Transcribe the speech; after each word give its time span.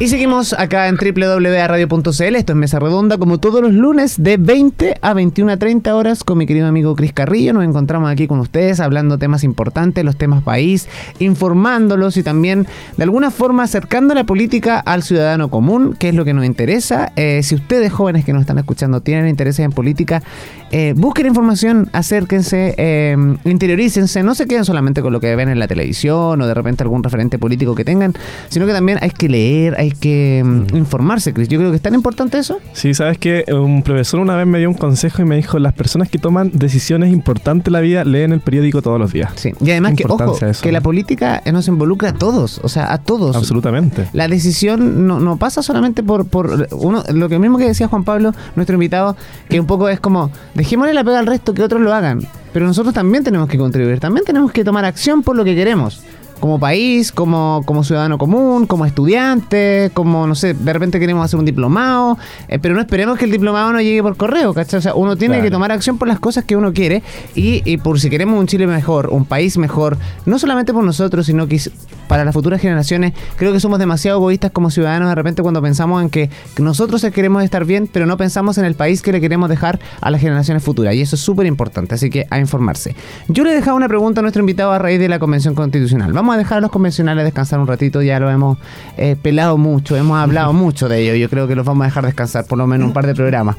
Y 0.00 0.08
seguimos 0.08 0.54
acá 0.54 0.88
en 0.88 0.96
www.radio.cl, 0.96 2.36
esto 2.36 2.52
es 2.52 2.56
Mesa 2.56 2.78
Redonda, 2.78 3.18
como 3.18 3.36
todos 3.36 3.60
los 3.60 3.74
lunes 3.74 4.14
de 4.22 4.38
20 4.38 4.94
a 5.02 5.12
21 5.12 5.52
a 5.52 5.56
30 5.58 5.94
horas 5.94 6.24
con 6.24 6.38
mi 6.38 6.46
querido 6.46 6.66
amigo 6.66 6.96
Cris 6.96 7.12
Carrillo. 7.12 7.52
Nos 7.52 7.64
encontramos 7.64 8.10
aquí 8.10 8.26
con 8.26 8.40
ustedes 8.40 8.80
hablando 8.80 9.18
temas 9.18 9.44
importantes, 9.44 10.02
los 10.02 10.16
temas 10.16 10.42
país, 10.42 10.88
informándolos 11.18 12.16
y 12.16 12.22
también 12.22 12.66
de 12.96 13.02
alguna 13.02 13.30
forma 13.30 13.64
acercando 13.64 14.14
la 14.14 14.24
política 14.24 14.78
al 14.78 15.02
ciudadano 15.02 15.50
común, 15.50 15.94
que 15.98 16.08
es 16.08 16.14
lo 16.14 16.24
que 16.24 16.32
nos 16.32 16.46
interesa. 16.46 17.12
Eh, 17.16 17.42
si 17.42 17.54
ustedes 17.54 17.92
jóvenes 17.92 18.24
que 18.24 18.32
nos 18.32 18.40
están 18.40 18.58
escuchando 18.58 19.02
tienen 19.02 19.28
intereses 19.28 19.62
en 19.66 19.72
política, 19.72 20.22
eh, 20.70 20.94
busquen 20.96 21.26
información, 21.26 21.88
acérquense, 21.92 22.74
eh, 22.78 23.16
interiorícense, 23.44 24.22
no 24.22 24.34
se 24.34 24.46
queden 24.46 24.64
solamente 24.64 25.02
con 25.02 25.12
lo 25.12 25.20
que 25.20 25.34
ven 25.34 25.48
en 25.48 25.58
la 25.58 25.66
televisión 25.66 26.40
o 26.40 26.46
de 26.46 26.54
repente 26.54 26.82
algún 26.82 27.02
referente 27.02 27.38
político 27.38 27.74
que 27.74 27.84
tengan, 27.84 28.14
sino 28.48 28.66
que 28.66 28.72
también 28.72 28.98
hay 29.02 29.10
que 29.10 29.28
leer, 29.28 29.74
hay 29.78 29.90
que 29.90 30.42
mm, 30.44 30.76
informarse, 30.76 31.32
Chris. 31.32 31.48
Yo 31.48 31.58
creo 31.58 31.70
que 31.70 31.76
es 31.76 31.82
tan 31.82 31.94
importante 31.94 32.38
eso. 32.38 32.58
Sí, 32.72 32.94
sabes 32.94 33.18
que 33.18 33.44
un 33.52 33.82
profesor 33.82 34.20
una 34.20 34.36
vez 34.36 34.46
me 34.46 34.58
dio 34.58 34.68
un 34.68 34.76
consejo 34.76 35.22
y 35.22 35.24
me 35.24 35.36
dijo, 35.36 35.58
las 35.58 35.72
personas 35.72 36.08
que 36.08 36.18
toman 36.18 36.50
decisiones 36.54 37.12
importantes 37.12 37.66
en 37.66 37.72
la 37.72 37.80
vida 37.80 38.04
leen 38.04 38.32
el 38.32 38.40
periódico 38.40 38.80
todos 38.80 38.98
los 38.98 39.12
días. 39.12 39.32
Sí, 39.36 39.52
y 39.60 39.70
además 39.70 39.94
que, 39.96 40.04
ojo, 40.08 40.38
que 40.62 40.72
la 40.72 40.80
política 40.80 41.42
nos 41.52 41.66
involucra 41.68 42.10
a 42.10 42.14
todos, 42.14 42.60
o 42.62 42.68
sea, 42.68 42.92
a 42.92 42.98
todos. 42.98 43.34
Absolutamente. 43.34 44.08
La 44.12 44.28
decisión 44.28 45.06
no, 45.06 45.18
no 45.18 45.36
pasa 45.36 45.62
solamente 45.62 46.02
por, 46.02 46.26
por 46.26 46.68
uno, 46.72 47.02
lo 47.12 47.28
que 47.28 47.38
mismo 47.38 47.58
que 47.58 47.66
decía 47.66 47.88
Juan 47.88 48.04
Pablo, 48.04 48.32
nuestro 48.54 48.74
invitado, 48.74 49.16
que 49.48 49.58
un 49.58 49.66
poco 49.66 49.88
es 49.88 49.98
como, 49.98 50.30
dejémosle 50.60 50.92
la 50.92 51.04
pega 51.04 51.18
al 51.18 51.26
resto, 51.26 51.54
que 51.54 51.62
otros 51.62 51.80
lo 51.80 51.92
hagan. 51.94 52.20
Pero 52.52 52.66
nosotros 52.66 52.92
también 52.92 53.24
tenemos 53.24 53.48
que 53.48 53.56
contribuir, 53.56 53.98
también 53.98 54.26
tenemos 54.26 54.52
que 54.52 54.62
tomar 54.62 54.84
acción 54.84 55.22
por 55.22 55.36
lo 55.36 55.44
que 55.44 55.54
queremos 55.54 56.02
como 56.40 56.58
país, 56.58 57.12
como, 57.12 57.62
como 57.66 57.84
ciudadano 57.84 58.18
común, 58.18 58.66
como 58.66 58.86
estudiante, 58.86 59.90
como, 59.94 60.26
no 60.26 60.34
sé, 60.34 60.54
de 60.54 60.72
repente 60.72 60.98
queremos 60.98 61.24
hacer 61.24 61.38
un 61.38 61.44
diplomado, 61.44 62.18
eh, 62.48 62.58
pero 62.58 62.74
no 62.74 62.80
esperemos 62.80 63.18
que 63.18 63.26
el 63.26 63.30
diplomado 63.30 63.72
no 63.72 63.80
llegue 63.80 64.02
por 64.02 64.16
correo, 64.16 64.54
¿cachai? 64.54 64.78
O 64.78 64.82
sea, 64.82 64.94
uno 64.94 65.16
tiene 65.16 65.40
que 65.42 65.50
tomar 65.50 65.70
acción 65.70 65.98
por 65.98 66.08
las 66.08 66.18
cosas 66.18 66.44
que 66.44 66.56
uno 66.56 66.72
quiere 66.72 67.02
y, 67.34 67.62
y, 67.70 67.76
por 67.76 68.00
si 68.00 68.10
queremos 68.10 68.40
un 68.40 68.46
Chile 68.46 68.66
mejor, 68.66 69.08
un 69.10 69.24
país 69.24 69.58
mejor, 69.58 69.98
no 70.26 70.38
solamente 70.38 70.72
por 70.72 70.82
nosotros, 70.82 71.26
sino 71.26 71.46
que 71.46 71.60
para 72.08 72.24
las 72.24 72.34
futuras 72.34 72.60
generaciones, 72.60 73.12
creo 73.36 73.52
que 73.52 73.60
somos 73.60 73.78
demasiado 73.78 74.18
egoístas 74.18 74.50
como 74.50 74.70
ciudadanos 74.70 75.08
de 75.08 75.14
repente 75.14 75.42
cuando 75.42 75.62
pensamos 75.62 76.02
en 76.02 76.10
que 76.10 76.30
nosotros 76.58 77.04
queremos 77.14 77.44
estar 77.44 77.64
bien, 77.64 77.88
pero 77.92 78.06
no 78.06 78.16
pensamos 78.16 78.58
en 78.58 78.64
el 78.64 78.74
país 78.74 79.02
que 79.02 79.12
le 79.12 79.20
queremos 79.20 79.48
dejar 79.48 79.78
a 80.00 80.10
las 80.10 80.20
generaciones 80.20 80.62
futuras. 80.62 80.94
Y 80.94 81.02
eso 81.02 81.16
es 81.16 81.22
súper 81.22 81.46
importante, 81.46 81.94
así 81.94 82.10
que 82.10 82.26
a 82.30 82.38
informarse. 82.38 82.96
Yo 83.28 83.44
le 83.44 83.52
he 83.52 83.54
dejado 83.54 83.76
una 83.76 83.88
pregunta 83.88 84.20
a 84.20 84.22
nuestro 84.22 84.40
invitado 84.40 84.72
a 84.72 84.78
raíz 84.78 84.98
de 84.98 85.08
la 85.08 85.18
Convención 85.18 85.54
Constitucional. 85.54 86.12
Vamos 86.12 86.29
a 86.34 86.38
dejar 86.38 86.58
a 86.58 86.60
los 86.60 86.70
convencionales 86.70 87.24
descansar 87.24 87.60
un 87.60 87.66
ratito, 87.66 88.02
ya 88.02 88.18
lo 88.20 88.30
hemos 88.30 88.58
eh, 88.96 89.16
pelado 89.20 89.58
mucho, 89.58 89.96
hemos 89.96 90.18
hablado 90.18 90.52
mucho 90.52 90.88
de 90.88 91.02
ello, 91.02 91.14
yo 91.14 91.28
creo 91.28 91.48
que 91.48 91.54
los 91.54 91.64
vamos 91.64 91.84
a 91.84 91.86
dejar 91.86 92.06
descansar 92.06 92.44
por 92.46 92.58
lo 92.58 92.66
menos 92.66 92.88
un 92.88 92.92
par 92.92 93.06
de 93.06 93.14
programas. 93.14 93.56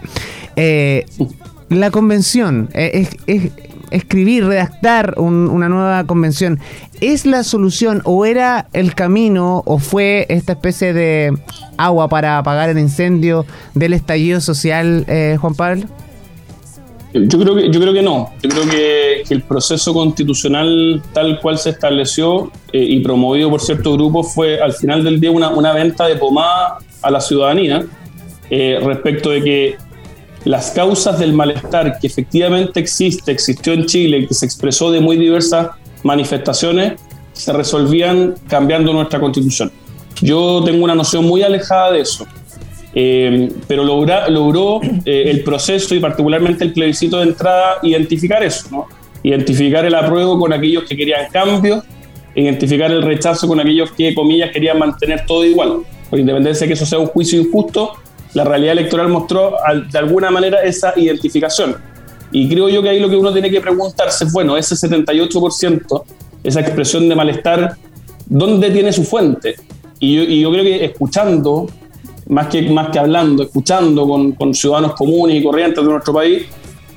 Eh, 0.55 1.05
la 1.69 1.91
convención, 1.91 2.69
eh, 2.73 3.07
es, 3.27 3.51
escribir, 3.91 4.45
redactar 4.45 5.15
una 5.17 5.67
nueva 5.67 6.05
convención, 6.05 6.59
¿es 7.01 7.25
la 7.25 7.43
solución 7.43 8.01
o 8.05 8.25
era 8.25 8.67
el 8.71 8.95
camino 8.95 9.63
o 9.65 9.79
fue 9.79 10.25
esta 10.29 10.53
especie 10.53 10.93
de 10.93 11.37
agua 11.77 12.07
para 12.07 12.37
apagar 12.37 12.69
el 12.69 12.79
incendio 12.79 13.45
del 13.73 13.93
estallido 13.93 14.39
social, 14.39 15.05
Juan 15.39 15.55
Pablo? 15.55 15.87
Yo 17.13 17.39
creo 17.39 17.55
que, 17.55 17.69
yo 17.69 17.79
creo 17.79 17.93
que 17.93 18.01
no. 18.01 18.33
Yo 18.41 18.49
creo 18.49 18.69
que, 18.69 19.23
el 19.29 19.41
proceso 19.41 19.93
constitucional 19.93 21.01
tal 21.13 21.39
cual 21.39 21.57
se 21.57 21.71
estableció 21.71 22.51
eh, 22.71 22.83
y 22.83 22.99
promovido 23.01 23.49
por 23.49 23.61
ciertos 23.61 23.95
grupos 23.95 24.33
fue 24.33 24.61
al 24.61 24.73
final 24.73 25.03
del 25.03 25.19
día 25.19 25.31
una, 25.31 25.73
venta 25.73 26.07
de 26.07 26.15
pomada 26.15 26.77
a 27.01 27.11
la 27.11 27.21
ciudadanía 27.21 27.85
eh, 28.49 28.79
respecto 28.83 29.29
de 29.29 29.41
que 29.41 29.77
las 30.45 30.71
causas 30.71 31.19
del 31.19 31.33
malestar 31.33 31.99
que 31.99 32.07
efectivamente 32.07 32.79
existe, 32.79 33.31
existió 33.31 33.73
en 33.73 33.85
Chile, 33.85 34.27
que 34.27 34.33
se 34.33 34.45
expresó 34.45 34.91
de 34.91 34.99
muy 34.99 35.17
diversas 35.17 35.69
manifestaciones, 36.03 36.99
se 37.33 37.53
resolvían 37.53 38.35
cambiando 38.47 38.91
nuestra 38.93 39.19
constitución. 39.19 39.71
Yo 40.21 40.63
tengo 40.63 40.83
una 40.83 40.95
noción 40.95 41.25
muy 41.25 41.43
alejada 41.43 41.91
de 41.91 42.01
eso. 42.01 42.25
Eh, 42.93 43.49
pero 43.67 43.83
logra, 43.83 44.27
logró 44.29 44.81
eh, 45.05 45.23
el 45.27 45.43
proceso 45.43 45.95
y 45.95 45.99
particularmente 45.99 46.65
el 46.65 46.73
plebiscito 46.73 47.17
de 47.17 47.23
entrada 47.23 47.77
identificar 47.83 48.43
eso, 48.43 48.67
¿no? 48.69 48.87
identificar 49.23 49.85
el 49.85 49.95
apruebo 49.95 50.39
con 50.39 50.51
aquellos 50.51 50.83
que 50.83 50.95
querían 50.95 51.31
cambio, 51.31 51.83
identificar 52.35 52.91
el 52.91 53.01
rechazo 53.01 53.47
con 53.47 53.59
aquellos 53.59 53.91
que, 53.91 54.13
comillas, 54.15 54.51
querían 54.51 54.79
mantener 54.79 55.25
todo 55.25 55.45
igual. 55.45 55.83
Por 56.09 56.19
independencia 56.19 56.65
de 56.65 56.69
que 56.69 56.73
eso 56.73 56.85
sea 56.85 56.99
un 56.99 57.07
juicio 57.07 57.39
injusto, 57.39 57.93
la 58.33 58.43
realidad 58.43 58.73
electoral 58.73 59.09
mostró 59.09 59.55
de 59.91 59.97
alguna 59.97 60.31
manera 60.31 60.63
esa 60.63 60.93
identificación. 60.95 61.75
Y 62.31 62.49
creo 62.49 62.69
yo 62.69 62.81
que 62.81 62.89
ahí 62.89 62.99
lo 62.99 63.09
que 63.09 63.17
uno 63.17 63.31
tiene 63.33 63.49
que 63.49 63.59
preguntarse 63.59 64.25
es, 64.25 64.33
bueno, 64.33 64.55
ese 64.55 64.75
78%, 64.75 66.03
esa 66.43 66.59
expresión 66.61 67.09
de 67.09 67.15
malestar, 67.15 67.75
¿dónde 68.25 68.71
tiene 68.71 68.93
su 68.93 69.03
fuente? 69.03 69.55
Y 69.99 70.15
yo, 70.15 70.23
y 70.23 70.41
yo 70.41 70.51
creo 70.51 70.63
que 70.63 70.85
escuchando 70.85 71.67
más 72.31 72.47
que, 72.47 72.61
más 72.69 72.89
que 72.89 72.97
hablando, 72.97 73.43
escuchando 73.43 74.07
con, 74.07 74.31
con 74.31 74.53
ciudadanos 74.53 74.93
comunes 74.93 75.35
y 75.35 75.43
corrientes 75.43 75.83
de 75.83 75.91
nuestro 75.91 76.13
país, 76.13 76.45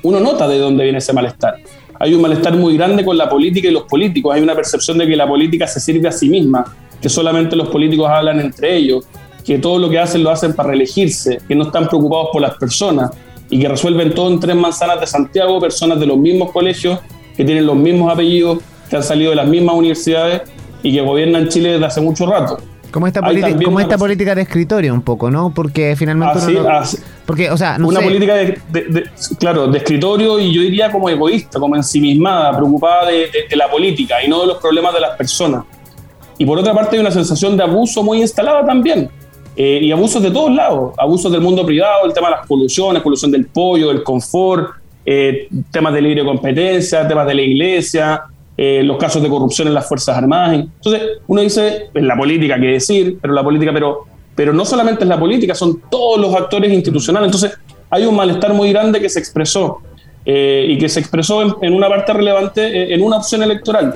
uno 0.03 0.19
nota 0.21 0.47
de 0.47 0.57
dónde 0.57 0.83
viene 0.83 0.99
ese 0.99 1.11
malestar. 1.11 1.55
Hay 1.99 2.13
un 2.13 2.21
malestar 2.21 2.55
muy 2.55 2.77
grande 2.77 3.03
con 3.03 3.17
la 3.17 3.29
política 3.29 3.67
y 3.67 3.71
los 3.71 3.83
políticos. 3.83 4.33
Hay 4.33 4.41
una 4.41 4.55
percepción 4.55 4.97
de 4.97 5.05
que 5.05 5.15
la 5.15 5.27
política 5.27 5.67
se 5.67 5.81
sirve 5.81 6.07
a 6.07 6.11
sí 6.13 6.29
misma, 6.29 6.65
que 7.01 7.09
solamente 7.09 7.55
los 7.57 7.67
políticos 7.67 8.09
hablan 8.09 8.39
entre 8.39 8.77
ellos, 8.77 9.05
que 9.43 9.59
todo 9.59 9.77
lo 9.77 9.89
que 9.89 9.99
hacen 9.99 10.23
lo 10.23 10.29
hacen 10.29 10.53
para 10.53 10.69
reelegirse, 10.69 11.39
que 11.45 11.53
no 11.53 11.65
están 11.65 11.87
preocupados 11.87 12.29
por 12.31 12.41
las 12.41 12.55
personas 12.55 13.11
y 13.49 13.59
que 13.59 13.67
resuelven 13.67 14.13
todo 14.13 14.31
en 14.31 14.39
tres 14.39 14.55
manzanas 14.55 15.01
de 15.01 15.07
Santiago, 15.07 15.59
personas 15.59 15.99
de 15.99 16.05
los 16.05 16.17
mismos 16.17 16.51
colegios, 16.51 16.99
que 17.35 17.43
tienen 17.43 17.65
los 17.65 17.75
mismos 17.75 18.11
apellidos, 18.11 18.59
que 18.89 18.95
han 18.95 19.03
salido 19.03 19.31
de 19.31 19.35
las 19.35 19.47
mismas 19.47 19.75
universidades 19.75 20.43
y 20.81 20.93
que 20.93 21.01
gobiernan 21.01 21.49
Chile 21.49 21.73
desde 21.73 21.85
hace 21.85 21.99
mucho 21.99 22.25
rato. 22.25 22.57
Como 22.95 23.07
esta, 23.07 23.19
como 23.65 23.81
esta 23.81 23.97
política 23.97 24.33
de 24.33 24.43
escritorio 24.43 24.93
un 24.93 25.01
poco, 25.01 25.29
¿no? 25.29 25.53
Porque 25.53 25.97
finalmente... 25.97 26.39
Así, 26.71 26.97
porque, 27.25 27.51
o 27.51 27.57
sea, 27.57 27.75
una 27.77 27.99
política 27.99 28.35
de, 28.35 29.09
claro, 29.37 29.67
de 29.67 29.79
escritorio 29.79 30.39
y 30.39 30.53
yo 30.53 30.61
diría 30.61 30.89
como 30.89 31.09
egoísta, 31.09 31.59
como 31.59 31.75
ensimismada, 31.75 32.55
preocupada 32.55 33.09
de, 33.09 33.53
la 33.57 33.69
política 33.69 34.23
y 34.23 34.29
no 34.29 34.39
de 34.39 34.47
los 34.47 34.59
problemas 34.59 34.93
de 34.93 35.01
las 35.01 35.17
personas. 35.17 35.65
Y 36.37 36.45
por 36.45 36.57
otra 36.57 36.73
parte 36.73 36.95
hay 36.95 37.01
una 37.01 37.11
sensación 37.11 37.57
de 37.57 37.63
abuso 37.63 38.01
muy 38.01 38.21
instalada 38.21 38.65
también. 38.65 39.09
Eh, 39.57 39.79
y 39.81 39.91
abusos 39.91 40.23
de 40.23 40.31
todos 40.31 40.55
lados, 40.55 40.93
abusos 40.97 41.29
del 41.33 41.41
mundo 41.41 41.65
privado, 41.65 42.05
el 42.05 42.13
tema 42.13 42.29
de 42.29 42.35
las 42.37 42.47
poluciones, 42.47 43.03
polución 43.03 43.29
del 43.29 43.47
pollo, 43.47 43.89
del 43.89 44.03
confort, 44.03 44.69
eh, 45.05 45.49
temas 45.69 45.93
de 45.93 46.01
libre 46.01 46.23
competencia, 46.23 47.05
temas 47.05 47.27
de 47.27 47.33
la 47.33 47.41
iglesia, 47.41 48.23
eh, 48.57 48.83
los 48.83 48.97
casos 48.97 49.21
de 49.21 49.27
corrupción 49.27 49.67
en 49.67 49.73
las 49.73 49.85
Fuerzas 49.85 50.17
Armadas. 50.17 50.53
Entonces, 50.53 51.01
uno 51.27 51.41
dice, 51.41 51.89
en 51.93 52.07
la 52.07 52.15
política, 52.15 52.57
qué 52.57 52.67
decir, 52.67 53.17
pero 53.21 53.33
la 53.33 53.43
política, 53.43 53.71
pero, 53.73 54.05
pero 54.33 54.53
no 54.53 54.63
solamente 54.63 55.03
es 55.03 55.09
la 55.09 55.19
política, 55.19 55.53
son 55.53 55.81
todos 55.91 56.21
los 56.21 56.33
actores 56.33 56.71
institucionales. 56.71 57.27
Entonces, 57.27 57.51
hay 57.89 58.05
un 58.05 58.15
malestar 58.15 58.53
muy 58.53 58.71
grande 58.71 59.01
que 59.01 59.09
se 59.09 59.19
expresó 59.19 59.79
eh, 60.25 60.67
y 60.69 60.77
que 60.77 60.87
se 60.87 61.01
expresó 61.01 61.59
en, 61.61 61.73
una 61.73 61.89
parte 61.89 62.13
relevante 62.13 62.65
eh, 62.65 62.93
en 62.93 63.01
una 63.01 63.17
opción 63.17 63.43
electoral. 63.43 63.95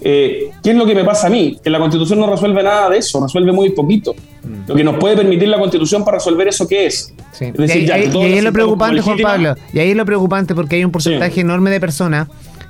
¿Qué 0.00 0.52
es 0.62 0.76
lo 0.76 0.86
que 0.86 0.94
me 0.94 1.02
pasa 1.02 1.26
a 1.26 1.30
mí? 1.30 1.58
Que 1.60 1.68
la 1.68 1.80
Constitución 1.80 2.20
no 2.20 2.30
resuelve 2.30 2.62
nada 2.62 2.88
de 2.88 2.98
eso, 2.98 3.20
resuelve 3.20 3.50
muy 3.50 3.70
poquito. 3.70 4.14
Lo 4.68 4.76
que 4.76 4.84
nos 4.84 4.96
puede 4.96 5.16
permitir 5.16 5.48
la 5.48 5.58
Constitución 5.58 6.04
para 6.04 6.18
resolver 6.18 6.46
eso, 6.46 6.68
¿qué 6.68 6.86
es? 6.86 7.12
y 7.40 7.90
ahí, 7.90 8.36
es 8.36 8.44
lo 8.44 8.52
preocupante, 8.52 9.00
Juan 9.00 9.18
Pablo, 9.18 9.56
y 9.72 9.80
ahí 9.80 9.90
es 9.90 9.96
lo 9.96 10.06
preocupante 10.06 10.54
porque 10.54 10.76
hay 10.76 10.84
un 10.84 10.92
porcentaje 10.92 11.40
enorme 11.40 11.70
de 11.70 11.80
personas 11.80 12.28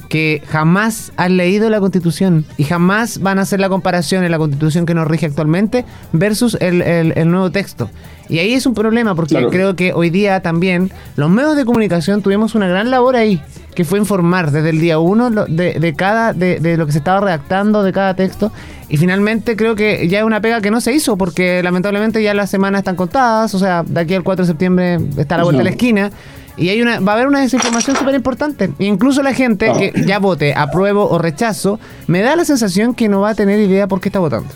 que 0.08 0.42
jamás 0.48 1.12
han 1.16 1.36
leído 1.36 1.68
la 1.70 1.80
Constitución 1.80 2.44
y 2.56 2.64
jamás 2.64 3.20
van 3.20 3.38
a 3.38 3.42
hacer 3.42 3.60
la 3.60 3.68
comparación 3.68 4.24
en 4.24 4.30
la 4.30 4.38
Constitución 4.38 4.86
que 4.86 4.94
nos 4.94 5.06
rige 5.06 5.26
actualmente 5.26 5.84
versus 6.12 6.56
el, 6.60 7.30
nuevo 7.30 7.50
texto. 7.50 7.90
Y 8.28 8.38
ahí 8.40 8.52
es 8.52 8.66
un 8.66 8.74
problema 8.74 9.14
porque 9.14 9.46
creo 9.50 9.74
que 9.74 9.92
hoy 9.92 10.10
día 10.10 10.40
también 10.40 10.90
los 11.16 11.30
medios 11.30 11.56
de 11.56 11.64
comunicación 11.64 12.22
tuvimos 12.22 12.54
una 12.54 12.68
gran 12.68 12.90
labor 12.90 13.16
ahí, 13.16 13.40
que 13.74 13.84
fue 13.84 13.98
informar 13.98 14.50
desde 14.50 14.70
el 14.70 14.80
día 14.80 14.98
uno 14.98 15.30
de, 15.30 15.94
cada 15.96 16.32
de, 16.32 16.58
de, 16.60 16.76
lo 16.76 16.86
que 16.86 16.92
se 16.92 16.98
estaba 16.98 17.20
redactando 17.20 17.82
de 17.82 17.92
cada 17.92 18.14
texto. 18.14 18.52
Y 18.90 18.96
finalmente 18.96 19.56
creo 19.56 19.74
que 19.74 20.08
ya 20.08 20.20
es 20.20 20.24
una 20.24 20.40
pega 20.40 20.60
que 20.60 20.70
no 20.70 20.80
se 20.80 20.92
hizo 20.92 21.16
porque 21.16 21.62
lamentablemente 21.62 22.22
ya 22.22 22.32
las 22.32 22.50
semanas 22.50 22.80
están 22.80 22.96
contadas, 22.96 23.54
o 23.54 23.58
sea, 23.58 23.82
de 23.82 24.00
aquí 24.00 24.14
al 24.14 24.22
4 24.22 24.44
de 24.44 24.46
septiembre 24.46 24.98
está 25.16 25.34
a 25.34 25.38
la 25.38 25.44
vuelta 25.44 25.58
de 25.58 25.64
la 25.64 25.70
esquina. 25.70 26.10
Y 26.58 26.70
hay 26.70 26.82
una, 26.82 27.00
va 27.00 27.12
a 27.12 27.14
haber 27.14 27.28
una 27.28 27.40
desinformación 27.40 27.96
súper 27.96 28.14
importante. 28.14 28.70
Incluso 28.78 29.22
la 29.22 29.32
gente 29.32 29.70
que 29.78 29.92
ya 30.06 30.18
vote 30.18 30.54
apruebo 30.54 31.08
o 31.08 31.18
rechazo, 31.18 31.78
me 32.06 32.20
da 32.20 32.36
la 32.36 32.44
sensación 32.44 32.94
que 32.94 33.08
no 33.08 33.20
va 33.20 33.30
a 33.30 33.34
tener 33.34 33.60
idea 33.60 33.86
por 33.86 34.00
qué 34.00 34.08
está 34.08 34.18
votando. 34.18 34.48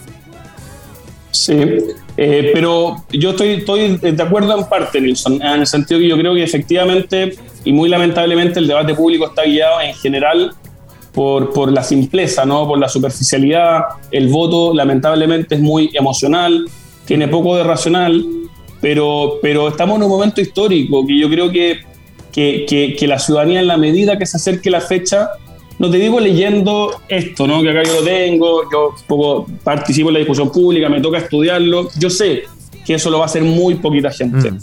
Sí, 1.31 1.54
eh, 2.16 2.50
pero 2.52 3.04
yo 3.10 3.31
estoy, 3.31 3.52
estoy 3.52 3.96
de 3.96 4.22
acuerdo 4.22 4.58
en 4.58 4.66
parte, 4.66 5.00
Nilsson, 5.00 5.40
en 5.40 5.60
el 5.60 5.66
sentido 5.66 5.99
que 5.99 6.08
yo 6.08 6.19
creo 6.19 6.34
que 6.34 6.43
efectivamente 6.43 7.37
y 7.64 7.72
muy 7.72 7.88
lamentablemente 7.88 8.58
el 8.58 8.66
debate 8.66 8.94
público 8.94 9.26
está 9.26 9.44
guiado 9.44 9.81
en 9.81 9.94
general 9.94 10.52
por, 11.12 11.52
por 11.52 11.70
la 11.70 11.82
simpleza, 11.82 12.44
¿no? 12.44 12.66
por 12.66 12.78
la 12.78 12.88
superficialidad. 12.88 13.82
El 14.10 14.28
voto 14.28 14.75
lamentablemente 14.75 15.54
es 15.54 15.60
muy 15.60 15.90
emocional, 15.94 16.66
tiene 17.04 17.28
poco 17.28 17.56
de 17.56 17.64
racional, 17.64 18.25
pero, 18.81 19.38
pero 19.40 19.69
estamos 19.69 19.96
en 19.96 20.02
un 20.04 20.08
momento 20.08 20.40
histórico 20.40 21.06
que 21.06 21.19
yo 21.19 21.28
creo 21.28 21.50
que, 21.50 21.81
que, 22.32 22.96
que, 22.99 23.06
la 23.06 23.19
ciudadanía 23.19 23.61
en 23.61 23.67
la 23.67 23.76
medida 23.76 24.19
que 24.19 24.26
se 24.26 24.38
acerque 24.38 24.70
la 24.70 24.81
fecha, 24.81 25.31
no 25.79 25.90
te 25.90 25.99
digo 25.99 26.19
leyendo 26.19 27.00
esto, 27.08 27.46
¿no? 27.46 27.62
que 27.62 27.70
acá 27.70 27.82
yo 27.84 28.00
lo 28.00 28.02
tengo, 28.02 28.62
yo 28.73 28.94
poco 29.06 29.46
participo 29.62 30.08
en 30.08 30.14
la 30.14 30.19
discusión 30.20 30.50
pública, 30.50 30.88
me 30.88 31.00
toca 31.00 31.19
estudiarlo, 31.19 31.88
yo 31.99 32.11
sé 32.11 32.44
que 32.84 32.94
eso 32.94 33.11
lo 33.11 33.19
va 33.19 33.25
a 33.25 33.26
hacer 33.26 33.43
muy 33.43 33.76
poquita 33.76 34.11
gente. 34.11 34.50
Mm. 34.50 34.58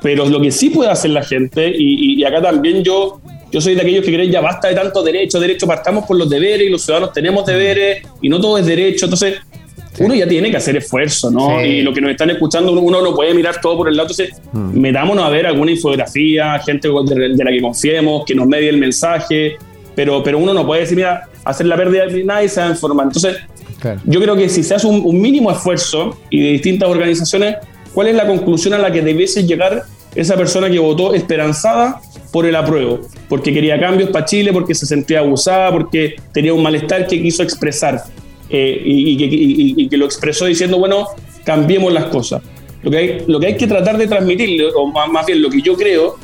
Pero 0.00 0.26
lo 0.26 0.40
que 0.40 0.52
sí 0.52 0.70
puede 0.70 0.90
hacer 0.90 1.10
la 1.10 1.24
gente, 1.24 1.72
y, 1.76 2.20
y 2.20 2.24
acá 2.24 2.40
también 2.40 2.84
yo 2.84 3.20
yo 3.50 3.60
soy 3.60 3.74
de 3.74 3.80
aquellos 3.80 4.04
que 4.04 4.12
creen 4.12 4.30
ya 4.30 4.40
basta 4.40 4.68
de 4.68 4.74
tanto 4.74 5.02
derecho, 5.02 5.40
derecho, 5.40 5.66
partamos 5.66 6.04
por 6.04 6.16
los 6.18 6.28
deberes 6.28 6.66
y 6.66 6.70
los 6.70 6.82
ciudadanos 6.82 7.12
tenemos 7.14 7.46
deberes 7.46 8.02
y 8.20 8.28
no 8.28 8.40
todo 8.40 8.58
es 8.58 8.66
derecho. 8.66 9.06
Entonces, 9.06 9.38
uno 10.00 10.14
ya 10.14 10.26
tiene 10.26 10.50
que 10.50 10.56
hacer 10.56 10.76
esfuerzo, 10.76 11.30
¿no? 11.30 11.64
Y 11.64 11.82
lo 11.82 11.92
que 11.92 12.00
nos 12.00 12.10
están 12.10 12.30
escuchando, 12.30 12.72
uno 12.72 13.02
no 13.02 13.14
puede 13.14 13.34
mirar 13.34 13.60
todo 13.60 13.76
por 13.76 13.88
el 13.88 13.96
lado. 13.96 14.08
Entonces, 14.10 14.40
mm. 14.52 14.78
metámonos 14.78 15.24
a 15.24 15.28
ver 15.28 15.46
alguna 15.46 15.70
infografía, 15.70 16.58
gente 16.60 16.88
de, 16.88 17.44
la 17.44 17.50
que 17.50 17.60
confiemos, 17.60 18.24
que 18.24 18.34
nos 18.34 18.46
medie 18.46 18.68
el 18.68 18.78
mensaje, 18.78 19.56
pero, 19.94 20.22
pero 20.22 20.38
uno 20.38 20.54
no 20.54 20.66
puede 20.66 20.82
decir, 20.82 20.96
mira, 20.96 21.28
hacer 21.44 21.66
la 21.66 21.76
pérdida 21.76 22.06
de 22.06 22.24
nadie 22.24 22.48
se 22.48 22.60
va 22.60 22.66
a 22.66 22.70
informar. 22.70 23.06
Entonces, 23.06 23.36
yo 24.04 24.20
creo 24.20 24.36
que 24.36 24.48
si 24.48 24.62
se 24.62 24.74
hace 24.74 24.86
un, 24.86 25.02
un 25.04 25.20
mínimo 25.20 25.50
esfuerzo 25.50 26.18
y 26.30 26.40
de 26.40 26.50
distintas 26.52 26.88
organizaciones, 26.88 27.56
¿cuál 27.94 28.08
es 28.08 28.14
la 28.14 28.26
conclusión 28.26 28.74
a 28.74 28.78
la 28.78 28.92
que 28.92 29.02
debiese 29.02 29.46
llegar 29.46 29.84
esa 30.14 30.36
persona 30.36 30.70
que 30.70 30.78
votó 30.78 31.14
esperanzada 31.14 32.00
por 32.32 32.46
el 32.46 32.56
apruebo, 32.56 33.00
porque 33.28 33.52
quería 33.52 33.78
cambios 33.80 34.10
para 34.10 34.24
Chile, 34.24 34.52
porque 34.52 34.74
se 34.74 34.86
sentía 34.86 35.20
abusada, 35.20 35.72
porque 35.72 36.16
tenía 36.32 36.52
un 36.52 36.62
malestar 36.62 37.06
que 37.06 37.20
quiso 37.22 37.42
expresar 37.42 38.02
eh, 38.50 38.82
y, 38.84 39.88
que, 39.88 39.96
lo 39.96 40.06
expresó 40.06 40.46
diciendo, 40.46 40.78
bueno, 40.78 41.06
cambiemos 41.44 41.92
las 41.92 42.06
cosas. 42.06 42.42
Lo 42.82 42.90
que 42.90 42.96
hay, 42.96 43.24
lo 43.26 43.40
que, 43.40 43.46
hay 43.48 43.56
que 43.56 43.66
tratar 43.66 43.98
de 43.98 44.06
transmitir, 44.06 44.62
o 44.76 44.86
más, 44.86 45.26
bien 45.26 45.42
lo 45.42 45.50
que 45.50 45.60
yo 45.60 45.74
creo, 45.74 46.16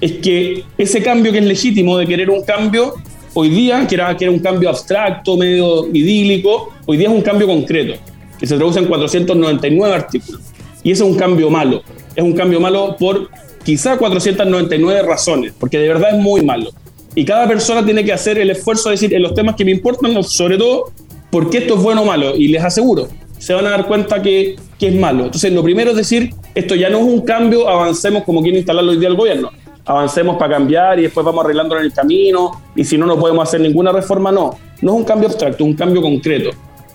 es 0.00 0.12
que 0.12 0.64
ese 0.78 1.02
cambio 1.02 1.32
que 1.32 1.38
es 1.38 1.44
legítimo 1.44 1.96
de 1.96 2.06
querer 2.06 2.30
un 2.30 2.44
cambio, 2.44 2.94
hoy 3.34 3.48
día, 3.48 3.86
que 3.86 3.94
era, 3.94 4.16
que 4.16 4.24
era 4.24 4.32
un 4.32 4.40
cambio 4.40 4.68
abstracto, 4.68 5.36
medio 5.36 5.86
idílico, 5.88 6.72
hoy 6.86 6.96
día 6.96 7.08
es 7.08 7.14
un 7.14 7.22
cambio 7.22 7.46
concreto, 7.46 7.94
que 8.38 8.46
se 8.46 8.56
traduce 8.56 8.78
en 8.78 8.86
499 8.86 9.94
artículos. 9.94 10.40
Y 10.82 10.90
ese 10.90 11.04
es 11.04 11.10
un 11.10 11.16
cambio 11.16 11.48
malo. 11.48 11.82
Es 12.14 12.22
un 12.22 12.32
cambio 12.32 12.60
malo 12.60 12.96
por 12.98 13.30
quizá 13.64 13.96
499 13.96 15.02
razones, 15.02 15.54
porque 15.58 15.78
de 15.78 15.88
verdad 15.88 16.16
es 16.16 16.20
muy 16.20 16.42
malo. 16.42 16.70
Y 17.14 17.24
cada 17.24 17.46
persona 17.46 17.84
tiene 17.84 18.04
que 18.04 18.12
hacer 18.12 18.38
el 18.38 18.50
esfuerzo 18.50 18.88
de 18.88 18.94
decir 18.94 19.14
en 19.14 19.22
los 19.22 19.34
temas 19.34 19.54
que 19.54 19.64
me 19.64 19.70
importan, 19.70 20.22
sobre 20.24 20.56
todo, 20.56 20.92
por 21.32 21.48
qué 21.48 21.58
esto 21.58 21.74
es 21.76 21.82
bueno 21.82 22.02
o 22.02 22.04
malo. 22.04 22.36
Y 22.36 22.48
les 22.48 22.62
aseguro, 22.62 23.08
se 23.38 23.54
van 23.54 23.66
a 23.66 23.70
dar 23.70 23.86
cuenta 23.88 24.20
que, 24.20 24.54
que 24.78 24.88
es 24.88 24.94
malo. 24.94 25.24
Entonces, 25.24 25.50
lo 25.52 25.64
primero 25.64 25.90
es 25.90 25.96
decir, 25.96 26.30
esto 26.54 26.74
ya 26.74 26.90
no 26.90 26.98
es 26.98 27.04
un 27.04 27.22
cambio, 27.22 27.68
avancemos 27.68 28.22
como 28.24 28.42
quiere 28.42 28.58
instalarlo 28.58 28.92
hoy 28.92 28.98
día 28.98 29.08
el 29.08 29.16
gobierno. 29.16 29.50
Avancemos 29.84 30.36
para 30.36 30.56
cambiar 30.56 30.98
y 31.00 31.04
después 31.04 31.24
vamos 31.24 31.42
arreglándolo 31.44 31.80
en 31.80 31.86
el 31.86 31.92
camino. 31.92 32.62
Y 32.76 32.84
si 32.84 32.98
no, 32.98 33.06
no 33.06 33.18
podemos 33.18 33.48
hacer 33.48 33.62
ninguna 33.62 33.90
reforma, 33.90 34.30
no. 34.30 34.58
No 34.82 34.92
es 34.92 34.98
un 34.98 35.04
cambio 35.04 35.28
abstracto, 35.28 35.64
es 35.64 35.70
un 35.70 35.74
cambio 35.74 36.02
concreto. 36.02 36.50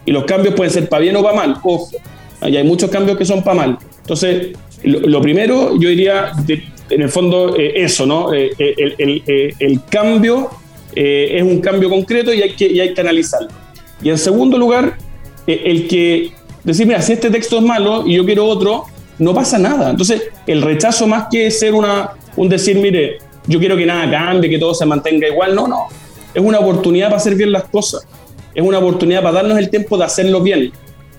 Y 0.06 0.12
los 0.12 0.24
cambios 0.26 0.54
pueden 0.54 0.72
ser 0.72 0.88
para 0.88 1.02
bien 1.02 1.16
o 1.16 1.24
para 1.24 1.36
mal, 1.36 1.58
ojo. 1.64 1.90
Y 2.44 2.56
hay 2.56 2.64
muchos 2.64 2.92
cambios 2.92 3.18
que 3.18 3.26
son 3.26 3.44
para 3.44 3.56
mal. 3.56 3.78
Entonces, 4.02 4.56
lo, 4.84 5.20
primero, 5.20 5.78
yo 5.80 5.90
diría, 5.90 6.32
en 6.90 7.02
el 7.02 7.10
fondo, 7.10 7.56
eh, 7.58 7.74
eso, 7.76 8.06
¿no? 8.06 8.34
Eh, 8.34 8.52
eh, 8.60 9.54
el, 9.60 9.82
cambio 9.90 10.52
es 10.94 11.44
un 11.44 11.60
cambio 11.60 11.90
concreto 11.90 12.34
y 12.34 12.42
hay, 12.42 12.52
que, 12.52 12.68
y 12.68 12.80
hay 12.80 12.94
que 12.94 13.02
analizarlo. 13.02 13.50
Y 14.02 14.10
en 14.10 14.18
segundo 14.18 14.58
lugar, 14.58 14.98
el 15.46 15.88
que 15.88 16.32
decir, 16.64 16.86
mira, 16.86 17.02
si 17.02 17.14
este 17.14 17.30
texto 17.30 17.58
es 17.58 17.64
malo 17.64 18.06
y 18.06 18.16
yo 18.16 18.26
quiero 18.26 18.46
otro, 18.46 18.86
no 19.20 19.34
pasa 19.34 19.58
nada. 19.58 19.90
Entonces, 19.90 20.24
el 20.46 20.62
rechazo 20.62 21.08
más 21.08 21.28
que 21.32 21.50
ser 21.50 21.74
una, 21.74 22.12
un 22.36 22.50
decir, 22.50 22.78
mire, 22.78 23.18
yo 23.48 23.60
quiero 23.60 23.78
que 23.78 23.86
nada 23.86 24.10
cambie, 24.10 24.50
que 24.50 24.60
todo 24.60 24.74
se 24.74 24.86
mantenga 24.86 25.28
igual, 25.28 25.56
no, 25.56 25.68
no. 25.68 25.88
Es 26.34 26.44
una 26.44 26.60
oportunidad 26.60 27.08
para 27.08 27.18
hacer 27.18 27.36
bien 27.36 27.52
las 27.52 27.64
cosas. 27.64 28.06
Es 28.54 28.64
una 28.64 28.80
oportunidad 28.80 29.22
para 29.22 29.36
darnos 29.36 29.58
el 29.58 29.70
tiempo 29.70 29.98
de 29.98 30.04
hacerlo 30.04 30.42
bien 30.42 30.72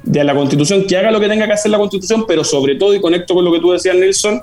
de 0.03 0.25
la 0.25 0.35
constitución 0.35 0.87
que 0.87 0.97
haga 0.97 1.11
lo 1.11 1.21
que 1.21 1.29
tenga 1.29 1.47
que 1.47 1.53
hacer 1.53 1.71
la 1.71 1.79
constitución, 1.79 2.25
pero 2.27 2.45
sobre 2.45 2.77
todo, 2.77 2.95
y 2.95 3.01
conecto 3.01 3.35
con 3.35 3.45
lo 3.45 3.53
que 3.53 3.61
tú 3.61 3.73
decías, 3.73 3.97
Nelson, 3.97 4.41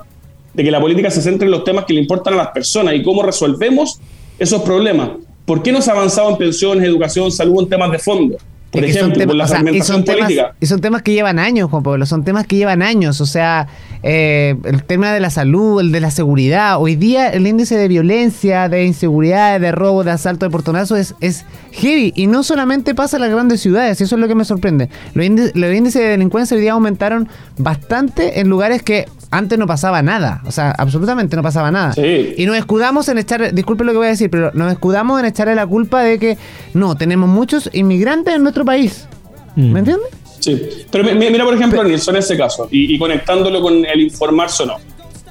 de 0.54 0.64
que 0.64 0.70
la 0.70 0.80
política 0.80 1.10
se 1.10 1.22
centre 1.22 1.46
en 1.46 1.50
los 1.50 1.64
temas 1.64 1.84
que 1.84 1.92
le 1.92 2.00
importan 2.00 2.34
a 2.34 2.36
las 2.36 2.48
personas 2.48 2.94
y 2.94 3.02
cómo 3.02 3.22
resolvemos 3.22 4.00
esos 4.38 4.62
problemas. 4.62 5.10
¿Por 5.46 5.62
qué 5.62 5.70
no 5.70 5.80
se 5.80 5.90
ha 5.90 5.94
avanzado 5.94 6.28
en 6.28 6.36
pensiones, 6.36 6.84
educación, 6.84 7.30
salud, 7.30 7.62
en 7.62 7.68
temas 7.68 7.92
de 7.92 8.00
fondo? 8.00 8.36
Por 8.76 8.84
ejemplo, 8.84 9.26
por 9.26 9.36
la 9.36 9.46
fragmentación 9.46 10.04
política. 10.04 10.54
y 10.60 10.66
son 10.66 10.80
temas 10.80 11.02
que 11.02 11.12
llevan 11.12 11.38
años, 11.38 11.70
Juan 11.70 11.82
Pablo, 11.82 12.06
son 12.06 12.24
temas 12.24 12.46
que 12.46 12.56
llevan 12.56 12.82
años. 12.82 13.20
O 13.20 13.26
sea, 13.26 13.68
eh, 14.02 14.56
el 14.64 14.84
tema 14.84 15.12
de 15.12 15.20
la 15.20 15.30
salud, 15.30 15.80
el 15.80 15.92
de 15.92 16.00
la 16.00 16.10
seguridad. 16.10 16.80
Hoy 16.80 16.96
día 16.96 17.28
el 17.28 17.46
índice 17.46 17.76
de 17.76 17.88
violencia, 17.88 18.68
de 18.68 18.84
inseguridad, 18.84 19.58
de 19.60 19.72
robo, 19.72 20.04
de 20.04 20.12
asalto, 20.12 20.46
de 20.46 20.50
portonazo 20.50 20.96
es, 20.96 21.14
es 21.20 21.44
heavy. 21.72 22.12
Y 22.14 22.26
no 22.26 22.42
solamente 22.42 22.94
pasa 22.94 23.16
en 23.16 23.22
las 23.22 23.30
grandes 23.30 23.60
ciudades, 23.60 24.00
eso 24.00 24.14
es 24.14 24.20
lo 24.20 24.28
que 24.28 24.34
me 24.34 24.44
sorprende. 24.44 24.88
Los, 25.14 25.26
índices 25.26 26.02
de 26.02 26.08
delincuencia 26.08 26.54
hoy 26.54 26.60
día 26.60 26.72
aumentaron 26.72 27.28
bastante 27.58 28.40
en 28.40 28.48
lugares 28.48 28.82
que 28.82 29.06
antes 29.30 29.58
no 29.58 29.66
pasaba 29.66 30.02
nada. 30.02 30.42
O 30.46 30.52
sea, 30.52 30.70
absolutamente 30.70 31.36
no 31.36 31.42
pasaba 31.42 31.70
nada. 31.70 31.94
Y 31.96 32.46
nos 32.46 32.56
escudamos 32.56 33.08
en 33.08 33.18
echar, 33.18 33.52
disculpe 33.54 33.84
lo 33.84 33.92
que 33.92 33.98
voy 33.98 34.06
a 34.06 34.10
decir, 34.10 34.30
pero 34.30 34.50
nos 34.54 34.70
escudamos 34.72 35.18
en 35.20 35.26
echarle 35.26 35.54
la 35.54 35.66
culpa 35.66 36.02
de 36.02 36.18
que 36.18 36.38
no, 36.74 36.94
tenemos 36.94 37.28
muchos 37.28 37.70
inmigrantes 37.72 38.34
en 38.34 38.42
nuestro 38.42 38.64
país. 38.66 39.08
Mm. 39.54 39.72
¿Me 39.72 39.78
entiendes? 39.78 40.08
Sí, 40.40 40.62
pero 40.90 41.02
mira, 41.02 41.44
por 41.44 41.54
ejemplo, 41.54 41.82
Nilsson, 41.82 42.14
en 42.14 42.20
ese 42.20 42.36
caso, 42.36 42.68
y, 42.70 42.98
conectándolo 42.98 43.60
con 43.60 43.84
el 43.84 44.00
informarse 44.02 44.62
o 44.64 44.66
no, 44.66 44.76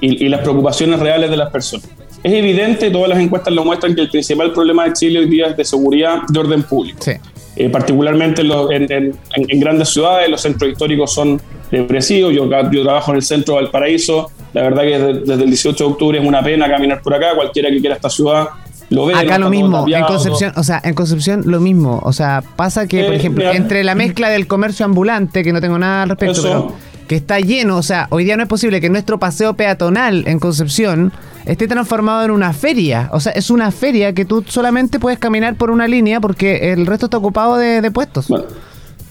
y, 0.02 0.28
las 0.28 0.42
preocupaciones 0.42 1.00
reales 1.00 1.30
de 1.30 1.38
las 1.38 1.52
personas. 1.52 1.88
Es 2.24 2.34
evidente, 2.34 2.90
todas 2.90 3.10
las 3.10 3.20
encuestas 3.20 3.54
lo 3.54 3.64
muestran, 3.64 3.94
que 3.94 4.02
el 4.02 4.10
principal 4.10 4.52
problema 4.52 4.86
de 4.86 4.94
Chile 4.94 5.20
hoy 5.20 5.28
día 5.28 5.48
es 5.48 5.58
de 5.58 5.64
seguridad 5.64 6.24
de 6.28 6.40
orden 6.40 6.64
público. 6.64 6.98
Sí. 7.02 7.12
Eh, 7.56 7.70
particularmente 7.70 8.42
en, 8.42 9.60
grandes 9.60 9.90
ciudades, 9.90 10.28
los 10.30 10.42
centros 10.42 10.72
históricos 10.72 11.14
son 11.14 11.40
depresivos. 11.72 12.34
Yo, 12.34 12.50
yo 12.72 12.84
trabajo 12.84 13.12
en 13.12 13.18
el 13.18 13.24
centro 13.24 13.56
de 13.56 13.62
Valparaíso. 13.62 14.32
La 14.54 14.64
verdad 14.64 14.82
que 14.84 15.00
desde, 15.00 15.44
el 15.44 15.50
18 15.50 15.84
de 15.84 15.92
octubre 15.92 16.20
es 16.20 16.26
una 16.26 16.44
pena 16.44 16.68
caminar 16.68 17.02
por 17.02 17.14
acá. 17.14 17.36
Cualquiera 17.36 17.70
que 17.70 17.80
quiera 17.80 17.96
esta 17.96 18.10
ciudad 18.10 18.50
lo. 18.90 19.16
Acá 19.16 19.38
lo 19.38 19.50
mismo, 19.50 19.86
en 19.88 20.04
Concepción, 20.04 20.54
o 20.56 20.64
sea, 20.64 20.82
en 20.84 20.94
Concepción 20.94 21.44
lo 21.46 21.60
mismo. 21.60 22.00
O 22.04 22.14
sea, 22.14 22.44
pasa 22.56 22.88
que, 22.88 23.04
por 23.04 23.14
eh, 23.14 23.18
ejemplo, 23.18 23.52
entre 23.52 23.84
la 23.84 23.96
mezcla 23.96 24.30
del 24.30 24.48
comercio 24.48 24.86
ambulante, 24.86 25.44
que 25.44 25.54
no 25.54 25.62
tengo 25.62 25.78
nada 25.78 26.04
al 26.04 26.10
respecto, 26.10 26.42
pero 26.42 26.74
que 27.08 27.16
está 27.16 27.40
lleno, 27.40 27.78
o 27.78 27.84
sea, 27.84 28.08
hoy 28.10 28.26
día 28.26 28.36
no 28.36 28.44
es 28.44 28.50
posible 28.50 28.82
que 28.82 28.90
nuestro 28.90 29.20
paseo 29.20 29.54
peatonal 29.54 30.24
en 30.28 30.40
Concepción 30.40 31.14
esté 31.46 31.68
transformado 31.68 32.26
en 32.26 32.32
una 32.32 32.54
feria. 32.54 33.10
O 33.14 33.20
sea, 33.20 33.32
es 33.34 33.50
una 33.50 33.72
feria 33.72 34.14
que 34.14 34.26
tú 34.26 34.44
solamente 34.48 35.00
puedes 35.00 35.20
caminar 35.20 35.56
por 35.56 35.70
una 35.70 35.88
línea 35.88 36.20
porque 36.20 36.74
el 36.74 36.86
resto 36.86 37.06
está 37.06 37.18
ocupado 37.18 37.58
de, 37.58 37.90
puestos. 37.92 38.28
Bueno, 38.28 38.46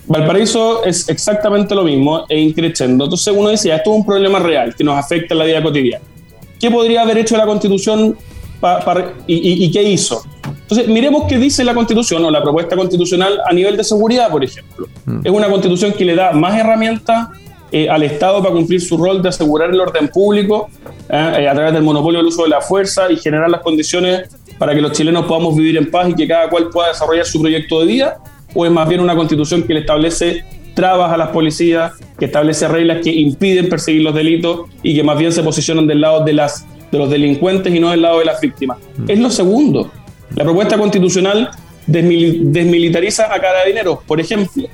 Valparaíso 0.07 0.85
es 0.85 1.09
exactamente 1.09 1.75
lo 1.75 1.85
mismo 1.85 2.27
e 2.29 2.39
increciendo. 2.41 3.05
Entonces 3.05 3.33
uno 3.37 3.49
decía, 3.49 3.77
esto 3.77 3.93
es 3.93 3.97
un 3.99 4.07
problema 4.07 4.39
real 4.39 4.75
que 4.75 4.85
nos 4.85 4.99
afecta 4.99 5.35
en 5.35 5.39
la 5.39 5.45
vida 5.45 5.63
cotidiana. 5.63 6.05
¿Qué 6.59 6.71
podría 6.71 7.03
haber 7.03 7.19
hecho 7.19 7.37
la 7.37 7.47
Constitución 7.47 8.17
y, 9.27 9.71
qué 9.71 9.83
hizo? 9.83 10.23
Entonces, 10.63 10.89
miremos 10.89 11.25
qué 11.29 11.39
dice 11.39 11.65
la 11.65 11.75
Constitución 11.75 12.25
o 12.25 12.31
la 12.31 12.43
propuesta 12.43 12.77
constitucional 12.77 13.41
a 13.47 13.53
nivel 13.53 13.77
de 13.77 13.85
seguridad, 13.85 14.31
por 14.31 14.43
ejemplo. 14.43 14.89
Mm. 15.05 15.21
Es 15.25 15.33
una 15.33 15.49
Constitución 15.49 15.93
que 15.93 16.05
le 16.05 16.15
da 16.15 16.33
más 16.33 16.59
herramientas 16.59 17.29
eh, 17.71 17.89
al 17.89 18.03
Estado 18.03 18.41
para 18.41 18.55
cumplir 18.55 18.81
su 18.81 18.97
rol 18.97 19.21
de 19.21 19.29
asegurar 19.29 19.71
el 19.71 19.81
orden 19.81 20.09
público 20.09 20.69
¿eh? 21.09 21.33
Eh, 21.39 21.49
a 21.49 21.55
través 21.55 21.73
del 21.73 21.83
monopolio 21.83 22.19
del 22.19 22.29
uso 22.29 22.45
de 22.45 22.49
la 22.49 22.61
fuerza 22.61 23.11
y 23.11 23.17
generar 23.17 23.51
las 23.51 23.63
condiciones 23.63 24.29
para 24.59 24.75
que 24.75 24.81
los 24.81 24.93
chilenos 24.93 25.27
podamos 25.27 25.57
vivir 25.57 25.77
en 25.77 25.91
paz 25.91 26.09
y 26.09 26.15
que 26.15 26.29
cada 26.29 26.49
cual 26.49 26.71
pueda 26.71 26.89
desarrollar 26.89 27.27
su 27.27 27.41
proyecto 27.41 27.81
de 27.81 27.87
vida, 27.87 28.19
o 28.55 28.65
es 28.65 28.71
más 28.71 28.89
bien 28.89 29.01
una 29.01 29.17
constitución 29.17 29.65
que 29.65 29.75
le 29.75 29.81
establece 29.81 30.45
trabas 30.75 31.13
a 31.13 31.17
las 31.17 31.29
policías, 31.29 31.93
que 32.19 32.27
establece 32.27 32.69
reglas 32.69 33.03
que 33.03 33.11
impiden 33.11 33.69
perseguir 33.69 34.03
los 34.03 34.15
delitos 34.15 34.63
y 34.83 34.95
que 34.95 35.03
más 35.03 35.19
bien 35.19 35.33
se 35.33 35.43
posicionan 35.43 35.87
del 35.87 36.01
lado 36.01 36.25
de, 36.25 36.33
las, 36.33 36.67
de 36.95 36.99
los 37.01 37.11
delincuentes 37.11 37.75
y 37.75 37.81
no 37.81 37.91
del 37.91 38.03
lado 38.03 38.21
de 38.21 38.25
las 38.25 38.41
víctimas. 38.41 38.79
Mm. 38.97 39.11
Es 39.11 39.19
lo 39.19 39.31
segundo. 39.31 39.91
La 40.35 40.45
propuesta 40.45 40.79
constitucional 40.79 41.51
desmilitariza 41.87 43.33
a 43.35 43.41
carabineros, 43.41 43.99
por 44.07 44.21
ejemplo. 44.21 44.69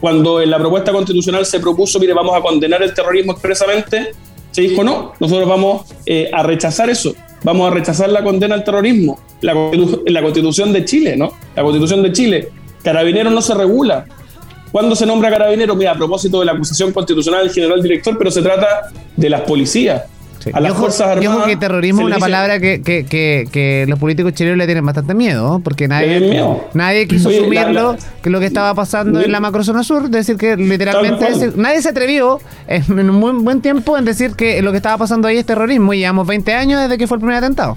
Cuando 0.00 0.40
en 0.40 0.50
la 0.50 0.58
propuesta 0.58 0.92
constitucional 0.92 1.46
se 1.46 1.60
propuso, 1.60 1.98
mire, 1.98 2.12
vamos 2.12 2.36
a 2.36 2.40
condenar 2.40 2.82
el 2.82 2.92
terrorismo 2.92 3.32
expresamente, 3.32 4.12
se 4.50 4.62
dijo 4.62 4.84
no, 4.84 5.12
nosotros 5.18 5.48
vamos 5.48 5.86
eh, 6.04 6.28
a 6.32 6.42
rechazar 6.42 6.90
eso, 6.90 7.14
vamos 7.42 7.70
a 7.70 7.74
rechazar 7.74 8.10
la 8.10 8.22
condena 8.22 8.54
al 8.54 8.64
terrorismo. 8.64 9.20
La, 9.40 9.54
la 10.06 10.22
constitución 10.22 10.72
de 10.72 10.84
Chile, 10.84 11.16
¿no? 11.16 11.32
La 11.56 11.62
constitución 11.62 12.02
de 12.02 12.12
Chile. 12.12 12.48
Carabinero 12.82 13.30
no 13.30 13.40
se 13.40 13.54
regula. 13.54 14.06
¿Cuándo 14.72 14.96
se 14.96 15.04
nombra 15.04 15.30
carabinero? 15.30 15.76
Mira, 15.76 15.92
a 15.92 15.94
propósito 15.94 16.40
de 16.40 16.46
la 16.46 16.52
acusación 16.52 16.92
constitucional 16.92 17.44
del 17.44 17.52
general 17.52 17.82
director, 17.82 18.16
pero 18.16 18.30
se 18.30 18.40
trata 18.40 18.90
de 19.16 19.30
las 19.30 19.42
policías. 19.42 20.02
A 20.52 20.60
las 20.60 20.74
Fuerzas 20.74 21.08
Armadas. 21.08 21.46
que 21.46 21.56
terrorismo 21.56 22.02
es 22.02 22.06
una 22.06 22.18
palabra 22.18 22.60
que, 22.60 22.82
que, 22.82 23.04
que, 23.04 23.84
los 23.88 23.98
políticos 23.98 24.32
chilenos 24.32 24.58
le 24.58 24.66
tienen 24.66 24.84
bastante 24.84 25.14
miedo, 25.14 25.60
porque 25.62 25.88
nadie, 25.88 26.44
nadie 26.74 27.06
quiso 27.08 27.28
asumirlo, 27.28 27.96
que 28.22 28.30
lo 28.30 28.40
que 28.40 28.46
estaba 28.46 28.74
pasando 28.74 29.20
en 29.20 29.30
la 29.32 29.40
macrozona 29.40 29.82
sur, 29.82 30.08
decir 30.08 30.36
que 30.36 30.56
literalmente 30.56 31.52
nadie 31.56 31.82
se 31.82 31.88
atrevió 31.88 32.40
en, 32.66 33.10
un 33.10 33.20
buen, 33.20 33.44
buen 33.44 33.60
tiempo 33.60 33.96
en 33.98 34.04
decir 34.04 34.34
que 34.34 34.62
lo 34.62 34.70
que 34.70 34.78
estaba 34.78 34.98
pasando 34.98 35.28
ahí 35.28 35.38
es 35.38 35.46
terrorismo 35.46 35.92
y 35.94 35.98
llevamos 35.98 36.26
20 36.26 36.52
años 36.52 36.80
desde 36.80 36.98
que 36.98 37.06
fue 37.06 37.16
el 37.16 37.20
primer 37.20 37.38
atentado. 37.38 37.76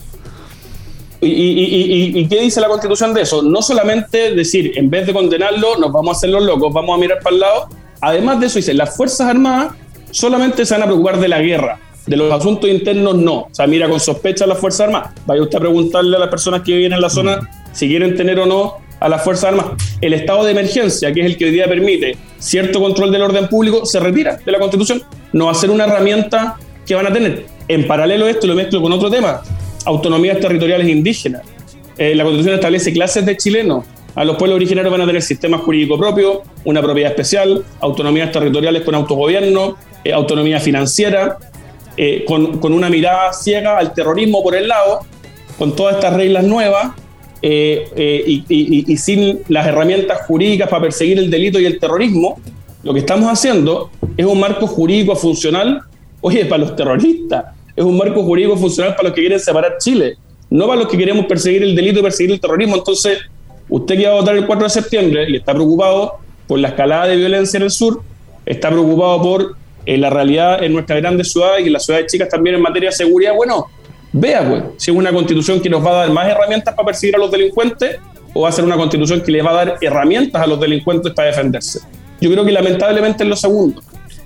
¿Y, 1.22 1.28
y, 1.28 2.20
y, 2.20 2.28
qué 2.28 2.42
dice 2.42 2.62
la 2.62 2.68
constitución 2.68 3.14
de 3.14 3.22
eso? 3.22 3.42
No 3.42 3.62
solamente 3.62 4.36
decir, 4.36 4.74
en 4.76 4.90
vez 4.90 5.08
de 5.08 5.14
condenarlo, 5.14 5.78
nos 5.78 5.92
vamos 5.92 6.16
a 6.16 6.18
hacer 6.18 6.30
los 6.30 6.44
locos, 6.44 6.72
vamos 6.74 6.96
a 6.96 7.00
mirar 7.00 7.20
para 7.24 7.34
el 7.34 7.40
lado. 7.40 7.70
Además 8.02 8.40
de 8.40 8.48
eso, 8.48 8.60
dice, 8.60 8.74
las 8.74 8.96
Fuerzas 8.96 9.28
Armadas 9.28 9.74
solamente 10.12 10.66
se 10.66 10.74
van 10.74 10.84
a 10.84 10.86
preocupar 10.86 11.20
de 11.20 11.28
la 11.28 11.42
guerra, 11.42 11.80
de 12.06 12.18
los 12.18 12.32
asuntos 12.32 12.70
internos 12.70 13.16
no. 13.16 13.36
O 13.42 13.50
sea, 13.52 13.68
mira 13.68 13.90
con 13.90 14.00
sospecha 14.00 14.46
a 14.46 14.48
las 14.48 14.60
Fuerzas 14.60 14.88
Armadas. 14.88 15.14
Vaya 15.26 15.42
usted 15.42 15.58
a 15.58 15.62
preguntarle 15.62 16.16
a 16.16 16.20
las 16.20 16.30
personas 16.30 16.62
que 16.62 16.76
viven 16.76 16.94
en 16.94 17.02
la 17.02 17.10
zona 17.10 17.40
si 17.72 17.88
quieren 17.88 18.16
tener 18.16 18.40
o 18.40 18.46
no 18.46 18.76
a 19.00 19.10
las 19.10 19.24
Fuerzas 19.24 19.46
Armadas. 19.46 19.74
El 20.02 20.14
estado 20.14 20.44
de 20.44 20.52
emergencia, 20.52 21.14
que 21.14 21.22
es 21.22 21.26
el 21.26 21.38
que 21.38 21.46
hoy 21.46 21.52
día 21.52 21.68
permite 21.68 22.18
cierto 22.40 22.80
control 22.80 23.12
del 23.12 23.24
orden 23.24 23.48
público, 23.48 23.86
se 23.86 24.00
retira 24.00 24.38
de 24.44 24.52
la 24.52 24.60
Constitución. 24.60 25.04
No 25.34 25.46
va 25.46 25.52
a 25.52 25.56
ser 25.56 25.70
una 25.70 25.86
herramienta 25.86 26.58
que 26.86 26.96
van 26.96 27.08
a 27.08 27.14
tener. 27.14 27.46
En 27.68 27.88
paralelo 27.88 28.26
a 28.26 28.30
esto, 28.30 28.46
lo 28.48 28.56
mezclo 28.56 28.82
con 28.82 28.92
otro 28.92 29.10
tema 29.10 29.42
autonomías 29.86 30.40
territoriales 30.40 30.88
indígenas. 30.90 31.44
Eh, 31.98 32.14
la 32.16 32.24
Constitución 32.24 32.56
establece 32.56 32.92
clases 32.92 33.26
de 33.26 33.38
chilenos. 33.38 33.86
A 34.16 34.24
los 34.24 34.38
pueblos 34.38 34.56
originarios 34.56 34.92
van 34.92 35.02
a 35.02 35.06
tener 35.06 35.22
sistema 35.22 35.58
jurídico 35.58 35.98
propio, 35.98 36.44
una 36.64 36.82
propiedad 36.82 37.12
especial, 37.12 37.64
autonomías 37.80 38.32
territoriales 38.32 38.84
con 38.84 38.96
autogobierno, 38.96 39.78
eh, 40.04 40.14
autonomía 40.14 40.60
financiera, 40.60 41.38
eh, 41.98 42.26
con, 42.28 42.60
con, 42.60 42.74
una 42.74 42.90
mirada 42.90 43.34
ciega 43.34 43.78
al 43.78 43.94
terrorismo 43.94 44.44
por 44.44 44.56
el 44.56 44.68
lado, 44.68 45.02
con 45.58 45.76
todas 45.76 45.96
estas 45.96 46.14
reglas 46.14 46.44
nuevas 46.44 46.92
y, 47.42 48.44
y 48.50 48.98
sin 48.98 49.42
las 49.50 49.68
herramientas 49.68 50.26
jurídicas 50.26 50.68
para 50.68 50.82
perseguir 50.82 51.20
el 51.20 51.30
delito 51.30 51.60
y 51.60 51.66
el 51.66 51.80
terrorismo. 51.80 52.40
Lo 52.84 52.94
que 52.94 53.00
estamos 53.00 53.32
haciendo 53.32 53.92
es 54.18 54.26
un 54.26 54.40
marco 54.40 54.66
jurídico 54.66 55.16
funcional, 55.16 55.82
oye, 56.22 56.46
para 56.46 56.64
los 56.64 56.76
terroristas 56.76 57.46
es 57.76 57.84
un 57.84 57.98
marco 57.98 58.24
jurídico 58.24 58.56
funcional 58.56 58.96
para 58.96 59.10
los 59.10 59.16
que 59.16 59.22
quieren 59.22 59.40
separar 59.40 59.78
Chile, 59.80 60.18
no 60.50 60.68
para 60.68 60.82
los 60.82 60.90
que 60.90 60.98
queremos 60.98 61.26
perseguir 61.26 61.64
el 61.64 61.76
delito 61.76 62.00
y 62.00 62.04
perseguir 62.04 62.32
el 62.32 62.40
terrorismo. 62.40 62.78
Entonces, 62.78 63.20
usted 63.68 63.98
que 63.98 64.06
va 64.06 64.14
a 64.14 64.16
votar 64.16 64.36
el 64.38 64.46
4 64.46 64.64
de 64.64 64.70
septiembre 64.70 65.26
y 65.30 65.36
está 65.38 65.54
preocupado 65.54 66.14
por 66.48 66.60
la 66.60 66.70
escalada 66.70 67.08
de 67.08 67.18
violencia 67.18 67.58
en 67.58 67.64
el 67.64 67.72
sur, 67.72 68.02
está 68.46 68.70
preocupado 68.70 69.22
por 69.22 69.56
eh, 69.86 69.98
la 69.98 70.10
realidad 70.10 70.64
en 70.64 70.74
nuestras 70.74 71.00
grandes 71.02 71.32
ciudades 71.32 71.64
y 71.64 71.68
en 71.68 71.74
las 71.74 71.86
ciudades 71.86 72.12
chicas 72.12 72.30
también 72.30 72.56
en 72.56 72.62
materia 72.62 72.90
de 72.90 72.96
seguridad, 72.96 73.34
bueno, 73.36 73.68
vea 74.12 74.48
pues, 74.48 74.64
si 74.78 74.92
es 74.92 74.98
una 74.98 75.12
constitución 75.12 75.60
que 75.60 75.70
nos 75.70 75.86
va 75.86 75.92
a 75.92 75.94
dar 76.06 76.12
más 76.12 76.28
herramientas 76.28 76.74
para 76.74 76.86
perseguir 76.88 77.16
a 77.16 77.20
los 77.20 77.32
delincuentes 77.32 78.00
o 78.34 78.42
va 78.42 78.50
a 78.50 78.52
ser 78.52 78.66
una 78.66 78.76
constitución 78.76 79.22
que 79.22 79.32
le 79.32 79.42
va 79.42 79.52
a 79.52 79.66
dar 79.66 79.78
herramientas 79.82 80.42
a 80.42 80.48
los 80.48 80.60
delincuentes 80.60 81.14
para 81.14 81.30
defenderse. 81.30 81.80
Yo 82.20 82.32
creo 82.32 82.46
que 82.46 82.52
lamentablemente 82.52 83.24
es 83.24 83.30
lo 83.30 83.36
segundo. 83.36 83.82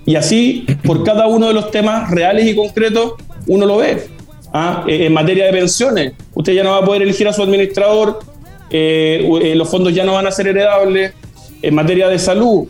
Y 0.05 0.15
así, 0.15 0.65
por 0.83 1.03
cada 1.03 1.27
uno 1.27 1.47
de 1.47 1.53
los 1.53 1.69
temas 1.71 2.09
reales 2.09 2.47
y 2.47 2.55
concretos, 2.55 3.13
uno 3.47 3.65
lo 3.65 3.77
ve. 3.77 4.07
¿ah? 4.53 4.83
Eh, 4.87 5.05
en 5.05 5.13
materia 5.13 5.45
de 5.45 5.51
pensiones, 5.51 6.13
usted 6.33 6.53
ya 6.53 6.63
no 6.63 6.71
va 6.71 6.77
a 6.77 6.85
poder 6.85 7.03
elegir 7.03 7.27
a 7.27 7.33
su 7.33 7.43
administrador, 7.43 8.19
eh, 8.71 9.27
eh, 9.43 9.55
los 9.55 9.69
fondos 9.69 9.93
ya 9.93 10.03
no 10.03 10.13
van 10.13 10.27
a 10.27 10.31
ser 10.31 10.47
heredables. 10.47 11.13
En 11.61 11.75
materia 11.75 12.07
de 12.07 12.19
salud, 12.19 12.67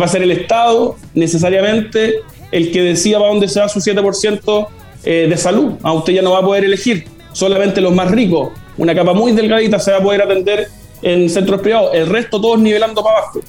va 0.00 0.04
a 0.04 0.08
ser 0.08 0.22
el 0.22 0.30
Estado 0.30 0.96
necesariamente 1.14 2.16
el 2.52 2.70
que 2.70 2.82
decida 2.82 3.18
para 3.18 3.30
dónde 3.30 3.48
se 3.48 3.60
va 3.60 3.68
su 3.68 3.80
7% 3.80 4.68
de 5.04 5.36
salud. 5.36 5.72
¿ah? 5.82 5.92
usted 5.92 6.12
ya 6.12 6.22
no 6.22 6.32
va 6.32 6.38
a 6.38 6.42
poder 6.42 6.64
elegir, 6.64 7.04
solamente 7.32 7.80
los 7.80 7.92
más 7.92 8.10
ricos, 8.10 8.50
una 8.76 8.94
capa 8.94 9.12
muy 9.12 9.32
delgadita 9.32 9.78
se 9.78 9.90
va 9.90 9.98
a 9.98 10.02
poder 10.02 10.22
atender 10.22 10.68
en 11.02 11.28
centros 11.28 11.60
privados, 11.60 11.90
el 11.94 12.06
resto 12.06 12.40
todos 12.40 12.58
nivelando 12.58 13.02
para 13.02 13.18
abajo. 13.18 13.40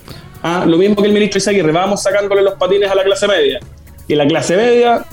¿ah? 0.43 0.65
lo 0.67 0.77
mismo 0.77 0.96
que 0.96 1.08
el 1.08 1.13
ministro 1.13 1.38
Isaguirre, 1.38 1.72
vamos 1.72 2.01
sacándole 2.01 2.41
los 2.41 2.55
patines 2.55 2.89
a 2.89 2.96
la 2.96 3.03
clase 3.03 3.27
media. 3.27 3.60
Y 4.08 4.15
la 4.15 4.27
clase 4.27 4.58
media 4.58 5.05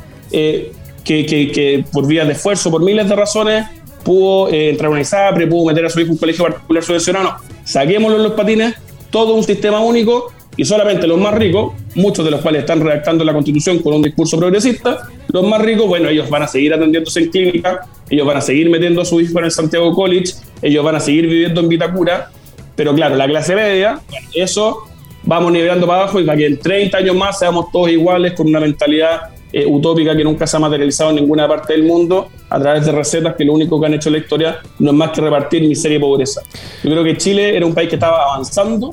que, 1.06 1.84
por 1.92 2.06
vías 2.06 2.26
de 2.26 2.32
esfuerzo, 2.32 2.70
por 2.70 2.82
miles 2.82 3.08
de 3.08 3.14
razones, 3.16 3.66
pudo 4.04 4.48
eh, 4.50 4.70
entrar 4.70 4.88
a 4.88 4.90
una 4.90 5.00
ISAPRE, 5.00 5.46
pudo 5.46 5.66
meter 5.66 5.84
a 5.84 5.90
su 5.90 6.00
hijo 6.00 6.08
en 6.08 6.12
un 6.12 6.18
colegio 6.18 6.44
particular 6.44 6.82
subvencionado. 6.82 7.24
No, 7.24 7.36
saquémoslo 7.64 8.18
los 8.18 8.32
patines, 8.32 8.74
todo 9.16 9.32
un 9.32 9.42
sistema 9.42 9.80
único 9.80 10.30
y 10.58 10.66
solamente 10.66 11.06
los 11.06 11.18
más 11.18 11.32
ricos, 11.32 11.72
muchos 11.94 12.22
de 12.22 12.30
los 12.30 12.42
cuales 12.42 12.60
están 12.60 12.82
redactando 12.82 13.24
la 13.24 13.32
constitución 13.32 13.78
con 13.78 13.94
un 13.94 14.02
discurso 14.02 14.36
progresista, 14.38 15.08
los 15.28 15.42
más 15.48 15.62
ricos, 15.62 15.86
bueno, 15.88 16.10
ellos 16.10 16.28
van 16.28 16.42
a 16.42 16.46
seguir 16.46 16.74
atendiéndose 16.74 17.20
en 17.20 17.30
clínica, 17.30 17.80
ellos 18.10 18.26
van 18.26 18.36
a 18.36 18.40
seguir 18.42 18.68
metiendo 18.68 19.00
a 19.00 19.06
su 19.06 19.18
hijo 19.18 19.38
en 19.38 19.46
el 19.46 19.50
Santiago 19.50 19.94
College, 19.94 20.34
ellos 20.60 20.84
van 20.84 20.96
a 20.96 21.00
seguir 21.00 21.26
viviendo 21.26 21.62
en 21.62 21.68
Vitacura, 21.70 22.30
pero 22.74 22.94
claro, 22.94 23.16
la 23.16 23.26
clase 23.26 23.54
media, 23.54 24.00
eso 24.34 24.82
vamos 25.22 25.50
nivelando 25.50 25.86
para 25.86 26.02
abajo 26.02 26.20
y 26.20 26.24
para 26.24 26.36
que 26.36 26.44
en 26.44 26.58
30 26.58 26.98
años 26.98 27.16
más 27.16 27.38
seamos 27.38 27.72
todos 27.72 27.88
iguales 27.88 28.34
con 28.34 28.46
una 28.48 28.60
mentalidad 28.60 29.30
eh, 29.50 29.64
utópica 29.64 30.14
que 30.14 30.24
nunca 30.24 30.46
se 30.46 30.58
ha 30.58 30.60
materializado 30.60 31.08
en 31.08 31.16
ninguna 31.16 31.48
parte 31.48 31.72
del 31.72 31.84
mundo 31.84 32.28
a 32.50 32.60
través 32.60 32.84
de 32.84 32.92
recetas 32.92 33.34
que 33.36 33.44
lo 33.44 33.54
único 33.54 33.80
que 33.80 33.86
han 33.86 33.94
hecho 33.94 34.08
en 34.08 34.14
la 34.14 34.18
historia 34.18 34.58
no 34.78 34.90
es 34.90 34.96
más 34.96 35.10
que 35.12 35.20
repartir 35.22 35.66
miseria 35.66 35.96
y 35.96 36.00
pobreza. 36.00 36.42
Yo 36.82 36.90
creo 36.90 37.02
que 37.02 37.16
Chile 37.16 37.56
era 37.56 37.64
un 37.64 37.72
país 37.72 37.88
que 37.88 37.94
estaba 37.94 38.24
avanzando, 38.24 38.92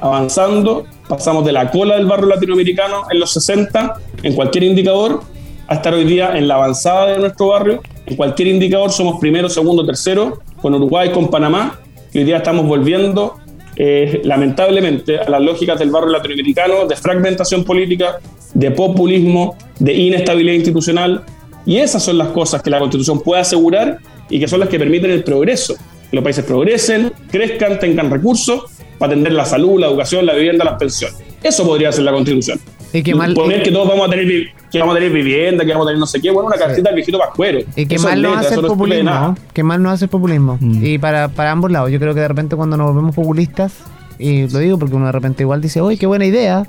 avanzando, 0.00 0.86
pasamos 1.08 1.44
de 1.44 1.52
la 1.52 1.70
cola 1.70 1.96
del 1.96 2.06
barrio 2.06 2.28
latinoamericano 2.28 3.02
en 3.10 3.20
los 3.20 3.32
60 3.32 3.94
en 4.22 4.34
cualquier 4.34 4.64
indicador 4.64 5.22
a 5.66 5.74
estar 5.74 5.92
hoy 5.94 6.04
día 6.04 6.36
en 6.36 6.48
la 6.48 6.54
avanzada 6.54 7.06
de 7.08 7.18
nuestro 7.18 7.48
barrio. 7.48 7.82
En 8.06 8.16
cualquier 8.16 8.48
indicador 8.48 8.90
somos 8.90 9.20
primero, 9.20 9.48
segundo, 9.48 9.84
tercero, 9.84 10.40
con 10.60 10.74
Uruguay, 10.74 11.10
con 11.12 11.28
Panamá, 11.28 11.78
y 12.12 12.18
hoy 12.18 12.24
día 12.24 12.38
estamos 12.38 12.66
volviendo 12.66 13.36
eh, 13.76 14.22
lamentablemente 14.24 15.18
a 15.18 15.28
las 15.28 15.42
lógicas 15.42 15.78
del 15.78 15.90
barrio 15.90 16.10
latinoamericano 16.10 16.86
de 16.86 16.96
fragmentación 16.96 17.64
política, 17.64 18.18
de 18.54 18.70
populismo, 18.70 19.56
de 19.78 19.92
inestabilidad 19.92 20.54
institucional. 20.54 21.22
Y 21.66 21.76
esas 21.76 22.02
son 22.02 22.16
las 22.16 22.28
cosas 22.28 22.62
que 22.62 22.70
la 22.70 22.78
Constitución 22.78 23.20
puede 23.20 23.42
asegurar 23.42 23.98
y 24.30 24.40
que 24.40 24.48
son 24.48 24.60
las 24.60 24.70
que 24.70 24.78
permiten 24.78 25.10
el 25.10 25.22
progreso. 25.22 25.76
Que 26.10 26.16
los 26.16 26.24
países 26.24 26.44
progresen, 26.44 27.12
crezcan, 27.30 27.78
tengan 27.78 28.10
recursos 28.10 28.64
para 28.98 29.12
atender 29.12 29.32
la 29.32 29.44
salud, 29.44 29.80
la 29.80 29.86
educación, 29.86 30.26
la 30.26 30.34
vivienda, 30.34 30.64
las 30.64 30.78
pensiones. 30.78 31.18
Eso 31.42 31.64
podría 31.64 31.92
ser 31.92 32.04
la 32.04 32.12
Constitución. 32.12 32.60
Y 32.92 33.02
que 33.02 33.14
mal, 33.14 33.34
Poner 33.34 33.62
que 33.62 33.70
todos 33.70 33.88
vamos 33.88 34.08
a 34.08 34.10
tener 34.10 34.26
que 34.70 34.78
vamos 34.78 34.94
a 34.94 34.98
tener 34.98 35.12
vivienda, 35.12 35.64
que 35.64 35.72
vamos 35.72 35.86
a 35.86 35.88
tener 35.88 36.00
no 36.00 36.06
sé 36.06 36.20
qué, 36.20 36.30
bueno, 36.30 36.48
una 36.48 36.56
cartita 36.56 36.88
del 36.88 36.96
viejito 36.96 37.18
pascuero. 37.18 37.60
Y 37.76 37.86
que 37.86 37.98
mal 37.98 38.20
no 38.20 38.34
hace 38.34 38.54
el 38.54 38.60
populismo, 38.62 39.36
que 39.52 39.62
mal 39.62 39.82
no 39.82 39.90
hace 39.90 40.04
el 40.06 40.10
populismo. 40.10 40.58
Y 40.60 40.98
para, 40.98 41.28
para 41.28 41.52
ambos 41.52 41.70
lados, 41.70 41.90
yo 41.90 41.98
creo 41.98 42.14
que 42.14 42.20
de 42.20 42.28
repente 42.28 42.56
cuando 42.56 42.76
nos 42.76 42.88
volvemos 42.88 43.14
populistas, 43.14 43.72
y 44.18 44.48
lo 44.48 44.58
digo 44.58 44.78
porque 44.78 44.94
uno 44.94 45.06
de 45.06 45.12
repente 45.12 45.42
igual 45.42 45.60
dice, 45.60 45.80
oye, 45.80 45.96
qué 45.96 46.06
buena 46.06 46.26
idea, 46.26 46.66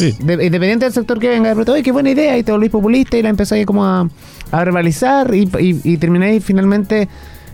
independiente 0.00 0.86
del 0.86 0.92
sector 0.92 1.18
que 1.18 1.28
venga, 1.28 1.50
de 1.50 1.54
pronto, 1.54 1.74
qué 1.82 1.92
buena 1.92 2.10
idea, 2.10 2.36
y 2.36 2.42
te 2.42 2.52
volvís 2.52 2.70
populista 2.70 3.16
y 3.16 3.22
la 3.22 3.28
empezáis 3.28 3.64
como 3.66 3.84
a, 3.84 4.08
a 4.50 4.64
rivalizar 4.64 5.34
y, 5.34 5.48
y, 5.58 5.96
termináis 5.98 6.44
finalmente 6.44 7.08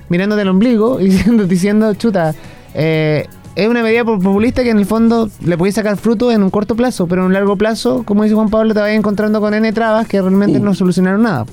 mirándote 0.08 0.42
el 0.42 0.48
ombligo 0.48 1.00
y 1.00 1.04
diciendo, 1.08 1.44
diciendo 1.44 1.94
chuta, 1.94 2.34
eh, 2.74 3.26
es 3.60 3.68
una 3.68 3.82
medida 3.82 4.04
populista 4.04 4.62
que 4.62 4.70
en 4.70 4.78
el 4.78 4.86
fondo 4.86 5.28
le 5.44 5.58
podéis 5.58 5.74
sacar 5.74 5.98
fruto 5.98 6.32
en 6.32 6.42
un 6.42 6.48
corto 6.48 6.74
plazo, 6.74 7.06
pero 7.06 7.20
en 7.22 7.26
un 7.26 7.32
largo 7.34 7.56
plazo, 7.56 8.04
como 8.06 8.22
dice 8.22 8.34
Juan 8.34 8.48
Pablo, 8.48 8.72
te 8.72 8.80
vas 8.80 8.90
encontrando 8.90 9.38
con 9.40 9.52
N 9.52 9.70
trabas 9.72 10.08
que 10.08 10.20
realmente 10.20 10.58
no 10.60 10.74
solucionaron 10.74 11.22
nada. 11.22 11.44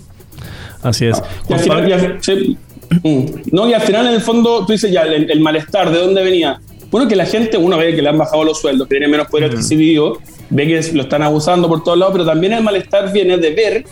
Así 0.82 1.06
es. 1.06 1.22
Mm. 3.04 3.26
no, 3.52 3.68
y 3.68 3.74
al 3.74 3.82
final, 3.82 4.08
en 4.08 4.14
el 4.14 4.22
fondo, 4.22 4.66
tú 4.66 4.72
dices 4.72 4.90
ya, 4.90 5.02
el, 5.02 5.40
malestar, 5.42 5.92
¿de 5.92 6.00
dónde 6.00 6.24
venía? 6.24 6.62
Bueno, 6.90 7.10
que 7.10 7.18
la 7.18 7.26
gente, 7.26 7.58
uno 7.58 7.78
ve 7.78 7.94
que 7.94 8.02
le 8.02 8.08
han 8.08 8.18
bajado 8.18 8.46
los 8.46 8.62
sueldos, 8.62 8.88
que 8.88 8.96
tiene 8.96 9.10
menos 9.10 9.28
poder 9.28 9.52
adquisitivo, 9.52 10.20
ve 10.50 10.66
que 10.66 10.94
lo 10.94 11.02
están 11.02 11.22
abusando 11.22 11.68
por 11.68 11.84
todos 11.84 11.98
lados, 11.98 12.14
pero 12.14 12.26
también 12.26 12.54
el 12.54 12.64
malestar 12.64 13.12
viene 13.12 13.38
de 13.38 13.54
ver 13.54 13.86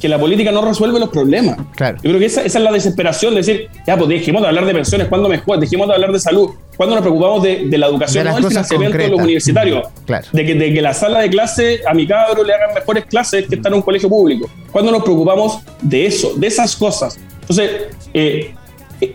que 0.00 0.08
la 0.08 0.18
política 0.18 0.50
no 0.50 0.62
resuelve 0.62 0.98
los 0.98 1.10
problemas. 1.10 1.58
Claro. 1.76 1.98
Yo 2.02 2.10
creo 2.10 2.18
que 2.18 2.26
esa, 2.26 2.42
es 2.42 2.54
la 2.54 2.72
desesperación 2.72 3.34
de 3.34 3.40
decir, 3.40 3.68
ya, 3.86 3.96
pues 3.96 4.08
dejemos 4.08 4.42
de 4.42 4.48
hablar 4.48 4.64
de 4.64 4.74
pensiones, 4.74 5.08
cuando 5.08 5.28
mejor, 5.28 5.60
dejemos 5.60 5.86
de 5.88 5.94
hablar 5.94 6.12
de 6.12 6.18
salud, 6.18 6.50
cuando 6.76 6.96
nos 6.96 7.02
preocupamos 7.02 7.42
de, 7.42 7.66
la 7.76 7.86
educación, 7.86 8.24
no 8.24 8.34
del 8.34 8.46
financiamiento 8.46 8.98
de 8.98 9.08
los 9.08 9.20
universitarios, 9.20 9.88
de, 10.32 10.46
que, 10.46 10.54
de 10.54 10.72
que 10.72 10.82
la 10.82 10.94
sala 10.94 11.20
de 11.20 11.30
clase 11.30 11.80
a 11.86 11.92
mi 11.94 12.06
cabro 12.06 12.42
le 12.42 12.54
hagan 12.54 12.74
mejores 12.74 13.04
clases 13.04 13.46
que 13.46 13.56
estar 13.56 13.70
en 13.70 13.76
un 13.76 13.82
colegio 13.82 14.08
público, 14.08 14.48
cuando 14.72 14.90
nos 14.90 15.02
preocupamos 15.02 15.58
de 15.82 16.06
eso, 16.06 16.34
de 16.36 16.46
esas 16.46 16.74
cosas. 16.74 17.18
Entonces, 17.42 17.70
eh, 18.14 18.54
eh, 19.00 19.14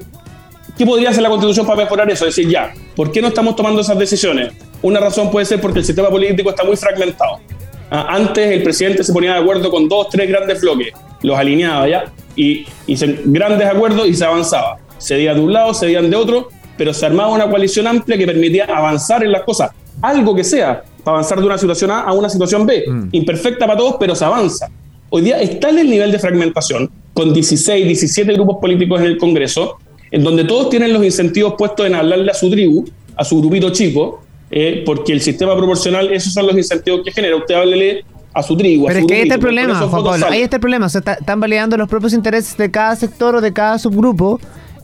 ¿qué 0.78 0.86
podría 0.86 1.10
hacer 1.10 1.24
la 1.24 1.30
constitución 1.30 1.66
para 1.66 1.84
mejorar 1.84 2.10
eso? 2.12 2.26
Decir, 2.26 2.48
ya, 2.48 2.74
¿por 2.96 3.12
qué 3.12 3.22
no 3.22 3.30
estamos 3.30 3.56
tomando 3.56 3.82
esas 3.82 3.98
decisiones? 3.98 4.54
Una 4.82 5.00
razón 5.00 5.32
puede 5.32 5.46
ser 5.46 5.60
porque 5.60 5.80
el 5.80 5.86
sistema 5.86 6.10
político 6.10 6.50
está 6.50 6.64
muy 6.64 6.78
fragmentado. 6.78 7.40
Ah, 7.90 8.08
antes 8.10 8.52
el 8.52 8.64
presidente 8.64 9.04
se 9.04 9.14
ponía 9.14 9.34
de 9.34 9.40
acuerdo 9.40 9.70
con 9.70 9.88
dos, 9.88 10.10
tres 10.10 10.28
grandes 10.28 10.62
bloques, 10.62 10.94
los 11.22 11.38
alineaba 11.38 11.88
ya, 11.88 12.06
y 12.36 12.66
hice 12.88 13.20
grandes 13.26 13.68
acuerdos 13.68 14.08
y 14.08 14.14
se 14.14 14.26
avanzaba. 14.26 14.78
Cedían 15.00 15.38
de 15.38 15.42
un 15.44 15.54
lado, 15.54 15.74
cedían 15.74 16.10
de 16.10 16.16
otro, 16.16 16.50
pero 16.78 16.94
se 16.94 17.06
armaba 17.06 17.30
una 17.30 17.50
coalición 17.50 17.88
amplia 17.88 18.18
que 18.18 18.26
permitía 18.26 18.66
avanzar 18.66 19.24
en 19.24 19.32
las 19.32 19.44
cosas, 19.44 19.72
algo 20.02 20.36
que 20.36 20.44
sea, 20.44 20.84
para 21.04 21.18
avanzar 21.18 21.40
de 21.40 21.46
una 21.46 21.58
situación 21.58 21.92
A 21.92 22.02
a 22.02 22.14
una 22.14 22.30
situación 22.30 22.66
B, 22.66 22.86
mm. 22.88 23.10
imperfecta 23.12 23.68
para 23.68 23.78
todos, 23.78 23.98
pero 24.00 24.16
se 24.16 24.26
avanza. 24.26 24.68
Hoy 25.10 25.22
día 25.22 25.40
está 25.40 25.70
en 25.70 25.80
el 25.80 25.90
nivel 25.90 26.12
de 26.12 26.20
fragmentación, 26.20 26.90
con 27.14 27.34
16, 27.34 27.86
17 27.86 28.34
grupos 28.34 28.58
políticos 28.60 29.00
en 29.00 29.06
el 29.06 29.18
Congreso, 29.18 29.78
en 30.12 30.24
donde 30.24 30.44
todos 30.44 30.70
tienen 30.70 30.92
los 30.92 31.04
incentivos 31.04 31.54
puestos 31.58 31.86
en 31.86 31.96
hablarle 31.96 32.32
a 32.32 32.34
su 32.34 32.50
tribu, 32.50 32.86
a 33.16 33.24
su 33.24 33.40
grupito 33.40 33.70
chico, 33.70 34.25
eh, 34.56 34.82
porque 34.86 35.12
el 35.14 35.22
sistema 35.22 35.56
proporcional, 35.56 36.12
esos 36.12 36.34
son 36.34 36.48
los 36.48 36.56
incentivos 36.58 37.02
que 37.06 37.12
genera. 37.12 37.36
Usted 37.36 37.54
háblele 37.56 38.04
a 38.34 38.42
su 38.42 38.58
tribu. 38.58 38.86
Pero 38.88 38.96
a 38.96 39.00
es 39.00 39.04
su 39.04 39.08
que 39.08 39.14
ahí 39.16 39.22
está 39.24 39.36
el 39.36 39.42
problema, 39.42 39.76
Juan 39.76 39.92
Pablo. 39.92 40.12
salen. 40.18 40.34
Ahí 40.34 40.42
está 40.42 40.56
el 40.56 40.60
problema. 40.62 40.86
O 40.88 40.90
sea, 40.90 41.00
está- 41.00 41.14
están 41.14 41.40
validando 41.40 41.78
los 41.78 41.88
propios 41.88 42.14
intereses 42.14 42.58
de 42.58 42.72
cada 42.72 42.96
sector 42.96 43.36
o 43.36 43.42
de 43.42 43.54
cada 43.54 43.78
subgrupo. 43.78 44.40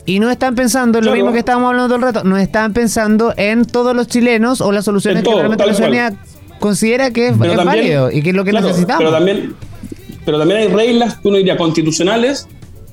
Y 0.06 0.20
no 0.20 0.30
están 0.32 0.56
pensando 0.56 0.98
en 1.00 1.06
lo 1.06 1.14
mismo 1.14 1.32
que 1.32 1.40
estábamos 1.40 1.70
hablando 1.70 1.88
todo 1.96 1.96
el 2.08 2.14
rato. 2.14 2.28
No 2.28 2.36
están 2.38 2.74
pensando 2.74 3.34
en 3.38 3.66
todos 3.66 3.96
los 3.96 4.08
chilenos 4.08 4.60
o 4.62 4.72
las 4.72 4.84
soluciones 4.86 5.24
que 5.24 5.34
realmente 5.34 5.66
la 5.66 5.74
ciudadanía 5.74 6.14
considera 6.60 7.12
que 7.12 7.28
es, 7.28 7.34
es 7.34 7.38
también- 7.40 7.66
válido 7.66 8.12
y 8.12 8.22
que 8.24 8.30
es 8.32 8.36
lo 8.36 8.44
que 8.44 8.50
claro, 8.52 8.68
necesitamos. 8.68 9.00
Pero 9.00 9.12
también, 9.12 9.54
pero 10.26 10.40
también 10.40 10.60
hay 10.62 10.68
reglas, 10.68 11.18
uno 11.24 11.38
diría, 11.38 11.56
constitucionales 11.58 12.48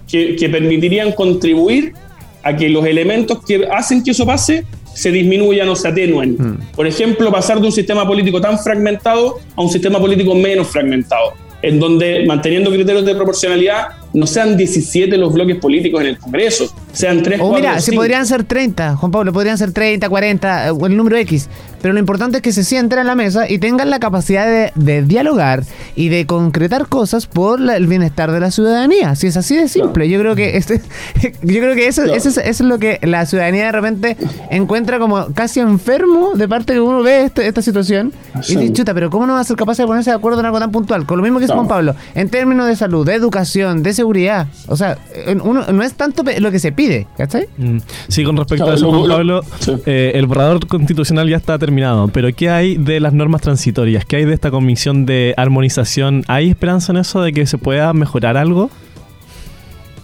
que, 0.06 0.36
que 0.36 0.48
permitirían 0.48 1.12
contribuir 1.12 1.94
a 2.42 2.54
que 2.56 2.68
los 2.68 2.84
elementos 2.86 3.44
que 3.44 3.66
hacen 3.70 4.02
que 4.04 4.10
eso 4.12 4.24
pase 4.26 4.64
se 4.94 5.10
disminuyan 5.10 5.68
o 5.68 5.76
se 5.76 5.88
atenúen. 5.88 6.36
Mm. 6.38 6.74
Por 6.74 6.86
ejemplo, 6.86 7.30
pasar 7.30 7.60
de 7.60 7.66
un 7.66 7.72
sistema 7.72 8.06
político 8.06 8.40
tan 8.40 8.58
fragmentado 8.58 9.38
a 9.56 9.62
un 9.62 9.70
sistema 9.70 9.98
político 9.98 10.34
menos 10.34 10.68
fragmentado, 10.68 11.34
en 11.62 11.80
donde, 11.80 12.24
manteniendo 12.26 12.70
criterios 12.70 13.04
de 13.04 13.14
proporcionalidad, 13.14 13.88
no 14.12 14.26
sean 14.26 14.56
17 14.56 15.16
los 15.16 15.32
bloques 15.32 15.56
políticos 15.56 16.00
en 16.00 16.06
el 16.08 16.18
Congreso, 16.18 16.72
sean 16.92 17.22
3, 17.22 17.40
O 17.40 17.48
4 17.50 17.56
mira, 17.58 17.80
si 17.80 17.92
podrían 17.92 18.26
ser 18.26 18.44
30, 18.44 18.96
Juan 18.96 19.12
Pablo, 19.12 19.32
podrían 19.32 19.58
ser 19.58 19.72
30, 19.72 20.08
40, 20.08 20.68
eh, 20.68 20.72
el 20.86 20.96
número 20.96 21.16
X. 21.16 21.48
Pero 21.80 21.94
lo 21.94 22.00
importante 22.00 22.38
es 22.38 22.42
que 22.42 22.52
se 22.52 22.64
sienten 22.64 22.98
a 22.98 23.04
la 23.04 23.14
mesa 23.14 23.48
y 23.48 23.58
tengan 23.58 23.90
la 23.90 23.98
capacidad 24.00 24.46
de, 24.46 24.72
de 24.74 25.02
dialogar 25.02 25.62
y 25.94 26.08
de 26.08 26.26
concretar 26.26 26.86
cosas 26.88 27.26
por 27.26 27.60
la- 27.60 27.76
el 27.76 27.86
bienestar 27.86 28.32
de 28.32 28.40
la 28.40 28.50
ciudadanía. 28.50 29.14
Si 29.14 29.26
es 29.28 29.36
así 29.36 29.56
de 29.56 29.68
simple, 29.68 30.08
yo 30.08 30.18
creo 30.20 30.34
que 30.34 30.56
este, 30.56 30.80
yo 31.42 31.60
creo 31.60 31.74
que 31.74 31.86
eso, 31.88 32.02
Claro. 32.02 32.16
eso, 32.18 32.28
es, 32.28 32.36
eso 32.38 32.48
es 32.48 32.60
lo 32.68 32.78
que 32.78 32.98
la 33.02 33.26
ciudadanía 33.26 33.66
de 33.66 33.72
repente 33.72 34.16
encuentra 34.50 34.98
como 34.98 35.26
casi 35.34 35.60
enfermo 35.60 36.32
de 36.34 36.48
parte 36.48 36.72
que 36.74 36.80
uno 36.80 37.02
ve 37.02 37.24
este- 37.24 37.46
esta 37.46 37.62
situación 37.62 38.12
y 38.40 38.42
Sí. 38.42 38.56
dice, 38.56 38.72
chuta, 38.72 38.94
pero 38.94 39.10
¿cómo 39.10 39.26
no 39.26 39.34
va 39.34 39.40
a 39.40 39.44
ser 39.44 39.56
capaz 39.56 39.76
de 39.78 39.86
ponerse 39.86 40.10
de 40.10 40.16
acuerdo 40.16 40.40
en 40.40 40.46
algo 40.46 40.58
tan 40.58 40.70
puntual? 40.70 41.06
Con 41.06 41.18
lo 41.18 41.22
mismo 41.22 41.38
que 41.38 41.44
dice 41.44 41.52
Claro. 41.52 41.66
Juan 41.66 41.68
Pablo, 41.68 41.94
en 42.14 42.28
términos 42.28 42.66
de 42.66 42.76
salud, 42.76 43.06
de 43.06 43.14
educación, 43.14 43.82
de 43.82 43.92
seguridad. 43.94 44.46
O 44.66 44.76
sea, 44.76 44.98
en- 45.26 45.40
uno, 45.40 45.64
no 45.72 45.82
es 45.82 45.94
tanto 45.94 46.22
lo 46.38 46.50
que 46.50 46.58
se 46.58 46.72
pide, 46.72 47.06
¿cachai? 47.16 47.48
Mm. 47.56 47.78
Sí, 48.08 48.24
con 48.24 48.36
respecto 48.36 48.64
Claro, 48.64 48.72
a 48.72 48.76
eso, 48.76 48.90
Juan 48.90 49.08
lo- 49.08 49.14
Pablo, 49.16 49.40
sí. 49.60 49.72
eh, 49.86 50.12
el 50.14 50.26
borrador 50.26 50.66
constitucional 50.66 51.28
ya 51.28 51.36
está 51.36 51.58
terminado, 51.58 51.67
pero 52.12 52.28
¿qué 52.34 52.50
hay 52.50 52.76
de 52.76 53.00
las 53.00 53.12
normas 53.12 53.42
transitorias? 53.42 54.04
¿Qué 54.04 54.16
hay 54.16 54.24
de 54.24 54.34
esta 54.34 54.50
comisión 54.50 55.06
de 55.06 55.34
armonización? 55.36 56.24
¿Hay 56.26 56.50
esperanza 56.50 56.92
en 56.92 56.98
eso 56.98 57.22
de 57.22 57.32
que 57.32 57.46
se 57.46 57.58
pueda 57.58 57.92
mejorar 57.92 58.36
algo? 58.36 58.70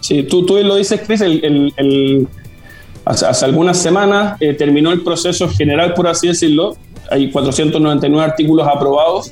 Sí, 0.01 0.23
tú, 0.23 0.45
tú 0.45 0.55
lo 0.57 0.75
dices, 0.75 1.01
Chris, 1.05 1.21
el, 1.21 2.27
hace, 3.05 3.45
algunas 3.45 3.77
semanas 3.77 4.37
eh, 4.39 4.53
terminó 4.53 4.91
el 4.91 5.01
proceso 5.01 5.49
general, 5.49 5.93
por 5.93 6.07
así 6.07 6.27
decirlo. 6.27 6.75
Hay 7.09 7.31
499 7.31 8.23
artículos 8.23 8.67
aprobados 8.67 9.31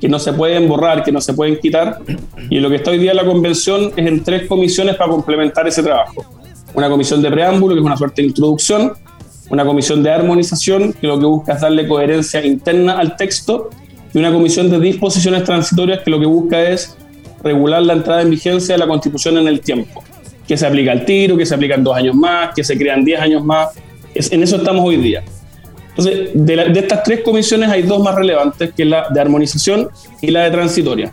que 0.00 0.08
no 0.08 0.18
se 0.18 0.32
pueden 0.32 0.68
borrar, 0.68 1.02
que 1.02 1.12
no 1.12 1.20
se 1.20 1.34
pueden 1.34 1.58
quitar. 1.58 1.98
Y 2.50 2.60
lo 2.60 2.68
que 2.70 2.76
está 2.76 2.90
hoy 2.90 2.98
día 2.98 3.14
la 3.14 3.24
convención 3.24 3.92
es 3.96 4.06
en 4.06 4.22
tres 4.22 4.46
comisiones 4.48 4.96
para 4.96 5.10
complementar 5.10 5.66
ese 5.66 5.82
trabajo. 5.82 6.24
Una 6.74 6.88
comisión 6.88 7.22
de 7.22 7.30
preámbulo, 7.30 7.74
que 7.74 7.80
es 7.80 7.86
una 7.86 7.96
suerte 7.96 8.22
de 8.22 8.28
introducción. 8.28 8.92
Una 9.50 9.64
comisión 9.64 10.02
de 10.02 10.10
armonización, 10.10 10.92
que 10.94 11.06
lo 11.06 11.18
que 11.18 11.26
busca 11.26 11.52
es 11.54 11.60
darle 11.60 11.86
coherencia 11.86 12.44
interna 12.44 12.98
al 12.98 13.16
texto. 13.16 13.70
Y 14.12 14.18
una 14.18 14.32
comisión 14.32 14.70
de 14.70 14.78
disposiciones 14.80 15.44
transitorias, 15.44 16.00
que 16.02 16.10
lo 16.10 16.18
que 16.20 16.26
busca 16.26 16.60
es 16.62 16.96
regular 17.42 17.82
la 17.82 17.92
entrada 17.92 18.22
en 18.22 18.30
vigencia 18.30 18.74
de 18.74 18.78
la 18.78 18.86
Constitución 18.86 19.36
en 19.38 19.48
el 19.48 19.60
tiempo. 19.60 20.02
Que 20.48 20.56
se 20.56 20.66
aplica 20.66 20.92
al 20.92 21.04
tiro, 21.04 21.36
que 21.36 21.44
se 21.46 21.54
aplican 21.54 21.82
dos 21.84 21.96
años 21.96 22.14
más, 22.14 22.54
que 22.54 22.64
se 22.64 22.76
crean 22.78 23.04
diez 23.04 23.20
años 23.20 23.44
más. 23.44 23.68
Es- 24.14 24.32
en 24.32 24.42
eso 24.42 24.56
estamos 24.56 24.84
hoy 24.84 24.96
día. 24.96 25.22
Entonces, 25.90 26.30
de, 26.34 26.72
estas 26.80 27.02
tres 27.04 27.20
comisiones 27.20 27.68
hay 27.70 27.82
dos 27.82 28.02
más 28.02 28.14
relevantes, 28.14 28.72
que 28.74 28.82
es 28.82 28.88
la 28.88 29.08
de 29.10 29.20
armonización 29.20 29.88
y 30.20 30.28
la 30.30 30.42
de 30.44 30.50
transitoria. 30.50 31.12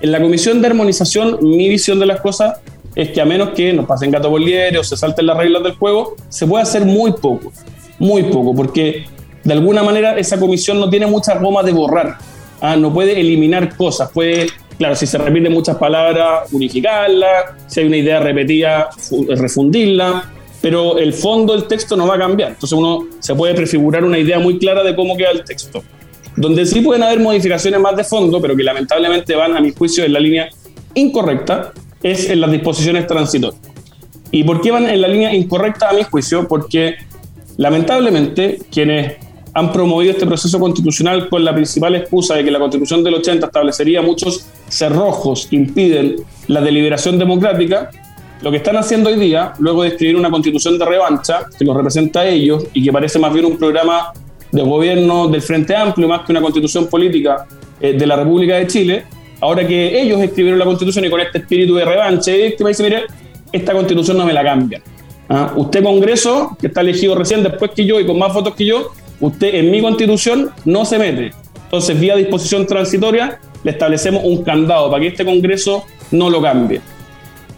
En 0.00 0.12
la 0.12 0.20
comisión 0.20 0.60
de 0.60 0.68
armonización, 0.68 1.38
mi 1.42 1.68
visión 1.68 1.98
de 1.98 2.06
las 2.06 2.20
cosas 2.20 2.58
es 2.94 3.10
que 3.10 3.20
a 3.20 3.24
menos 3.24 3.50
que 3.50 3.72
nos 3.72 3.86
pasen 3.86 4.10
gato 4.10 4.28
por 4.30 4.40
liebre 4.40 4.78
o 4.78 4.84
se 4.84 4.96
salten 4.96 5.26
las 5.26 5.36
reglas 5.36 5.62
del 5.62 5.72
juego, 5.76 6.14
se 6.28 6.46
puede 6.46 6.62
hacer 6.62 6.84
muy 6.84 7.12
poco, 7.12 7.52
muy 7.98 8.24
poco, 8.24 8.54
porque 8.54 9.04
de 9.44 9.52
alguna 9.52 9.82
manera 9.82 10.18
esa 10.18 10.38
comisión 10.38 10.78
no 10.78 10.88
tiene 10.90 11.06
mucha 11.06 11.38
goma 11.38 11.62
de 11.62 11.72
borrar, 11.72 12.18
¿ah? 12.60 12.76
no 12.76 12.92
puede 12.92 13.18
eliminar 13.18 13.76
cosas, 13.76 14.10
puede, 14.12 14.48
claro, 14.78 14.94
si 14.94 15.06
se 15.06 15.18
repiten 15.18 15.52
muchas 15.52 15.76
palabras, 15.76 16.52
unificarlas, 16.52 17.52
si 17.66 17.80
hay 17.80 17.86
una 17.86 17.96
idea 17.96 18.20
repetida, 18.20 18.88
fu- 18.96 19.26
refundirla, 19.28 20.30
pero 20.60 20.98
el 20.98 21.12
fondo 21.12 21.54
del 21.54 21.64
texto 21.68 21.96
no 21.96 22.06
va 22.06 22.16
a 22.16 22.18
cambiar. 22.18 22.50
Entonces 22.50 22.76
uno 22.76 23.06
se 23.20 23.34
puede 23.34 23.54
prefigurar 23.54 24.04
una 24.04 24.18
idea 24.18 24.38
muy 24.40 24.58
clara 24.58 24.82
de 24.82 24.94
cómo 24.96 25.16
queda 25.16 25.30
el 25.30 25.44
texto. 25.44 25.82
Donde 26.36 26.66
sí 26.66 26.80
pueden 26.80 27.02
haber 27.04 27.20
modificaciones 27.20 27.80
más 27.80 27.96
de 27.96 28.04
fondo, 28.04 28.40
pero 28.40 28.56
que 28.56 28.62
lamentablemente 28.64 29.34
van, 29.36 29.56
a 29.56 29.60
mi 29.60 29.72
juicio, 29.72 30.04
en 30.04 30.12
la 30.12 30.20
línea 30.20 30.48
incorrecta, 30.94 31.72
es 32.02 32.28
en 32.28 32.40
las 32.40 32.50
disposiciones 32.50 33.06
transitorias. 33.06 33.60
¿Y 34.30 34.44
por 34.44 34.60
qué 34.60 34.70
van 34.70 34.86
en 34.88 35.00
la 35.00 35.08
línea 35.08 35.34
incorrecta, 35.34 35.88
a 35.90 35.92
mi 35.92 36.02
juicio? 36.02 36.46
Porque 36.46 36.96
lamentablemente 37.58 38.58
quienes 38.72 39.16
han 39.52 39.72
promovido 39.72 40.12
este 40.12 40.26
proceso 40.26 40.58
constitucional 40.58 41.28
con 41.28 41.44
la 41.44 41.52
principal 41.52 41.94
excusa 41.96 42.36
de 42.36 42.44
que 42.44 42.50
la 42.50 42.58
constitución 42.58 43.02
del 43.02 43.14
80 43.14 43.46
establecería 43.46 44.00
muchos 44.00 44.46
cerrojos 44.68 45.46
que 45.48 45.56
impiden 45.56 46.16
la 46.46 46.60
deliberación 46.60 47.18
democrática, 47.18 47.90
lo 48.40 48.52
que 48.52 48.58
están 48.58 48.76
haciendo 48.76 49.10
hoy 49.10 49.18
día, 49.18 49.52
luego 49.58 49.82
de 49.82 49.88
escribir 49.88 50.16
una 50.16 50.30
constitución 50.30 50.78
de 50.78 50.84
revancha 50.84 51.40
que 51.58 51.64
los 51.64 51.76
representa 51.76 52.20
a 52.20 52.28
ellos 52.28 52.66
y 52.72 52.84
que 52.84 52.92
parece 52.92 53.18
más 53.18 53.32
bien 53.32 53.46
un 53.46 53.58
programa 53.58 54.12
de 54.52 54.62
gobierno 54.62 55.26
del 55.26 55.42
Frente 55.42 55.74
Amplio 55.74 56.06
más 56.06 56.24
que 56.24 56.32
una 56.32 56.40
constitución 56.40 56.86
política 56.86 57.46
eh, 57.80 57.94
de 57.94 58.06
la 58.06 58.14
República 58.14 58.54
de 58.54 58.68
Chile, 58.68 59.04
ahora 59.40 59.66
que 59.66 60.00
ellos 60.00 60.20
escribieron 60.20 60.58
la 60.60 60.64
constitución 60.64 61.04
y 61.04 61.10
con 61.10 61.20
este 61.20 61.38
espíritu 61.38 61.74
de 61.74 61.84
revancha 61.84 62.30
y 62.30 62.54
que 62.54 62.64
dice, 62.64 62.84
mire, 62.84 63.02
esta 63.50 63.72
constitución 63.72 64.16
no 64.16 64.24
me 64.24 64.32
la 64.32 64.44
cambian. 64.44 64.82
¿Ah? 65.28 65.52
Usted 65.56 65.82
Congreso, 65.82 66.56
que 66.60 66.68
está 66.68 66.80
elegido 66.80 67.14
recién 67.14 67.42
después 67.42 67.72
que 67.72 67.84
yo 67.84 68.00
y 68.00 68.06
con 68.06 68.18
más 68.18 68.32
votos 68.32 68.54
que 68.54 68.64
yo, 68.64 68.92
usted 69.20 69.54
en 69.54 69.70
mi 69.70 69.80
constitución 69.80 70.50
no 70.64 70.84
se 70.84 70.98
mete. 70.98 71.32
Entonces, 71.64 72.00
vía 72.00 72.16
disposición 72.16 72.66
transitoria, 72.66 73.40
le 73.62 73.70
establecemos 73.72 74.24
un 74.24 74.42
candado 74.42 74.90
para 74.90 75.02
que 75.02 75.08
este 75.08 75.24
Congreso 75.24 75.84
no 76.10 76.30
lo 76.30 76.40
cambie. 76.40 76.80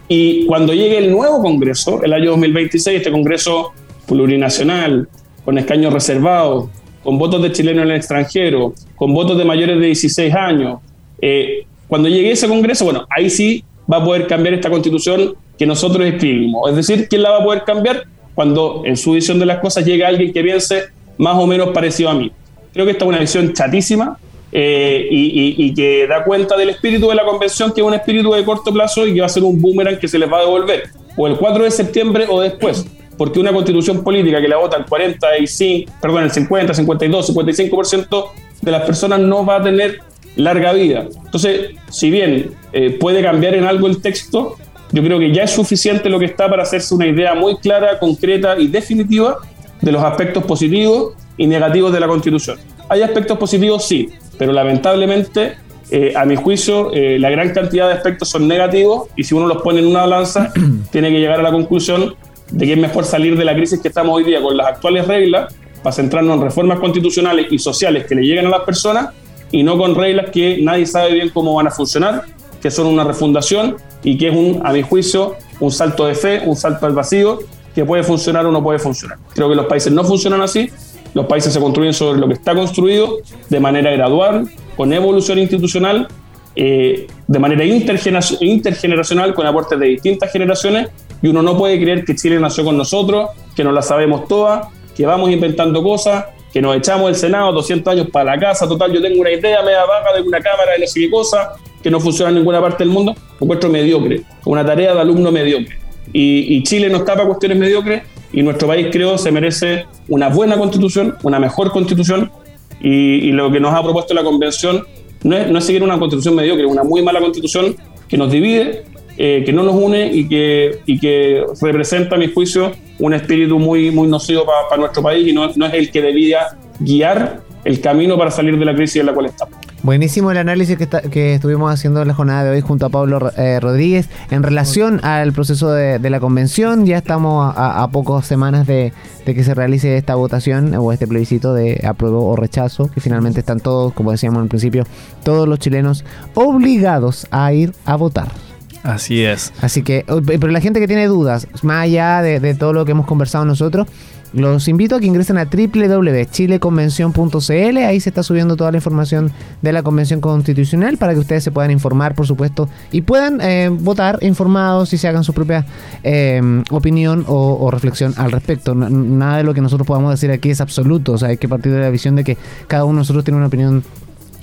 Y 0.08 0.46
cuando 0.46 0.74
llegue 0.74 0.98
el 0.98 1.12
nuevo 1.12 1.40
Congreso, 1.40 2.02
el 2.02 2.12
año 2.12 2.30
2026, 2.30 2.96
este 2.96 3.12
Congreso 3.12 3.72
plurinacional, 4.08 5.08
con 5.44 5.56
escaños 5.56 5.92
reservados, 5.92 6.68
con 7.04 7.18
votos 7.18 7.40
de 7.42 7.52
chilenos 7.52 7.84
en 7.84 7.90
el 7.90 7.96
extranjero, 7.96 8.74
con 8.96 9.14
votos 9.14 9.38
de 9.38 9.44
mayores 9.44 9.78
de 9.78 9.86
16 9.86 10.34
años, 10.34 10.80
eh, 11.22 11.66
cuando 11.86 12.08
llegue 12.08 12.32
ese 12.32 12.48
Congreso, 12.48 12.84
bueno, 12.84 13.06
ahí 13.08 13.30
sí 13.30 13.64
va 13.90 13.98
a 13.98 14.04
poder 14.04 14.26
cambiar 14.26 14.54
esta 14.54 14.70
constitución 14.70 15.34
que 15.60 15.66
nosotros 15.66 16.06
escribimos. 16.06 16.70
Es 16.70 16.76
decir, 16.76 17.06
¿quién 17.06 17.22
la 17.22 17.32
va 17.32 17.36
a 17.40 17.44
poder 17.44 17.64
cambiar? 17.64 18.04
Cuando 18.34 18.80
en 18.86 18.96
su 18.96 19.12
visión 19.12 19.38
de 19.38 19.44
las 19.44 19.58
cosas 19.58 19.84
llega 19.84 20.08
alguien 20.08 20.32
que 20.32 20.42
piense 20.42 20.84
más 21.18 21.36
o 21.36 21.46
menos 21.46 21.68
parecido 21.68 22.08
a 22.08 22.14
mí. 22.14 22.32
Creo 22.72 22.86
que 22.86 22.92
esta 22.92 23.04
es 23.04 23.08
una 23.10 23.18
visión 23.18 23.52
chatísima 23.52 24.16
eh, 24.52 25.06
y, 25.10 25.74
que 25.74 26.06
da 26.06 26.24
cuenta 26.24 26.56
del 26.56 26.70
espíritu 26.70 27.10
de 27.10 27.14
la 27.14 27.26
convención, 27.26 27.74
que 27.74 27.82
es 27.82 27.86
un 27.86 27.92
espíritu 27.92 28.32
de 28.32 28.42
corto 28.42 28.72
plazo 28.72 29.06
y 29.06 29.12
que 29.12 29.20
va 29.20 29.26
a 29.26 29.28
ser 29.28 29.42
un 29.42 29.60
boomerang 29.60 29.98
que 29.98 30.08
se 30.08 30.18
les 30.18 30.32
va 30.32 30.38
a 30.38 30.40
devolver, 30.40 30.84
o 31.14 31.26
el 31.26 31.36
4 31.36 31.64
de 31.64 31.70
septiembre 31.70 32.24
o 32.26 32.40
después, 32.40 32.86
porque 33.18 33.38
una 33.38 33.52
constitución 33.52 34.02
política 34.02 34.40
que 34.40 34.48
la 34.48 34.56
vota 34.56 34.78
el 34.78 34.86
45, 34.86 35.92
perdón, 36.00 36.24
el 36.24 36.30
50, 36.30 36.72
52, 36.72 37.36
55% 37.36 38.24
de 38.62 38.70
las 38.70 38.82
personas 38.86 39.20
no 39.20 39.44
va 39.44 39.56
a 39.56 39.62
tener 39.62 40.00
larga 40.36 40.72
vida. 40.72 41.06
Entonces, 41.22 41.72
si 41.90 42.10
bien 42.10 42.52
eh, 42.72 42.96
puede 42.98 43.20
cambiar 43.20 43.54
en 43.54 43.64
algo 43.64 43.88
el 43.88 44.00
texto, 44.00 44.56
yo 44.92 45.02
creo 45.02 45.18
que 45.18 45.32
ya 45.32 45.44
es 45.44 45.52
suficiente 45.52 46.08
lo 46.08 46.18
que 46.18 46.26
está 46.26 46.48
para 46.48 46.62
hacerse 46.62 46.94
una 46.94 47.06
idea 47.06 47.34
muy 47.34 47.56
clara, 47.56 47.98
concreta 47.98 48.58
y 48.58 48.68
definitiva 48.68 49.38
de 49.80 49.92
los 49.92 50.02
aspectos 50.02 50.44
positivos 50.44 51.14
y 51.36 51.46
negativos 51.46 51.92
de 51.92 52.00
la 52.00 52.08
Constitución. 52.08 52.58
Hay 52.88 53.02
aspectos 53.02 53.38
positivos, 53.38 53.86
sí, 53.86 54.10
pero 54.36 54.52
lamentablemente, 54.52 55.56
eh, 55.90 56.12
a 56.16 56.24
mi 56.24 56.36
juicio, 56.36 56.92
eh, 56.92 57.18
la 57.18 57.30
gran 57.30 57.52
cantidad 57.52 57.86
de 57.88 57.94
aspectos 57.94 58.28
son 58.28 58.48
negativos 58.48 59.08
y 59.16 59.24
si 59.24 59.34
uno 59.34 59.46
los 59.46 59.62
pone 59.62 59.80
en 59.80 59.86
una 59.86 60.00
balanza, 60.00 60.52
tiene 60.90 61.10
que 61.10 61.20
llegar 61.20 61.40
a 61.40 61.42
la 61.42 61.52
conclusión 61.52 62.14
de 62.50 62.66
que 62.66 62.72
es 62.72 62.78
mejor 62.78 63.04
salir 63.04 63.36
de 63.36 63.44
la 63.44 63.54
crisis 63.54 63.80
que 63.80 63.88
estamos 63.88 64.16
hoy 64.16 64.24
día 64.24 64.42
con 64.42 64.56
las 64.56 64.66
actuales 64.66 65.06
reglas 65.06 65.54
para 65.82 65.92
centrarnos 65.94 66.36
en 66.36 66.42
reformas 66.42 66.80
constitucionales 66.80 67.46
y 67.50 67.58
sociales 67.58 68.06
que 68.06 68.14
le 68.16 68.22
lleguen 68.22 68.46
a 68.46 68.50
las 68.50 68.60
personas 68.62 69.10
y 69.52 69.62
no 69.62 69.78
con 69.78 69.94
reglas 69.94 70.30
que 70.30 70.58
nadie 70.60 70.84
sabe 70.86 71.12
bien 71.12 71.30
cómo 71.30 71.54
van 71.54 71.68
a 71.68 71.70
funcionar, 71.70 72.24
que 72.60 72.70
son 72.70 72.86
una 72.86 73.04
refundación 73.04 73.76
y 74.02 74.16
que 74.18 74.28
es, 74.28 74.34
un, 74.34 74.60
a 74.64 74.72
mi 74.72 74.82
juicio, 74.82 75.36
un 75.60 75.70
salto 75.70 76.06
de 76.06 76.14
fe, 76.14 76.42
un 76.46 76.56
salto 76.56 76.86
al 76.86 76.92
vacío, 76.92 77.38
que 77.74 77.84
puede 77.84 78.02
funcionar 78.02 78.46
o 78.46 78.52
no 78.52 78.62
puede 78.62 78.78
funcionar. 78.78 79.18
Creo 79.34 79.48
que 79.48 79.54
los 79.54 79.66
países 79.66 79.92
no 79.92 80.04
funcionan 80.04 80.40
así, 80.42 80.70
los 81.14 81.26
países 81.26 81.52
se 81.52 81.60
construyen 81.60 81.92
sobre 81.92 82.20
lo 82.20 82.28
que 82.28 82.34
está 82.34 82.54
construido 82.54 83.18
de 83.48 83.60
manera 83.60 83.90
gradual, 83.90 84.48
con 84.76 84.92
evolución 84.92 85.38
institucional 85.38 86.08
eh, 86.56 87.06
de 87.28 87.38
manera 87.38 87.64
intergeneracional 87.64 89.34
con 89.34 89.46
aportes 89.46 89.78
de 89.78 89.86
distintas 89.86 90.32
generaciones 90.32 90.88
y 91.22 91.28
uno 91.28 91.42
no 91.42 91.56
puede 91.56 91.80
creer 91.80 92.04
que 92.04 92.16
Chile 92.16 92.40
nació 92.40 92.64
con 92.64 92.76
nosotros, 92.76 93.30
que 93.54 93.62
no 93.62 93.70
la 93.70 93.82
sabemos 93.82 94.26
todas, 94.26 94.66
que 94.96 95.06
vamos 95.06 95.30
inventando 95.30 95.82
cosas, 95.82 96.26
que 96.52 96.60
nos 96.60 96.76
echamos 96.76 97.08
el 97.08 97.14
Senado 97.14 97.52
200 97.52 97.92
años 97.92 98.08
para 98.10 98.34
la 98.34 98.40
casa, 98.40 98.68
total, 98.68 98.92
yo 98.92 99.00
tengo 99.00 99.20
una 99.20 99.30
idea 99.30 99.62
media 99.62 99.84
vaga 99.84 100.12
de 100.14 100.22
una 100.22 100.40
cámara 100.40 100.72
de 100.72 100.80
no 100.80 100.86
sé 100.88 101.00
qué 101.00 101.10
cosa, 101.10 101.52
que 101.82 101.90
no 101.90 102.00
funciona 102.00 102.30
en 102.30 102.36
ninguna 102.36 102.60
parte 102.60 102.84
del 102.84 102.92
mundo, 102.92 103.14
encuentro 103.40 103.70
mediocre, 103.70 104.22
una 104.44 104.64
tarea 104.64 104.94
de 104.94 105.00
alumno 105.00 105.32
mediocre. 105.32 105.78
Y, 106.12 106.62
Chile 106.64 106.88
no 106.88 106.98
está 106.98 107.14
para 107.14 107.26
cuestiones 107.26 107.56
mediocres 107.56 108.02
y 108.32 108.42
nuestro 108.42 108.66
país 108.66 108.88
creo 108.90 109.16
se 109.16 109.30
merece 109.30 109.86
una 110.08 110.28
buena 110.28 110.56
constitución, 110.56 111.16
una 111.22 111.38
mejor 111.38 111.70
constitución 111.70 112.32
y, 112.80 113.28
y 113.28 113.32
lo 113.32 113.50
que 113.52 113.60
nos 113.60 113.72
ha 113.72 113.82
propuesto 113.82 114.12
la 114.12 114.24
convención 114.24 114.84
no 115.22 115.36
es, 115.36 115.48
no 115.48 115.60
seguir 115.60 115.82
una 115.82 115.98
constitución 115.98 116.34
mediocre, 116.34 116.66
una 116.66 116.82
muy 116.82 117.02
mala 117.02 117.20
constitución 117.20 117.76
que 118.08 118.16
nos 118.16 118.30
divide, 118.30 118.84
eh, 119.16 119.42
que 119.44 119.52
no 119.52 119.62
nos 119.62 119.74
une 119.74 120.10
y 120.12 120.28
que, 120.28 120.80
y 120.86 120.98
que 120.98 121.44
representa, 121.60 122.16
a 122.16 122.18
mi 122.18 122.32
juicio, 122.32 122.72
un 122.98 123.14
espíritu 123.14 123.58
muy, 123.58 123.90
muy 123.90 124.08
nocivo 124.08 124.46
para 124.46 124.80
nuestro 124.80 125.02
país 125.02 125.28
y 125.28 125.32
no, 125.32 125.50
no 125.56 125.66
es 125.66 125.74
el 125.74 125.90
que 125.90 126.00
debía 126.00 126.56
guiar 126.78 127.42
el 127.64 127.80
camino 127.80 128.16
para 128.16 128.30
salir 128.30 128.58
de 128.58 128.64
la 128.64 128.74
crisis 128.74 128.96
en 128.96 129.06
la 129.06 129.12
cual 129.12 129.26
estamos. 129.26 129.58
Buenísimo 129.82 130.30
el 130.30 130.36
análisis 130.36 130.76
que, 130.76 130.84
está, 130.84 131.00
que, 131.00 131.34
estuvimos 131.34 131.72
haciendo 131.72 132.02
en 132.02 132.08
la 132.08 132.12
jornada 132.12 132.44
de 132.44 132.50
hoy 132.50 132.60
junto 132.60 132.84
a 132.84 132.90
Pablo 132.90 133.32
eh, 133.38 133.58
Rodríguez 133.60 134.10
en 134.30 134.42
relación 134.42 135.02
al 135.02 135.32
proceso 135.32 135.72
de, 135.72 135.98
la 136.10 136.20
convención. 136.20 136.84
Ya 136.84 136.98
estamos 136.98 137.54
a, 137.56 137.82
a 137.82 137.88
pocas 137.88 138.26
semanas 138.26 138.66
de, 138.66 138.92
de, 139.24 139.34
que 139.34 139.42
se 139.42 139.54
realice 139.54 139.96
esta 139.96 140.16
votación 140.16 140.74
o 140.74 140.92
este 140.92 141.06
plebiscito 141.06 141.54
de 141.54 141.82
apruebo 141.88 142.26
o 142.26 142.36
rechazo, 142.36 142.90
que 142.90 143.00
finalmente 143.00 143.40
están 143.40 143.60
todos, 143.60 143.94
como 143.94 144.10
decíamos 144.10 144.42
al 144.42 144.48
principio, 144.48 144.84
todos 145.24 145.48
los 145.48 145.58
chilenos 145.58 146.04
obligados 146.34 147.26
a 147.30 147.50
ir 147.54 147.72
a 147.86 147.96
votar. 147.96 148.49
Así 148.82 149.22
es. 149.22 149.52
Así 149.60 149.82
que, 149.82 150.04
pero 150.24 150.48
la 150.48 150.60
gente 150.60 150.80
que 150.80 150.86
tiene 150.86 151.06
dudas, 151.06 151.46
más 151.62 151.84
allá 151.84 152.22
de, 152.22 152.40
de 152.40 152.54
todo 152.54 152.72
lo 152.72 152.84
que 152.84 152.92
hemos 152.92 153.06
conversado 153.06 153.44
nosotros, 153.44 153.86
los 154.32 154.68
invito 154.68 154.94
a 154.94 155.00
que 155.00 155.06
ingresen 155.06 155.38
a 155.38 155.46
www.chileconvención.cl. 155.46 157.76
Ahí 157.78 157.98
se 158.00 158.10
está 158.10 158.22
subiendo 158.22 158.54
toda 158.56 158.70
la 158.70 158.76
información 158.76 159.32
de 159.60 159.72
la 159.72 159.82
Convención 159.82 160.20
Constitucional 160.20 160.98
para 160.98 161.14
que 161.14 161.20
ustedes 161.20 161.42
se 161.42 161.50
puedan 161.50 161.72
informar, 161.72 162.14
por 162.14 162.26
supuesto, 162.26 162.68
y 162.92 163.00
puedan 163.02 163.40
eh, 163.40 163.70
votar 163.72 164.18
informados 164.22 164.92
y 164.92 164.98
se 164.98 165.08
hagan 165.08 165.24
su 165.24 165.34
propia 165.34 165.66
eh, 166.04 166.62
opinión 166.70 167.24
o, 167.26 167.58
o, 167.60 167.72
reflexión 167.72 168.14
al 168.16 168.30
respecto. 168.30 168.72
Nada 168.74 169.38
de 169.38 169.44
lo 169.44 169.54
que 169.54 169.62
nosotros 169.62 169.86
podamos 169.86 170.10
decir 170.12 170.30
aquí 170.30 170.50
es 170.50 170.60
absoluto. 170.60 171.14
O 171.14 171.18
sea, 171.18 171.30
hay 171.30 171.38
que 171.38 171.48
partir 171.48 171.72
de 171.72 171.80
la 171.80 171.90
visión 171.90 172.14
de 172.14 172.22
que 172.24 172.36
cada 172.68 172.84
uno 172.84 172.92
de 172.94 173.00
nosotros 173.00 173.24
tiene 173.24 173.38
una 173.38 173.48
opinión 173.48 173.82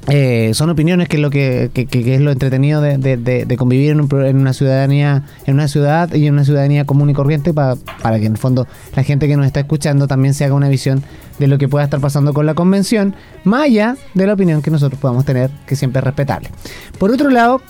eh, 0.10 0.52
son 0.54 0.70
opiniones 0.70 1.10
que 1.10 1.18
es 1.18 1.22
lo 1.22 1.30
que, 1.30 1.70
que, 1.74 1.86
que 1.86 2.16
es 2.16 2.22
lo 2.22 2.32
entretenido 2.32 2.82
de, 2.82 2.98
de, 2.98 3.18
de 3.18 3.58
convivir 3.58 3.92
en, 3.92 4.02
un, 4.02 4.26
en, 4.26 4.38
una 4.38 4.54
ciudadanía 4.54 5.24
en 5.46 5.56
una 5.56 5.68
ciudad 5.68 6.14
y 6.14 6.28
en 6.28 6.34
una 6.34 6.46
ciudadanía 6.46 6.86
común 6.86 7.10
y 7.10 7.14
corriente 7.14 7.54
para, 7.54 7.76
para 8.02 8.20
que 8.20 8.26
en 8.26 8.34
el 8.34 8.38
fondo 8.38 8.68
la 8.96 9.04
gente 9.04 9.28
que 9.28 9.36
nos 9.36 9.46
está 9.46 9.60
escuchando 9.60 10.08
también 10.08 10.34
se 10.34 10.46
haga 10.46 10.54
una 10.54 10.70
visión 10.70 11.04
de 11.40 11.48
lo 11.48 11.58
que 11.58 11.68
pueda 11.68 11.84
estar 11.84 12.00
pasando 12.00 12.34
con 12.34 12.46
la 12.46 12.54
convención 12.54 13.16
más 13.44 13.64
allá 13.64 13.98
de 14.14 14.28
la 14.28 14.34
opinión 14.34 14.62
que 14.62 14.72
nosotros 14.72 15.00
podamos 15.00 15.26
tener 15.26 15.52
que 15.66 15.76
siempre 15.76 16.00
es 16.00 16.06
respetable. 16.06 16.50
Por 16.98 17.12
otro 17.12 17.30
lado 17.30 17.62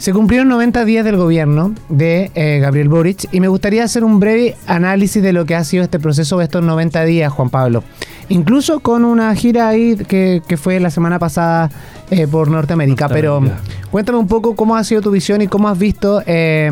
se 0.00 0.14
cumplieron 0.14 0.48
90 0.48 0.86
días 0.86 1.04
del 1.04 1.18
gobierno 1.18 1.74
de 1.90 2.30
eh, 2.34 2.58
Gabriel 2.58 2.88
Boric 2.88 3.28
y 3.32 3.40
me 3.40 3.48
gustaría 3.48 3.84
hacer 3.84 4.02
un 4.02 4.18
breve 4.18 4.56
análisis 4.66 5.22
de 5.22 5.34
lo 5.34 5.44
que 5.44 5.54
ha 5.54 5.62
sido 5.62 5.84
este 5.84 5.98
proceso 5.98 6.38
de 6.38 6.44
estos 6.44 6.64
90 6.64 7.04
días, 7.04 7.30
Juan 7.30 7.50
Pablo. 7.50 7.84
Incluso 8.30 8.80
con 8.80 9.04
una 9.04 9.34
gira 9.34 9.68
ahí 9.68 9.96
que, 10.08 10.40
que 10.48 10.56
fue 10.56 10.80
la 10.80 10.88
semana 10.88 11.18
pasada 11.18 11.70
eh, 12.10 12.26
por 12.26 12.50
Norteamérica. 12.50 13.10
Pero 13.10 13.42
cuéntame 13.90 14.16
un 14.16 14.26
poco 14.26 14.56
cómo 14.56 14.74
ha 14.74 14.84
sido 14.84 15.02
tu 15.02 15.10
visión 15.10 15.42
y 15.42 15.48
cómo 15.48 15.68
has 15.68 15.78
visto 15.78 16.22
eh, 16.24 16.70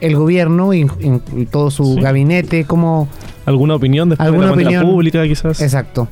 el 0.00 0.16
gobierno 0.16 0.74
y, 0.74 0.84
y, 1.36 1.46
todo 1.46 1.70
su 1.70 1.94
sí. 1.94 2.00
gabinete, 2.00 2.64
cómo... 2.64 3.06
¿Alguna 3.46 3.76
opinión 3.76 4.08
después 4.08 4.26
¿Alguna 4.26 4.46
de 4.46 4.56
la 4.56 4.62
opinión? 4.62 4.84
pública 4.84 5.22
quizás? 5.22 5.62
Exacto. 5.62 6.08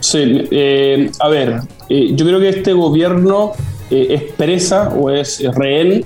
Sí, 0.00 0.48
eh, 0.50 1.10
a 1.20 1.28
ver, 1.28 1.60
yo 1.90 2.24
creo 2.24 2.40
que 2.40 2.48
este 2.48 2.72
gobierno 2.72 3.52
expresa 3.90 4.88
o 4.90 5.10
es 5.10 5.42
rehén 5.54 6.04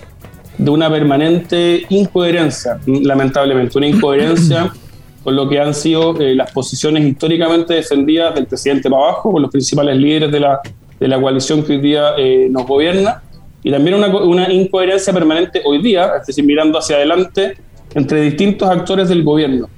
de 0.58 0.70
una 0.70 0.90
permanente 0.90 1.86
incoherencia, 1.88 2.78
lamentablemente, 2.86 3.78
una 3.78 3.86
incoherencia 3.86 4.72
con 5.24 5.36
lo 5.36 5.48
que 5.48 5.60
han 5.60 5.72
sido 5.72 6.20
eh, 6.20 6.34
las 6.34 6.50
posiciones 6.50 7.04
históricamente 7.04 7.74
defendidas 7.74 8.34
del 8.34 8.46
presidente 8.46 8.90
para 8.90 9.02
abajo, 9.04 9.32
con 9.32 9.42
los 9.42 9.50
principales 9.50 9.96
líderes 9.96 10.32
de 10.32 10.40
la, 10.40 10.60
de 10.98 11.08
la 11.08 11.20
coalición 11.20 11.62
que 11.62 11.74
hoy 11.74 11.80
día 11.80 12.14
eh, 12.18 12.48
nos 12.50 12.66
gobierna, 12.66 13.22
y 13.62 13.70
también 13.70 13.96
una, 13.96 14.08
una, 14.08 14.52
incoherencia 14.52 15.12
permanente 15.12 15.62
hoy 15.64 15.80
día, 15.80 16.12
es 16.20 16.26
decir, 16.26 16.44
mirando 16.44 16.78
hacia 16.78 16.96
adelante, 16.96 17.56
entre 17.94 18.20
distintos 18.20 18.68
actores 18.68 19.08
del 19.08 19.22
gobierno. 19.22 19.68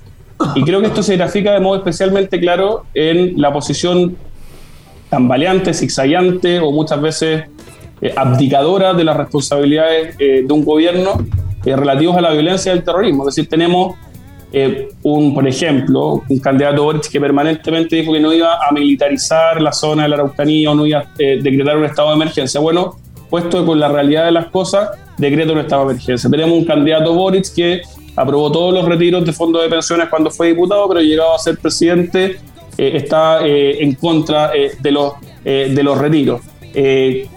Y 0.54 0.62
creo 0.62 0.80
que 0.80 0.86
esto 0.86 1.02
se 1.02 1.16
grafica 1.16 1.52
de 1.52 1.60
modo 1.60 1.76
especialmente 1.76 2.40
claro 2.40 2.84
en 2.94 3.40
la 3.40 3.52
posición 3.52 4.16
tambaleante, 5.10 5.74
zigzagueante 5.74 6.60
o 6.60 6.70
muchas 6.72 7.00
veces 7.00 7.44
eh, 8.00 8.12
abdicadora 8.16 8.94
de 8.94 9.04
las 9.04 9.16
responsabilidades 9.16 10.16
de 10.18 10.46
un 10.48 10.64
gobierno 10.64 11.24
relativos 11.64 12.16
a 12.16 12.20
la 12.20 12.32
violencia 12.32 12.72
y 12.72 12.76
al 12.78 12.84
terrorismo. 12.84 13.28
Es 13.28 13.34
decir, 13.34 13.48
tenemos 13.48 13.96
eh, 14.52 14.88
un, 15.04 15.32
por 15.32 15.46
ejemplo, 15.46 16.24
un 16.28 16.38
candidato 16.40 16.82
Boric 16.82 17.08
que 17.08 17.20
permanentemente 17.20 17.96
dijo 17.96 18.12
que 18.12 18.18
no 18.18 18.32
iba 18.32 18.56
a 18.66 18.72
militarizar 18.72 19.62
la 19.62 19.72
zona 19.72 20.04
de 20.04 20.08
la 20.08 20.16
Araucanía 20.16 20.72
o 20.72 20.74
no 20.74 20.86
iba 20.86 21.00
a 21.00 21.06
eh, 21.18 21.38
decretar 21.40 21.76
un 21.76 21.84
estado 21.84 22.08
de 22.08 22.16
emergencia. 22.16 22.60
Bueno, 22.60 22.96
puesto 23.28 23.64
con 23.64 23.78
la 23.78 23.88
realidad 23.88 24.24
de 24.24 24.32
las 24.32 24.46
cosas, 24.46 24.90
decreta 25.18 25.52
un 25.52 25.60
estado 25.60 25.86
de 25.86 25.92
emergencia. 25.92 26.28
Tenemos 26.28 26.58
un 26.58 26.64
candidato 26.64 27.14
Boric 27.14 27.54
que 27.54 27.82
aprobó 28.16 28.50
todos 28.50 28.74
los 28.74 28.84
retiros 28.86 29.24
de 29.24 29.32
fondos 29.32 29.62
de 29.62 29.68
pensiones 29.68 30.08
cuando 30.08 30.30
fue 30.30 30.48
diputado, 30.48 30.88
pero 30.88 31.00
llegado 31.00 31.32
a 31.32 31.38
ser 31.38 31.56
presidente 31.58 32.38
eh, 32.76 32.92
está 32.94 33.38
en 33.46 33.94
contra 33.94 34.50
de, 34.50 34.90
los, 34.90 35.12
de 35.44 35.82
los 35.82 35.96
retiros. 35.96 36.40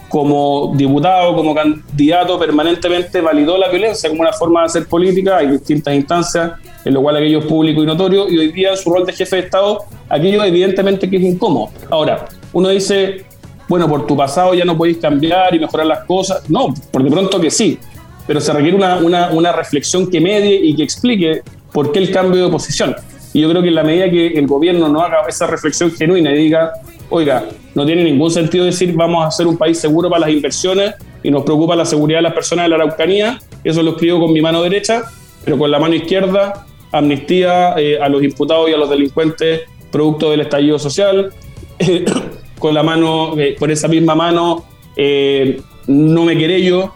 Como 0.08 0.72
diputado, 0.76 1.34
como 1.34 1.54
candidato, 1.54 2.38
permanentemente 2.38 3.20
validó 3.20 3.58
la 3.58 3.68
violencia 3.68 4.08
como 4.08 4.22
una 4.22 4.32
forma 4.32 4.60
de 4.60 4.66
hacer 4.66 4.86
política. 4.86 5.38
Hay 5.38 5.48
distintas 5.48 5.94
instancias 5.94 6.52
en 6.84 6.94
lo 6.94 7.02
cual 7.02 7.16
aquello 7.16 7.38
es 7.38 7.46
público 7.46 7.82
y 7.82 7.86
notorio, 7.86 8.28
y 8.28 8.38
hoy 8.38 8.52
día 8.52 8.72
en 8.72 8.76
su 8.76 8.90
rol 8.90 9.06
de 9.06 9.12
jefe 9.12 9.36
de 9.36 9.42
Estado, 9.42 9.84
aquello 10.08 10.44
evidentemente 10.44 11.08
que 11.08 11.16
es 11.16 11.22
incómodo. 11.22 11.70
Ahora, 11.90 12.26
uno 12.52 12.68
dice, 12.68 13.24
bueno, 13.68 13.88
por 13.88 14.06
tu 14.06 14.16
pasado 14.16 14.54
ya 14.54 14.64
no 14.64 14.76
podéis 14.76 14.98
cambiar 14.98 15.54
y 15.54 15.58
mejorar 15.58 15.86
las 15.86 16.04
cosas. 16.04 16.48
No, 16.48 16.74
por 16.90 17.02
de 17.02 17.10
pronto 17.10 17.40
que 17.40 17.50
sí, 17.50 17.78
pero 18.26 18.40
se 18.40 18.52
requiere 18.52 18.76
una, 18.76 18.96
una, 18.98 19.30
una 19.30 19.52
reflexión 19.52 20.10
que 20.10 20.20
medie 20.20 20.56
y 20.56 20.76
que 20.76 20.82
explique 20.82 21.42
por 21.72 21.90
qué 21.90 22.00
el 22.00 22.10
cambio 22.10 22.44
de 22.44 22.50
posición. 22.50 22.94
Y 23.32 23.40
yo 23.40 23.50
creo 23.50 23.62
que 23.62 23.68
en 23.68 23.74
la 23.74 23.82
medida 23.82 24.08
que 24.10 24.28
el 24.28 24.46
gobierno 24.46 24.88
no 24.88 25.00
haga 25.00 25.22
esa 25.26 25.46
reflexión 25.46 25.90
genuina 25.90 26.30
y 26.32 26.36
diga, 26.36 26.72
oiga, 27.10 27.46
no 27.74 27.84
tiene 27.86 28.04
ningún 28.04 28.30
sentido 28.30 28.64
decir 28.64 28.92
vamos 28.94 29.26
a 29.26 29.30
ser 29.30 29.46
un 29.46 29.56
país 29.56 29.78
seguro 29.78 30.08
para 30.08 30.20
las 30.20 30.30
inversiones 30.30 30.94
y 31.22 31.30
nos 31.30 31.42
preocupa 31.44 31.74
la 31.76 31.84
seguridad 31.84 32.18
de 32.18 32.22
las 32.22 32.34
personas 32.34 32.64
de 32.64 32.68
la 32.70 32.76
Araucanía, 32.76 33.38
eso 33.62 33.82
lo 33.82 33.92
escribo 33.92 34.20
con 34.20 34.32
mi 34.32 34.40
mano 34.40 34.62
derecha, 34.62 35.04
pero 35.44 35.58
con 35.58 35.70
la 35.70 35.78
mano 35.78 35.94
izquierda 35.94 36.66
amnistía 36.92 37.74
eh, 37.76 37.98
a 38.00 38.08
los 38.08 38.22
imputados 38.22 38.70
y 38.70 38.72
a 38.72 38.76
los 38.76 38.88
delincuentes 38.88 39.62
producto 39.94 40.32
del 40.32 40.40
estallido 40.40 40.76
social. 40.76 41.32
Eh, 41.78 42.04
con 42.58 42.74
la 42.74 42.82
mano, 42.82 43.38
eh, 43.38 43.54
con 43.56 43.70
esa 43.70 43.86
misma 43.86 44.16
mano, 44.16 44.64
eh, 44.96 45.60
no 45.86 46.24
me 46.24 46.36
querello 46.36 46.92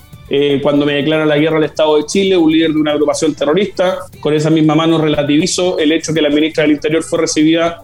cuando 0.63 0.85
me 0.85 0.93
declara 0.93 1.25
la 1.25 1.39
guerra 1.39 1.57
al 1.57 1.65
Estado 1.65 1.97
de 1.97 2.05
Chile, 2.05 2.37
un 2.37 2.53
líder 2.53 2.73
de 2.73 2.79
una 2.79 2.93
agrupación 2.93 3.35
terrorista. 3.35 4.01
Con 4.21 4.35
esa 4.35 4.51
misma 4.51 4.75
mano 4.75 4.99
relativizo 4.99 5.79
el 5.79 5.91
hecho 5.91 6.13
que 6.13 6.21
la 6.21 6.29
ministra 6.29 6.65
del 6.65 6.73
Interior 6.73 7.03
fue 7.03 7.21
recibida 7.21 7.83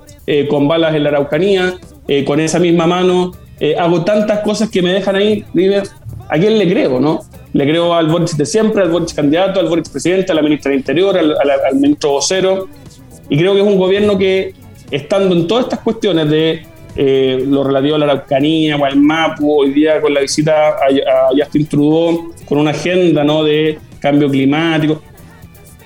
con 0.51 0.69
balas 0.69 0.95
en 0.95 1.05
la 1.05 1.09
Araucanía. 1.09 1.79
Con 2.27 2.38
esa 2.40 2.59
misma 2.59 2.87
mano 2.87 3.33
hago 3.79 4.05
tantas 4.05 4.40
cosas 4.40 4.69
que 4.69 4.83
me 4.83 4.93
dejan 4.93 5.17
ahí, 5.17 5.45
dime, 5.55 5.83
¿a 6.29 6.38
quién 6.38 6.59
le 6.59 6.69
creo, 6.69 7.01
no? 7.01 7.21
Le 7.53 7.64
creo 7.67 7.95
al 7.95 8.09
Boric 8.09 8.33
de 8.33 8.47
siempre, 8.47 8.83
al 8.83 8.90
Boric 8.90 9.14
candidato, 9.14 9.61
al 9.61 9.69
Boric 9.69 9.88
presidente, 9.90 10.33
a 10.33 10.35
la 10.35 10.43
ministra 10.43 10.71
del 10.71 10.81
Interior, 10.81 11.17
al, 11.17 11.33
al, 11.33 11.51
al 11.51 11.77
ministro 11.77 12.11
vocero. 12.11 12.69
Y 13.29 13.38
creo 13.38 13.55
que 13.55 13.61
es 13.61 13.67
un 13.67 13.79
gobierno 13.79 14.19
que, 14.19 14.55
estando 14.90 15.35
en 15.35 15.47
todas 15.47 15.64
estas 15.64 15.81
cuestiones 15.81 16.29
de 16.29 16.67
eh, 16.97 17.45
lo 17.47 17.64
relativo 17.64 17.97
a 17.97 17.99
la 17.99 18.05
Araucanía, 18.07 18.77
o 18.77 18.85
al 18.85 18.97
MAPU, 18.97 19.61
hoy 19.61 19.73
día 19.73 20.01
con 20.01 20.14
la 20.14 20.21
visita 20.21 20.71
a, 20.71 20.71
a 20.71 21.29
Justin 21.37 21.67
Trudeau, 21.67 22.33
con 22.45 22.59
una 22.59 22.71
agenda 22.71 23.25
¿no? 23.25 23.43
de 23.45 23.79
cambio 24.01 24.29
climático, 24.29 25.03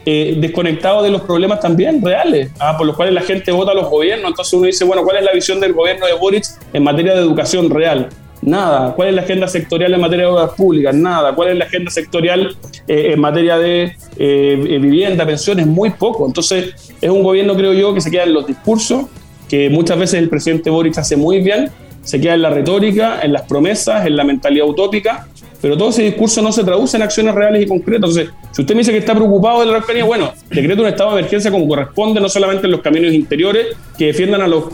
eh, 0.07 0.37
desconectado 0.39 1.03
de 1.03 1.11
los 1.11 1.23
problemas 1.23 1.61
también 1.61 2.03
reales, 2.03 2.51
¿ah? 2.59 2.77
por 2.77 2.87
los 2.87 2.97
cuales 2.97 3.15
la 3.15 3.23
gente 3.23 3.53
vota 3.53 3.73
a 3.73 3.75
los 3.75 3.89
gobiernos. 3.89 4.31
Entonces 4.31 4.55
uno 4.55 4.67
dice, 4.67 4.85
bueno, 4.85 5.03
¿cuál 5.05 5.19
es 5.19 5.25
la 5.25 5.33
visión 5.33 5.61
del 5.61 5.73
gobierno 5.73 6.07
de 6.07 6.15
Boric 6.15 6.45
en 6.73 6.83
materia 6.83 7.15
de 7.15 7.21
educación 7.21 7.69
real? 7.69 8.09
Nada. 8.41 8.95
¿Cuál 8.95 9.09
es 9.09 9.15
la 9.15 9.23
agenda 9.23 9.49
sectorial 9.49 9.93
en 9.93 10.01
materia 10.01 10.27
de 10.27 10.33
obras 10.33 10.51
públicas? 10.51 10.95
Nada. 10.95 11.35
¿Cuál 11.35 11.51
es 11.51 11.57
la 11.57 11.65
agenda 11.65 11.91
sectorial 11.91 12.57
eh, 12.87 13.11
en 13.13 13.21
materia 13.21 13.59
de 13.59 13.97
eh, 14.17 14.79
vivienda, 14.81 15.27
pensiones? 15.27 15.67
Muy 15.67 15.91
poco. 15.91 16.27
Entonces, 16.27 16.95
es 17.01 17.11
un 17.11 17.23
gobierno, 17.23 17.57
creo 17.57 17.73
yo, 17.73 17.93
que 17.95 18.01
se 18.01 18.11
queda 18.11 18.25
en 18.25 18.35
los 18.35 18.47
discursos, 18.47 19.07
que 19.49 19.69
muchas 19.71 19.99
veces 19.99 20.21
el 20.21 20.29
presidente 20.29 20.71
Boric 20.71 20.97
hace 20.99 21.17
muy 21.17 21.41
bien, 21.41 21.71
se 22.03 22.21
queda 22.21 22.35
en 22.35 22.43
la 22.43 22.51
retórica, 22.51 23.21
en 23.23 23.33
las 23.33 23.43
promesas, 23.43 24.07
en 24.07 24.17
la 24.17 24.25
mentalidad 24.25 24.67
utópica, 24.67 25.27
pero 25.61 25.77
todo 25.77 25.91
ese 25.91 26.03
discurso 26.03 26.41
no 26.43 26.53
se 26.53 26.63
traduce 26.65 26.97
en 26.97 27.03
acciones 27.03 27.35
reales 27.35 27.63
y 27.63 27.67
concretas. 27.67 28.11
Entonces, 28.11 28.31
si 28.53 28.63
usted 28.63 28.75
me 28.75 28.81
dice 28.81 28.93
que 28.93 28.99
está 28.99 29.15
preocupado 29.15 29.61
de 29.61 29.67
la 29.67 29.73
Araucanía, 29.73 30.05
bueno, 30.05 30.33
decreto 30.51 30.83
un 30.83 30.89
estado 30.89 31.15
de 31.15 31.21
emergencia 31.21 31.51
como 31.51 31.67
corresponde, 31.67 32.21
no 32.21 32.29
solamente 32.29 32.67
en 32.67 32.73
los 32.73 32.81
caminos 32.81 33.13
interiores, 33.13 33.77
que 33.97 34.07
defiendan 34.07 34.43
a 34.43 34.47
los 34.47 34.65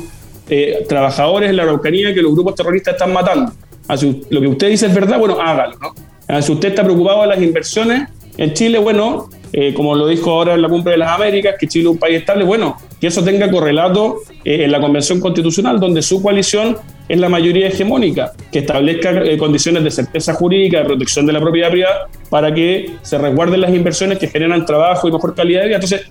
eh, 0.49 0.85
trabajadores 0.89 1.51
en 1.51 1.57
la 1.57 1.63
Araucanía 1.63 2.13
que 2.13 2.21
los 2.21 2.33
grupos 2.33 2.55
terroristas 2.55 2.95
están 2.95 3.13
matando. 3.13 3.53
Así, 3.89 4.23
lo 4.31 4.41
que 4.41 4.49
usted 4.49 4.69
dice 4.69 4.87
es 4.87 4.95
verdad, 4.95 5.19
bueno, 5.19 5.41
hágalo. 5.41 5.77
¿no? 5.81 6.43
Si 6.43 6.53
usted 6.53 6.69
está 6.71 6.83
preocupado 6.83 7.23
de 7.23 7.29
las 7.29 7.43
inversiones 7.43 8.09
en 8.37 8.53
Chile, 8.53 8.79
bueno, 8.79 9.29
eh, 9.53 9.73
como 9.73 9.95
lo 9.95 10.07
dijo 10.07 10.31
ahora 10.31 10.55
en 10.55 10.63
la 10.63 10.69
Cumbre 10.69 10.93
de 10.93 10.99
las 10.99 11.11
Américas, 11.11 11.55
que 11.59 11.67
Chile 11.67 11.85
es 11.85 11.91
un 11.93 11.99
país 11.99 12.19
estable, 12.19 12.45
bueno, 12.45 12.77
que 13.05 13.09
eso 13.09 13.23
tenga 13.23 13.51
correlato 13.51 14.23
eh, 14.47 14.65
en 14.65 14.73
la 14.73 14.81
Convención 14.81 15.21
Constitucional, 15.21 15.79
donde 15.79 16.01
su 16.01 16.23
coalición 16.23 16.79
es 17.07 17.21
la 17.21 17.29
mayoría 17.29 17.69
hegemónica, 17.69 18.33
que 18.51 18.61
establezca 18.61 19.11
eh, 19.11 19.37
condiciones 19.37 19.85
de 19.85 19.91
certeza 19.91 20.33
jurídica, 20.33 20.79
de 20.79 20.87
protección 20.87 21.27
de 21.27 21.35
la 21.35 21.41
propiedad 21.41 21.71
privada, 21.71 22.09
para 22.31 22.55
que 22.55 22.93
se 23.03 23.19
resguarden 23.19 23.61
las 23.61 23.75
inversiones 23.75 24.19
que 24.19 24.29
generan 24.29 24.65
trabajo 24.65 25.07
y 25.07 25.13
mejor 25.13 25.35
calidad 25.35 25.61
de 25.61 25.67
vida. 25.67 25.77
Entonces, 25.77 26.07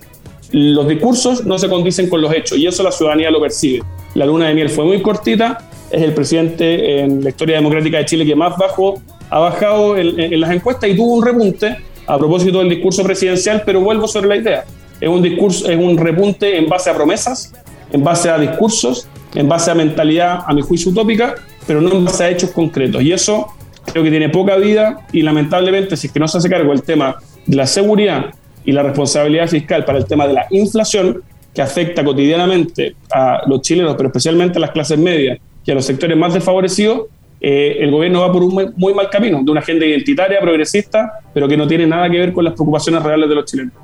los 0.52 0.86
discursos 0.86 1.44
no 1.44 1.58
se 1.58 1.68
condicen 1.68 2.08
con 2.08 2.20
los 2.20 2.32
hechos 2.32 2.58
y 2.58 2.68
eso 2.68 2.84
la 2.84 2.92
ciudadanía 2.92 3.28
lo 3.32 3.40
percibe. 3.40 3.82
La 4.14 4.24
luna 4.24 4.46
de 4.46 4.54
miel 4.54 4.70
fue 4.70 4.84
muy 4.84 5.02
cortita, 5.02 5.68
es 5.90 6.00
el 6.00 6.14
presidente 6.14 7.00
en 7.00 7.24
la 7.24 7.30
historia 7.30 7.56
democrática 7.56 7.98
de 7.98 8.04
Chile 8.04 8.24
que 8.24 8.36
más 8.36 8.56
bajó, 8.56 9.02
ha 9.30 9.40
bajado 9.40 9.96
en 9.96 10.40
las 10.40 10.52
encuestas 10.52 10.88
y 10.88 10.94
tuvo 10.94 11.14
un 11.14 11.26
repunte 11.26 11.76
a 12.06 12.16
propósito 12.18 12.60
del 12.60 12.68
discurso 12.68 13.02
presidencial, 13.02 13.64
pero 13.66 13.80
vuelvo 13.80 14.06
sobre 14.06 14.28
la 14.28 14.36
idea. 14.36 14.64
Es 15.04 15.10
un 15.10 15.20
discurso, 15.20 15.68
es 15.68 15.76
un 15.76 15.98
repunte 15.98 16.56
en 16.56 16.66
base 16.66 16.88
a 16.88 16.94
promesas, 16.94 17.52
en 17.92 18.02
base 18.02 18.30
a 18.30 18.38
discursos, 18.38 19.06
en 19.34 19.46
base 19.46 19.70
a 19.70 19.74
mentalidad, 19.74 20.38
a 20.46 20.54
mi 20.54 20.62
juicio 20.62 20.92
utópica, 20.92 21.34
pero 21.66 21.82
no 21.82 21.92
en 21.92 22.06
base 22.06 22.24
a 22.24 22.30
hechos 22.30 22.52
concretos. 22.52 23.02
Y 23.02 23.12
eso 23.12 23.48
creo 23.92 24.02
que 24.02 24.08
tiene 24.08 24.30
poca 24.30 24.56
vida 24.56 25.06
y 25.12 25.20
lamentablemente 25.20 25.98
si 25.98 26.06
es 26.06 26.12
que 26.14 26.18
no 26.18 26.26
se 26.26 26.38
hace 26.38 26.48
cargo 26.48 26.72
el 26.72 26.82
tema 26.84 27.16
de 27.44 27.54
la 27.54 27.66
seguridad 27.66 28.30
y 28.64 28.72
la 28.72 28.82
responsabilidad 28.82 29.46
fiscal 29.46 29.84
para 29.84 29.98
el 29.98 30.06
tema 30.06 30.26
de 30.26 30.32
la 30.32 30.46
inflación, 30.48 31.20
que 31.52 31.60
afecta 31.60 32.02
cotidianamente 32.02 32.96
a 33.12 33.42
los 33.46 33.60
chilenos, 33.60 33.96
pero 33.96 34.08
especialmente 34.08 34.56
a 34.56 34.60
las 34.62 34.70
clases 34.70 34.98
medias 34.98 35.38
y 35.66 35.70
a 35.70 35.74
los 35.74 35.84
sectores 35.84 36.16
más 36.16 36.32
desfavorecidos, 36.32 37.08
eh, 37.42 37.76
el 37.80 37.90
gobierno 37.90 38.22
va 38.22 38.32
por 38.32 38.42
un 38.42 38.72
muy, 38.74 38.94
mal 38.94 39.10
camino, 39.10 39.42
de 39.44 39.50
una 39.50 39.60
agenda 39.60 39.84
identitaria, 39.84 40.40
progresista, 40.40 41.20
pero 41.34 41.46
que 41.46 41.58
no 41.58 41.66
tiene 41.66 41.86
nada 41.86 42.08
que 42.08 42.18
ver 42.20 42.32
con 42.32 42.42
las 42.42 42.54
preocupaciones 42.54 43.02
reales 43.02 43.28
de 43.28 43.34
los 43.34 43.44
chilenos. 43.44 43.83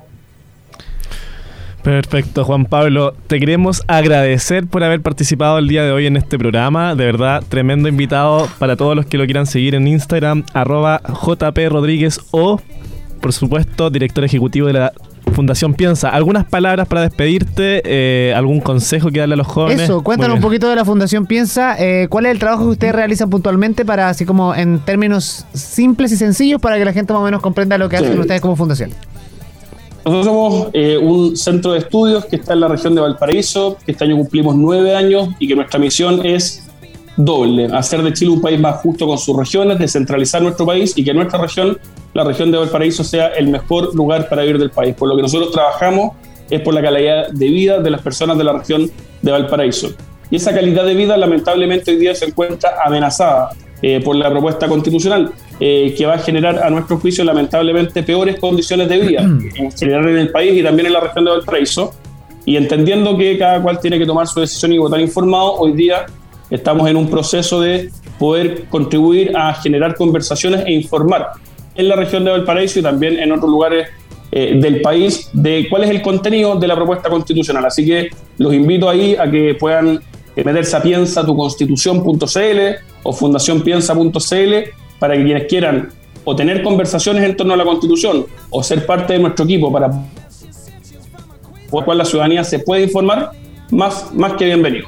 Perfecto, 1.83 2.43
Juan 2.45 2.65
Pablo. 2.65 3.13
Te 3.27 3.39
queremos 3.39 3.83
agradecer 3.87 4.67
por 4.67 4.83
haber 4.83 5.01
participado 5.01 5.57
el 5.57 5.67
día 5.67 5.83
de 5.83 5.91
hoy 5.91 6.05
en 6.05 6.15
este 6.15 6.37
programa. 6.37 6.95
De 6.95 7.05
verdad, 7.05 7.43
tremendo 7.47 7.89
invitado 7.89 8.47
para 8.59 8.75
todos 8.75 8.95
los 8.95 9.05
que 9.05 9.17
lo 9.17 9.25
quieran 9.25 9.47
seguir 9.47 9.75
en 9.75 9.87
Instagram, 9.87 10.43
arroba 10.53 11.01
JP 11.03 11.57
Rodríguez 11.69 12.19
o, 12.31 12.61
por 13.19 13.33
supuesto, 13.33 13.89
director 13.89 14.23
ejecutivo 14.23 14.67
de 14.67 14.73
la 14.73 14.93
Fundación 15.33 15.73
Piensa. 15.73 16.09
¿Algunas 16.09 16.45
palabras 16.45 16.87
para 16.87 17.01
despedirte? 17.01 17.81
Eh, 17.85 18.33
¿Algún 18.35 18.59
consejo 18.59 19.09
que 19.09 19.19
darle 19.19 19.33
a 19.33 19.37
los 19.37 19.47
jóvenes? 19.47 19.81
Eso, 19.81 20.03
cuéntanos 20.03 20.35
un 20.35 20.41
poquito 20.41 20.69
de 20.69 20.75
la 20.75 20.85
Fundación 20.85 21.25
Piensa. 21.25 21.75
Eh, 21.79 22.07
¿Cuál 22.09 22.25
es 22.25 22.33
el 22.33 22.39
trabajo 22.39 22.65
que 22.65 22.71
ustedes 22.71 22.93
realizan 22.93 23.29
puntualmente 23.29 23.85
para, 23.85 24.09
así 24.09 24.25
como 24.25 24.53
en 24.53 24.79
términos 24.79 25.45
simples 25.53 26.11
y 26.11 26.17
sencillos, 26.17 26.61
para 26.61 26.77
que 26.77 26.85
la 26.85 26.93
gente 26.93 27.13
más 27.13 27.21
o 27.21 27.25
menos 27.25 27.41
comprenda 27.41 27.77
lo 27.77 27.89
que 27.89 27.97
hacen 27.97 28.19
ustedes 28.19 28.41
como 28.41 28.55
fundación? 28.55 28.91
Nosotros 30.03 30.25
somos 30.25 30.67
eh, 30.73 30.97
un 30.97 31.37
centro 31.37 31.73
de 31.73 31.79
estudios 31.79 32.25
que 32.25 32.37
está 32.37 32.53
en 32.53 32.61
la 32.61 32.67
región 32.67 32.95
de 32.95 33.01
Valparaíso, 33.01 33.77
que 33.85 33.91
este 33.91 34.03
año 34.03 34.17
cumplimos 34.17 34.55
nueve 34.55 34.95
años 34.95 35.29
y 35.37 35.47
que 35.47 35.55
nuestra 35.55 35.79
misión 35.79 36.25
es 36.25 36.67
doble, 37.17 37.67
hacer 37.71 38.01
de 38.01 38.11
Chile 38.13 38.31
un 38.31 38.41
país 38.41 38.59
más 38.59 38.81
justo 38.81 39.05
con 39.05 39.17
sus 39.17 39.37
regiones, 39.37 39.77
descentralizar 39.77 40.41
nuestro 40.41 40.65
país 40.65 40.93
y 40.95 41.03
que 41.03 41.13
nuestra 41.13 41.39
región 41.39 41.77
la 42.13 42.23
región 42.23 42.51
de 42.51 42.57
Valparaíso 42.57 43.03
sea 43.03 43.27
el 43.27 43.47
mejor 43.47 43.95
lugar 43.95 44.27
para 44.27 44.41
vivir 44.41 44.59
del 44.59 44.71
país. 44.71 44.95
Por 44.95 45.07
lo 45.07 45.15
que 45.15 45.21
nosotros 45.21 45.51
trabajamos 45.51 46.13
es 46.49 46.59
por 46.61 46.73
la 46.73 46.81
calidad 46.81 47.29
de 47.29 47.47
vida 47.47 47.79
de 47.79 47.89
las 47.89 48.01
personas 48.01 48.37
de 48.37 48.43
la 48.43 48.53
región 48.53 48.91
de 49.21 49.31
Valparaíso. 49.31 49.91
Y 50.29 50.37
esa 50.37 50.53
calidad 50.53 50.85
de 50.85 50.95
vida 50.95 51.15
lamentablemente 51.15 51.91
hoy 51.91 51.97
día 51.97 52.15
se 52.15 52.25
encuentra 52.25 52.75
amenazada 52.83 53.51
eh, 53.81 54.01
por 54.03 54.15
la 54.15 54.29
propuesta 54.29 54.67
constitucional 54.67 55.31
eh, 55.63 55.93
que 55.95 56.07
va 56.07 56.15
a 56.15 56.17
generar 56.17 56.57
a 56.57 56.71
nuestro 56.71 56.97
juicio 56.97 57.23
lamentablemente 57.23 58.01
peores 58.01 58.39
condiciones 58.39 58.89
de 58.89 58.97
vida 58.97 59.21
en 59.55 59.71
general 59.71 60.09
en 60.09 60.17
el 60.17 60.31
país 60.31 60.59
y 60.59 60.63
también 60.63 60.87
en 60.87 60.93
la 60.93 61.01
región 61.01 61.23
de 61.23 61.31
Valparaíso. 61.31 61.93
Y 62.45 62.57
entendiendo 62.57 63.15
que 63.15 63.37
cada 63.37 63.61
cual 63.61 63.79
tiene 63.79 63.99
que 63.99 64.07
tomar 64.07 64.25
su 64.25 64.39
decisión 64.39 64.73
y 64.73 64.79
votar 64.79 64.99
informado, 64.99 65.53
hoy 65.53 65.73
día 65.73 66.07
estamos 66.49 66.89
en 66.89 66.97
un 66.97 67.07
proceso 67.07 67.61
de 67.61 67.91
poder 68.17 68.65
contribuir 68.69 69.37
a 69.37 69.53
generar 69.53 69.93
conversaciones 69.95 70.65
e 70.65 70.71
informar 70.71 71.33
en 71.75 71.87
la 71.87 71.95
región 71.95 72.25
de 72.25 72.31
Valparaíso 72.31 72.79
y 72.79 72.81
también 72.81 73.19
en 73.19 73.31
otros 73.31 73.51
lugares 73.51 73.87
eh, 74.31 74.57
del 74.59 74.81
país 74.81 75.29
de 75.31 75.67
cuál 75.69 75.83
es 75.83 75.91
el 75.91 76.01
contenido 76.01 76.55
de 76.55 76.67
la 76.67 76.75
propuesta 76.75 77.07
constitucional. 77.07 77.65
Así 77.65 77.85
que 77.85 78.09
los 78.39 78.51
invito 78.51 78.89
ahí 78.89 79.15
a 79.15 79.29
que 79.29 79.55
puedan 79.59 80.01
eh, 80.35 80.43
meterse 80.43 80.75
a 80.75 80.81
piensatuconstitución.cl 80.81 82.59
o 83.03 83.13
fundacionpiensa.cl 83.13 84.80
para 85.01 85.17
que 85.17 85.23
quienes 85.23 85.47
quieran 85.47 85.89
o 86.23 86.35
tener 86.35 86.61
conversaciones 86.61 87.23
en 87.23 87.35
torno 87.35 87.55
a 87.55 87.57
la 87.57 87.65
constitución 87.65 88.27
o 88.51 88.61
ser 88.61 88.85
parte 88.85 89.13
de 89.13 89.19
nuestro 89.19 89.45
equipo 89.45 89.73
para 89.73 89.89
por 91.71 91.83
cual 91.85 91.97
la 91.97 92.05
ciudadanía 92.05 92.43
se 92.43 92.59
puede 92.59 92.83
informar, 92.83 93.31
más, 93.71 94.13
más 94.13 94.33
que 94.33 94.45
bienvenido. 94.45 94.87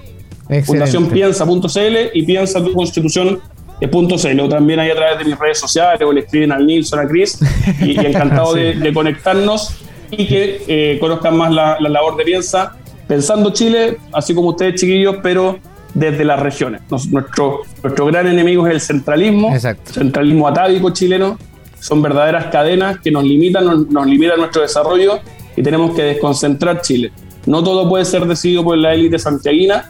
Fundacionpiensa.cl 0.65 1.97
y 2.13 2.23
piensa 2.23 2.63
tu 2.63 2.73
constitución 2.73 3.41
punto 3.87 4.15
o 4.15 4.49
también 4.49 4.79
ahí 4.79 4.91
a 4.91 4.95
través 4.95 5.17
de 5.17 5.25
mis 5.25 5.37
redes 5.37 5.59
sociales 5.59 6.01
o 6.05 6.11
le 6.13 6.21
escriben 6.21 6.51
al 6.51 6.65
Nilson, 6.65 6.99
a 6.99 7.07
Chris 7.07 7.39
y, 7.81 7.97
encantado 7.99 8.53
de, 8.53 8.93
conectarnos 8.93 9.75
y 10.11 10.27
que 10.27 10.61
eh, 10.67 10.97
conozcan 10.99 11.35
más 11.35 11.51
la, 11.51 11.79
labor 11.79 12.15
de 12.15 12.23
Piensa, 12.23 12.77
pensando 13.07 13.51
Chile, 13.51 13.97
así 14.11 14.33
como 14.33 14.49
ustedes 14.49 14.79
chiquillos, 14.79 15.17
pero 15.23 15.59
desde 15.93 16.23
las 16.23 16.39
regiones. 16.39 16.81
nuestro, 17.11 17.61
nuestro 17.81 18.05
gran 18.07 18.27
enemigo 18.27 18.67
es 18.67 18.73
el 18.73 18.81
centralismo, 18.81 19.51
centralismo 19.85 20.47
atávico 20.47 20.91
chileno, 20.91 21.37
son 21.79 22.01
verdaderas 22.01 22.45
cadenas 22.45 22.99
que 22.99 23.11
nos 23.11 23.23
limitan, 23.23 23.87
nos, 23.89 24.07
limitan 24.07 24.39
nuestro 24.39 24.61
desarrollo 24.61 25.19
y 25.55 25.61
tenemos 25.61 25.95
que 25.95 26.03
desconcentrar 26.03 26.81
Chile. 26.81 27.11
No 27.45 27.63
todo 27.63 27.89
puede 27.89 28.05
ser 28.05 28.25
decidido 28.25 28.63
por 28.63 28.77
la 28.77 28.93
élite 28.93 29.19
santiaguina, 29.19 29.89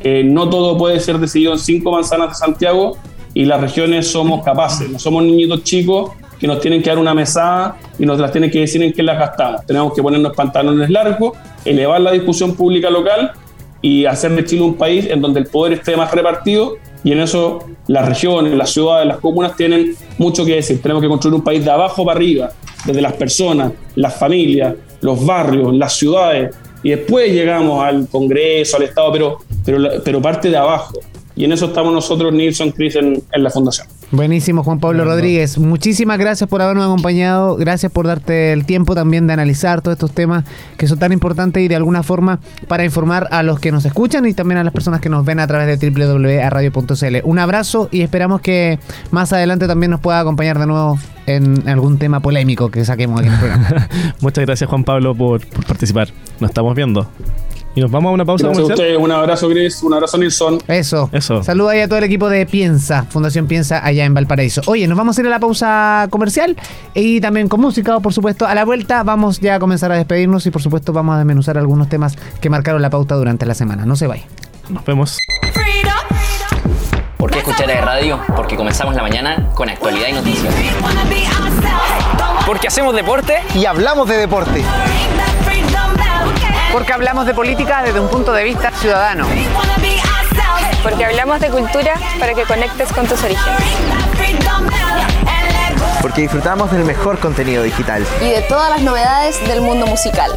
eh, 0.00 0.22
no 0.24 0.48
todo 0.48 0.78
puede 0.78 1.00
ser 1.00 1.18
decidido 1.18 1.52
en 1.52 1.58
cinco 1.58 1.92
manzanas 1.92 2.30
de 2.30 2.34
Santiago, 2.36 2.96
y 3.34 3.44
las 3.44 3.60
regiones 3.60 4.08
somos 4.08 4.44
capaces, 4.44 4.88
no 4.88 4.98
somos 4.98 5.22
niñitos 5.22 5.62
chicos 5.64 6.12
que 6.38 6.46
nos 6.46 6.60
tienen 6.60 6.82
que 6.82 6.90
dar 6.90 6.98
una 6.98 7.14
mesada 7.14 7.76
y 7.98 8.04
nos 8.04 8.18
las 8.18 8.32
tienen 8.32 8.50
que 8.50 8.60
decir 8.60 8.82
en 8.82 8.92
qué 8.92 9.02
las 9.02 9.18
gastamos. 9.18 9.64
Tenemos 9.64 9.94
que 9.94 10.02
ponernos 10.02 10.34
pantalones 10.34 10.90
largos, 10.90 11.38
elevar 11.64 12.00
la 12.00 12.10
discusión 12.10 12.54
pública 12.56 12.90
local 12.90 13.32
y 13.82 14.06
hacer 14.06 14.34
de 14.34 14.44
Chile 14.44 14.62
un 14.62 14.74
país 14.74 15.06
en 15.10 15.20
donde 15.20 15.40
el 15.40 15.46
poder 15.46 15.74
esté 15.74 15.96
más 15.96 16.10
repartido 16.12 16.76
y 17.04 17.12
en 17.12 17.20
eso 17.20 17.66
las 17.88 18.08
regiones, 18.08 18.54
las 18.54 18.70
ciudades, 18.70 19.06
las 19.06 19.18
comunas 19.18 19.56
tienen 19.56 19.94
mucho 20.18 20.44
que 20.44 20.54
decir. 20.54 20.80
Tenemos 20.80 21.02
que 21.02 21.08
construir 21.08 21.34
un 21.34 21.42
país 21.42 21.64
de 21.64 21.70
abajo 21.70 22.04
para 22.04 22.16
arriba, 22.16 22.52
desde 22.86 23.02
las 23.02 23.12
personas, 23.14 23.72
las 23.96 24.16
familias, 24.16 24.74
los 25.00 25.26
barrios, 25.26 25.74
las 25.74 25.94
ciudades 25.94 26.54
y 26.82 26.90
después 26.90 27.32
llegamos 27.32 27.84
al 27.84 28.08
Congreso, 28.08 28.76
al 28.76 28.84
Estado, 28.84 29.12
pero, 29.12 29.38
pero, 29.64 29.88
pero 30.02 30.22
parte 30.22 30.48
de 30.48 30.56
abajo 30.56 30.98
y 31.34 31.44
en 31.44 31.52
eso 31.52 31.66
estamos 31.66 31.92
nosotros, 31.92 32.32
Nilson 32.32 32.70
Cris, 32.70 32.96
en, 32.96 33.22
la 33.34 33.50
fundación. 33.50 33.86
Buenísimo, 34.12 34.62
Juan 34.62 34.78
Pablo 34.78 35.06
Rodríguez. 35.06 35.56
Muchísimas 35.56 36.18
gracias 36.18 36.48
por 36.48 36.60
habernos 36.60 36.84
acompañado. 36.84 37.56
Gracias 37.56 37.90
por 37.90 38.06
darte 38.06 38.52
el 38.52 38.66
tiempo 38.66 38.94
también 38.94 39.26
de 39.26 39.32
analizar 39.32 39.80
todos 39.80 39.94
estos 39.94 40.12
temas 40.12 40.44
que 40.76 40.86
son 40.86 40.98
tan 40.98 41.12
importantes 41.12 41.62
y 41.62 41.68
de 41.68 41.76
alguna 41.76 42.02
forma 42.02 42.38
para 42.68 42.84
informar 42.84 43.26
a 43.30 43.42
los 43.42 43.58
que 43.58 43.72
nos 43.72 43.86
escuchan 43.86 44.26
y 44.26 44.34
también 44.34 44.58
a 44.58 44.64
las 44.64 44.74
personas 44.74 45.00
que 45.00 45.08
nos 45.08 45.24
ven 45.24 45.40
a 45.40 45.46
través 45.46 45.80
de 45.80 45.90
www.radio.cl. 45.90 47.16
Un 47.24 47.38
abrazo 47.38 47.88
y 47.90 48.02
esperamos 48.02 48.42
que 48.42 48.78
más 49.12 49.32
adelante 49.32 49.66
también 49.66 49.90
nos 49.90 50.00
pueda 50.00 50.20
acompañar 50.20 50.58
de 50.58 50.66
nuevo 50.66 50.98
en 51.24 51.66
algún 51.66 51.96
tema 51.96 52.20
polémico 52.20 52.70
que 52.70 52.84
saquemos 52.84 53.18
aquí 53.18 53.28
en 53.28 53.34
el 53.34 53.40
programa. 53.40 53.88
Muchas 54.20 54.44
gracias, 54.44 54.68
Juan 54.68 54.84
Pablo, 54.84 55.14
por, 55.14 55.46
por 55.46 55.64
participar. 55.64 56.08
Nos 56.38 56.50
estamos 56.50 56.74
viendo. 56.74 57.08
Y 57.74 57.80
nos 57.80 57.90
vamos 57.90 58.10
a 58.10 58.12
una 58.12 58.24
pausa 58.24 58.46
Gracias 58.46 58.68
a 58.68 58.72
ustedes, 58.72 58.98
un 58.98 59.10
abrazo 59.10 59.48
Chris, 59.48 59.82
un 59.82 59.94
abrazo 59.94 60.18
Nilsson. 60.18 60.58
Eso. 60.68 61.08
Eso. 61.10 61.42
Saluda 61.42 61.72
ahí 61.72 61.80
a 61.80 61.88
todo 61.88 61.98
el 61.98 62.04
equipo 62.04 62.28
de 62.28 62.44
Piensa, 62.44 63.04
Fundación 63.04 63.46
Piensa 63.46 63.84
allá 63.84 64.04
en 64.04 64.12
Valparaíso. 64.12 64.60
Oye, 64.66 64.86
nos 64.86 64.98
vamos 64.98 65.16
a 65.16 65.20
ir 65.22 65.26
a 65.26 65.30
la 65.30 65.40
pausa 65.40 66.06
comercial 66.10 66.56
y 66.94 67.20
también 67.20 67.48
con 67.48 67.60
música, 67.60 67.98
por 68.00 68.12
supuesto. 68.12 68.46
A 68.46 68.54
la 68.54 68.66
vuelta 68.66 69.02
vamos 69.04 69.40
ya 69.40 69.54
a 69.54 69.58
comenzar 69.58 69.90
a 69.90 69.96
despedirnos 69.96 70.44
y 70.46 70.50
por 70.50 70.60
supuesto 70.60 70.92
vamos 70.92 71.14
a 71.14 71.18
desmenuzar 71.18 71.56
algunos 71.56 71.88
temas 71.88 72.16
que 72.40 72.50
marcaron 72.50 72.82
la 72.82 72.90
pauta 72.90 73.14
durante 73.14 73.46
la 73.46 73.54
semana. 73.54 73.86
No 73.86 73.96
se 73.96 74.06
vayan. 74.06 74.26
Nos 74.68 74.84
vemos. 74.84 75.16
¿Por 77.16 77.30
qué 77.30 77.38
escuchar 77.38 77.68
de 77.68 77.80
radio? 77.80 78.20
Porque 78.36 78.56
comenzamos 78.56 78.94
la 78.94 79.02
mañana 79.02 79.50
con 79.54 79.70
actualidad 79.70 80.08
y 80.08 80.12
noticias. 80.12 80.54
Porque 82.44 82.68
hacemos 82.68 82.94
deporte 82.94 83.34
y 83.54 83.64
hablamos 83.64 84.08
de 84.08 84.16
deporte 84.16 84.62
porque 86.72 86.92
hablamos 86.92 87.26
de 87.26 87.34
política 87.34 87.82
desde 87.82 88.00
un 88.00 88.08
punto 88.08 88.32
de 88.32 88.44
vista 88.44 88.70
ciudadano. 88.72 89.26
Porque 90.82 91.04
hablamos 91.04 91.38
de 91.40 91.50
cultura 91.50 91.94
para 92.18 92.34
que 92.34 92.42
conectes 92.44 92.92
con 92.92 93.06
tus 93.06 93.22
orígenes. 93.22 93.60
porque 96.00 96.22
disfrutamos 96.22 96.72
del 96.72 96.84
mejor 96.84 97.18
contenido 97.18 97.62
digital. 97.62 98.04
y 98.20 98.30
de 98.30 98.42
todas 98.42 98.70
las 98.70 98.80
novedades 98.80 99.46
del 99.46 99.60
mundo 99.60 99.86
musical. 99.86 100.32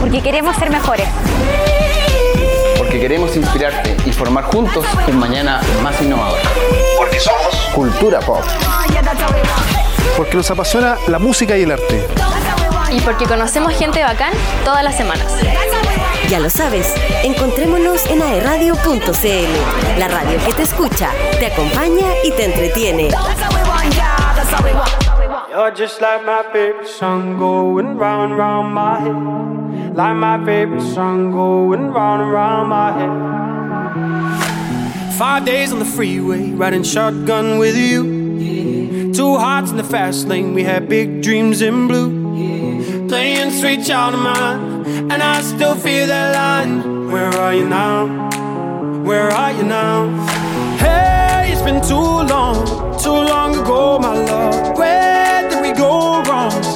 Porque 0.00 0.22
queremos 0.22 0.56
ser 0.56 0.70
mejores. 0.70 1.08
Porque 2.78 3.00
queremos 3.00 3.36
inspirarte 3.36 3.96
y 4.06 4.12
formar 4.12 4.44
juntos 4.44 4.86
un 5.08 5.18
mañana 5.18 5.60
más 5.82 6.00
innovador. 6.00 6.38
Porque 6.96 7.18
somos 7.18 7.54
Cultura 7.74 8.20
pop. 8.20 8.42
Porque 10.16 10.36
nos 10.36 10.50
apasiona 10.50 10.96
la 11.08 11.18
música 11.18 11.56
y 11.56 11.62
el 11.62 11.70
arte. 11.70 12.06
Y 12.90 13.00
porque 13.00 13.26
conocemos 13.26 13.72
gente 13.74 14.02
bacán 14.02 14.32
todas 14.64 14.84
las 14.84 14.96
semanas. 14.96 15.26
Ya 16.28 16.40
lo 16.40 16.50
sabes, 16.50 16.92
encontrémonos 17.22 18.06
en 18.06 18.20
aeradio.cl, 18.20 19.98
la 19.98 20.08
radio 20.08 20.38
que 20.44 20.52
te 20.54 20.62
escucha, 20.62 21.10
te 21.38 21.46
acompaña 21.46 22.06
y 22.24 22.30
te 22.32 22.46
entretiene. 22.46 23.10
You're 25.56 25.70
just 25.70 26.00
like 26.02 26.24
my 26.24 26.42
favorite 26.52 26.86
song 26.86 27.38
going 27.38 27.96
round 27.96 28.32
and 28.32 28.38
round 28.38 28.74
my 28.74 29.00
head. 29.00 29.96
Like 29.96 30.16
my 30.16 30.44
favorite 30.44 30.82
song 30.82 31.30
going 31.32 31.92
round 31.92 32.22
and 32.22 32.32
round 32.32 32.68
my 32.68 32.92
head. 32.92 33.10
Five 35.16 35.46
days 35.46 35.72
on 35.72 35.78
the 35.78 35.86
freeway, 35.86 36.50
riding 36.50 36.82
shotgun 36.82 37.58
with 37.58 37.74
you. 37.74 38.25
Two 39.16 39.38
hearts 39.38 39.70
in 39.70 39.78
the 39.78 39.82
fast 39.82 40.28
lane, 40.28 40.52
we 40.52 40.62
had 40.62 40.90
big 40.90 41.22
dreams 41.22 41.62
in 41.62 41.88
blue. 41.88 43.08
Playing 43.08 43.50
sweet 43.50 43.82
child 43.82 44.12
of 44.12 44.20
mine, 44.20 45.10
and 45.10 45.22
I 45.22 45.40
still 45.40 45.74
feel 45.74 46.06
that 46.06 46.34
line. 46.34 47.10
Where 47.10 47.30
are 47.30 47.54
you 47.54 47.66
now? 47.66 48.28
Where 49.04 49.30
are 49.30 49.52
you 49.52 49.62
now? 49.62 50.10
Hey, 50.76 51.50
it's 51.50 51.62
been 51.62 51.80
too 51.80 51.94
long, 51.94 52.66
too 53.02 53.08
long 53.08 53.56
ago, 53.58 53.98
my 53.98 54.12
love. 54.12 54.76
Where 54.76 55.48
did 55.48 55.62
we 55.62 55.72
go 55.72 56.22
wrong? 56.24 56.75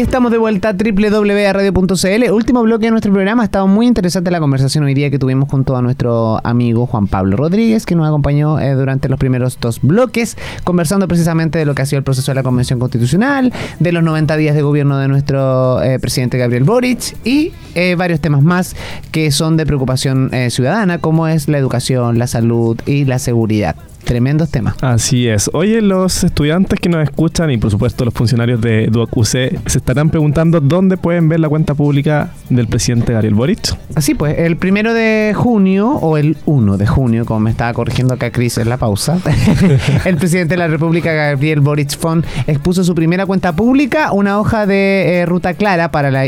Estamos 0.00 0.32
de 0.32 0.38
vuelta 0.38 0.70
a 0.70 0.72
www.radio.cl. 0.72 2.32
Último 2.32 2.62
bloque 2.62 2.86
de 2.86 2.90
nuestro 2.90 3.12
programa. 3.12 3.42
Ha 3.42 3.44
estado 3.44 3.66
muy 3.66 3.86
interesante 3.86 4.30
la 4.30 4.40
conversación 4.40 4.82
hoy 4.84 4.94
día 4.94 5.10
que 5.10 5.18
tuvimos 5.18 5.50
junto 5.50 5.76
a 5.76 5.82
nuestro 5.82 6.40
amigo 6.42 6.86
Juan 6.86 7.06
Pablo 7.06 7.36
Rodríguez, 7.36 7.84
que 7.84 7.94
nos 7.94 8.08
acompañó 8.08 8.58
eh, 8.58 8.72
durante 8.72 9.10
los 9.10 9.18
primeros 9.18 9.60
dos 9.60 9.82
bloques, 9.82 10.38
conversando 10.64 11.06
precisamente 11.06 11.58
de 11.58 11.66
lo 11.66 11.74
que 11.74 11.82
ha 11.82 11.86
sido 11.86 11.98
el 11.98 12.04
proceso 12.04 12.30
de 12.30 12.36
la 12.36 12.42
Convención 12.42 12.78
Constitucional, 12.78 13.52
de 13.78 13.92
los 13.92 14.02
90 14.02 14.38
días 14.38 14.54
de 14.54 14.62
gobierno 14.62 14.96
de 14.96 15.06
nuestro 15.06 15.82
eh, 15.82 15.98
presidente 15.98 16.38
Gabriel 16.38 16.64
Boric 16.64 17.18
y 17.26 17.52
eh, 17.74 17.94
varios 17.94 18.20
temas 18.20 18.42
más 18.42 18.74
que 19.12 19.30
son 19.30 19.58
de 19.58 19.66
preocupación 19.66 20.30
ciudadana, 20.48 20.98
como 20.98 21.28
es 21.28 21.46
la 21.46 21.58
educación, 21.58 22.18
la 22.18 22.26
salud 22.26 22.80
y 22.86 23.04
la 23.04 23.18
seguridad. 23.18 23.76
Tremendos 24.04 24.50
temas. 24.50 24.76
Así 24.82 25.28
es. 25.28 25.50
Oye, 25.52 25.80
los 25.82 26.24
estudiantes 26.24 26.78
que 26.80 26.88
nos 26.88 27.02
escuchan 27.02 27.50
y 27.50 27.58
por 27.58 27.70
supuesto 27.70 28.04
los 28.04 28.14
funcionarios 28.14 28.60
de 28.60 28.88
Duoc 28.88 29.16
UC 29.16 29.28
se 29.28 29.58
estarán 29.66 30.10
preguntando 30.10 30.60
dónde 30.60 30.96
pueden 30.96 31.28
ver 31.28 31.40
la 31.40 31.48
cuenta 31.48 31.74
pública 31.74 32.32
del 32.48 32.66
presidente 32.66 33.12
Gabriel 33.12 33.34
Boric. 33.34 33.76
Así 33.94 34.14
pues, 34.14 34.38
el 34.38 34.56
primero 34.56 34.94
de 34.94 35.32
junio, 35.36 35.90
o 35.90 36.16
el 36.16 36.36
1 36.46 36.76
de 36.76 36.86
junio, 36.86 37.24
como 37.24 37.40
me 37.40 37.50
estaba 37.50 37.72
corrigiendo 37.72 38.14
acá 38.14 38.30
Cris 38.30 38.58
en 38.58 38.68
la 38.68 38.76
pausa, 38.76 39.18
el 40.04 40.16
presidente 40.16 40.54
de 40.54 40.58
la 40.58 40.68
República, 40.68 41.12
Gabriel 41.12 41.60
Boric 41.60 41.96
Font, 41.98 42.24
expuso 42.46 42.84
su 42.84 42.94
primera 42.94 43.26
cuenta 43.26 43.54
pública, 43.54 44.12
una 44.12 44.38
hoja 44.38 44.66
de 44.66 45.20
eh, 45.20 45.26
ruta 45.26 45.54
clara 45.54 45.90
para 45.90 46.10
la 46.10 46.26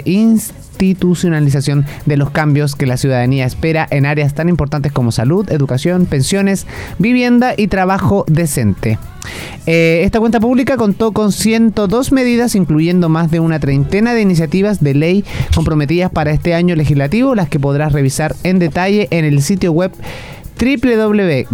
institucionalización 0.83 1.87
de 2.07 2.17
los 2.17 2.31
cambios 2.31 2.77
que 2.77 2.87
la 2.87 2.97
ciudadanía 2.97 3.47
espera 3.47 3.87
en 3.91 4.07
áreas 4.07 4.35
tan 4.35 4.49
importantes 4.49 4.93
como 4.93 5.13
salud, 5.13 5.51
educación, 5.51 6.07
pensiones, 6.07 6.67
vivienda 6.99 7.55
y 7.57 7.69
trabajo 7.69 8.25
decente. 8.29 8.99
Eh, 9.67 10.03
esta 10.05 10.19
cuenta 10.19 10.41
pública 10.41 10.77
contó 10.77 11.13
con 11.13 11.33
102 11.33 12.13
medidas, 12.13 12.55
incluyendo 12.55 13.09
más 13.09 13.31
de 13.31 13.41
una 13.41 13.61
treintena 13.61 14.15
de 14.15 14.23
iniciativas 14.23 14.83
de 14.83 14.95
ley 14.95 15.25
comprometidas 15.55 16.11
para 16.11 16.33
este 16.33 16.55
año 16.55 16.75
legislativo, 16.75 17.35
las 17.35 17.49
que 17.49 17.61
podrás 17.61 17.93
revisar 17.93 18.35
en 18.43 18.59
detalle 18.59 19.09
en 19.11 19.25
el 19.25 19.41
sitio 19.43 19.73
web 19.73 19.93
www.gov.cl 20.59 21.53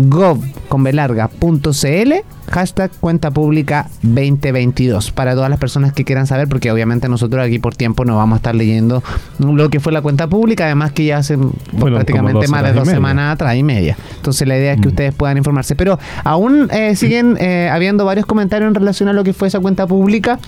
hashtag 2.51 2.91
cuenta 3.01 3.31
pública 3.31 3.87
2022 4.03 5.11
para 5.13 5.35
todas 5.35 5.51
las 5.51 5.59
personas 5.59 5.93
que 5.93 6.05
quieran 6.05 6.27
saber 6.27 6.49
porque 6.49 6.71
obviamente 6.71 7.09
nosotros 7.09 7.45
aquí 7.45 7.59
por 7.59 7.75
tiempo 7.77 8.05
no 8.05 8.17
vamos 8.17 8.37
a 8.37 8.39
estar 8.39 8.55
leyendo 8.55 9.03
lo 9.39 9.69
que 9.71 9.81
fue 9.81 9.93
la 9.93 10.01
cuenta 10.03 10.27
pública 10.27 10.65
además 10.67 10.93
que 10.93 11.05
ya 11.05 11.19
hace 11.19 11.37
pues, 11.39 11.53
Bueno, 11.73 11.97
prácticamente 11.97 12.49
más 12.49 12.63
de 12.65 12.73
dos 12.73 12.89
semanas 12.89 13.35
atrás 13.35 13.57
y 13.57 13.63
media. 13.63 13.97
Entonces 14.17 14.47
la 14.49 14.57
idea 14.57 14.73
es 14.75 14.81
que 14.81 14.89
Mm. 14.89 14.91
ustedes 14.91 15.15
puedan 15.15 15.37
informarse. 15.37 15.75
Pero 15.77 15.99
aún 16.25 16.69
eh, 16.73 16.97
siguen 16.97 17.37
eh, 17.41 17.69
habiendo 17.71 18.05
varios 18.05 18.27
comentarios 18.27 18.69
en 18.69 18.75
relación 18.75 19.09
a 19.09 19.13
lo 19.13 19.23
que 19.25 19.33
fue 19.33 19.49
esa 19.49 19.61
cuenta 19.61 19.87
pública 19.87 20.39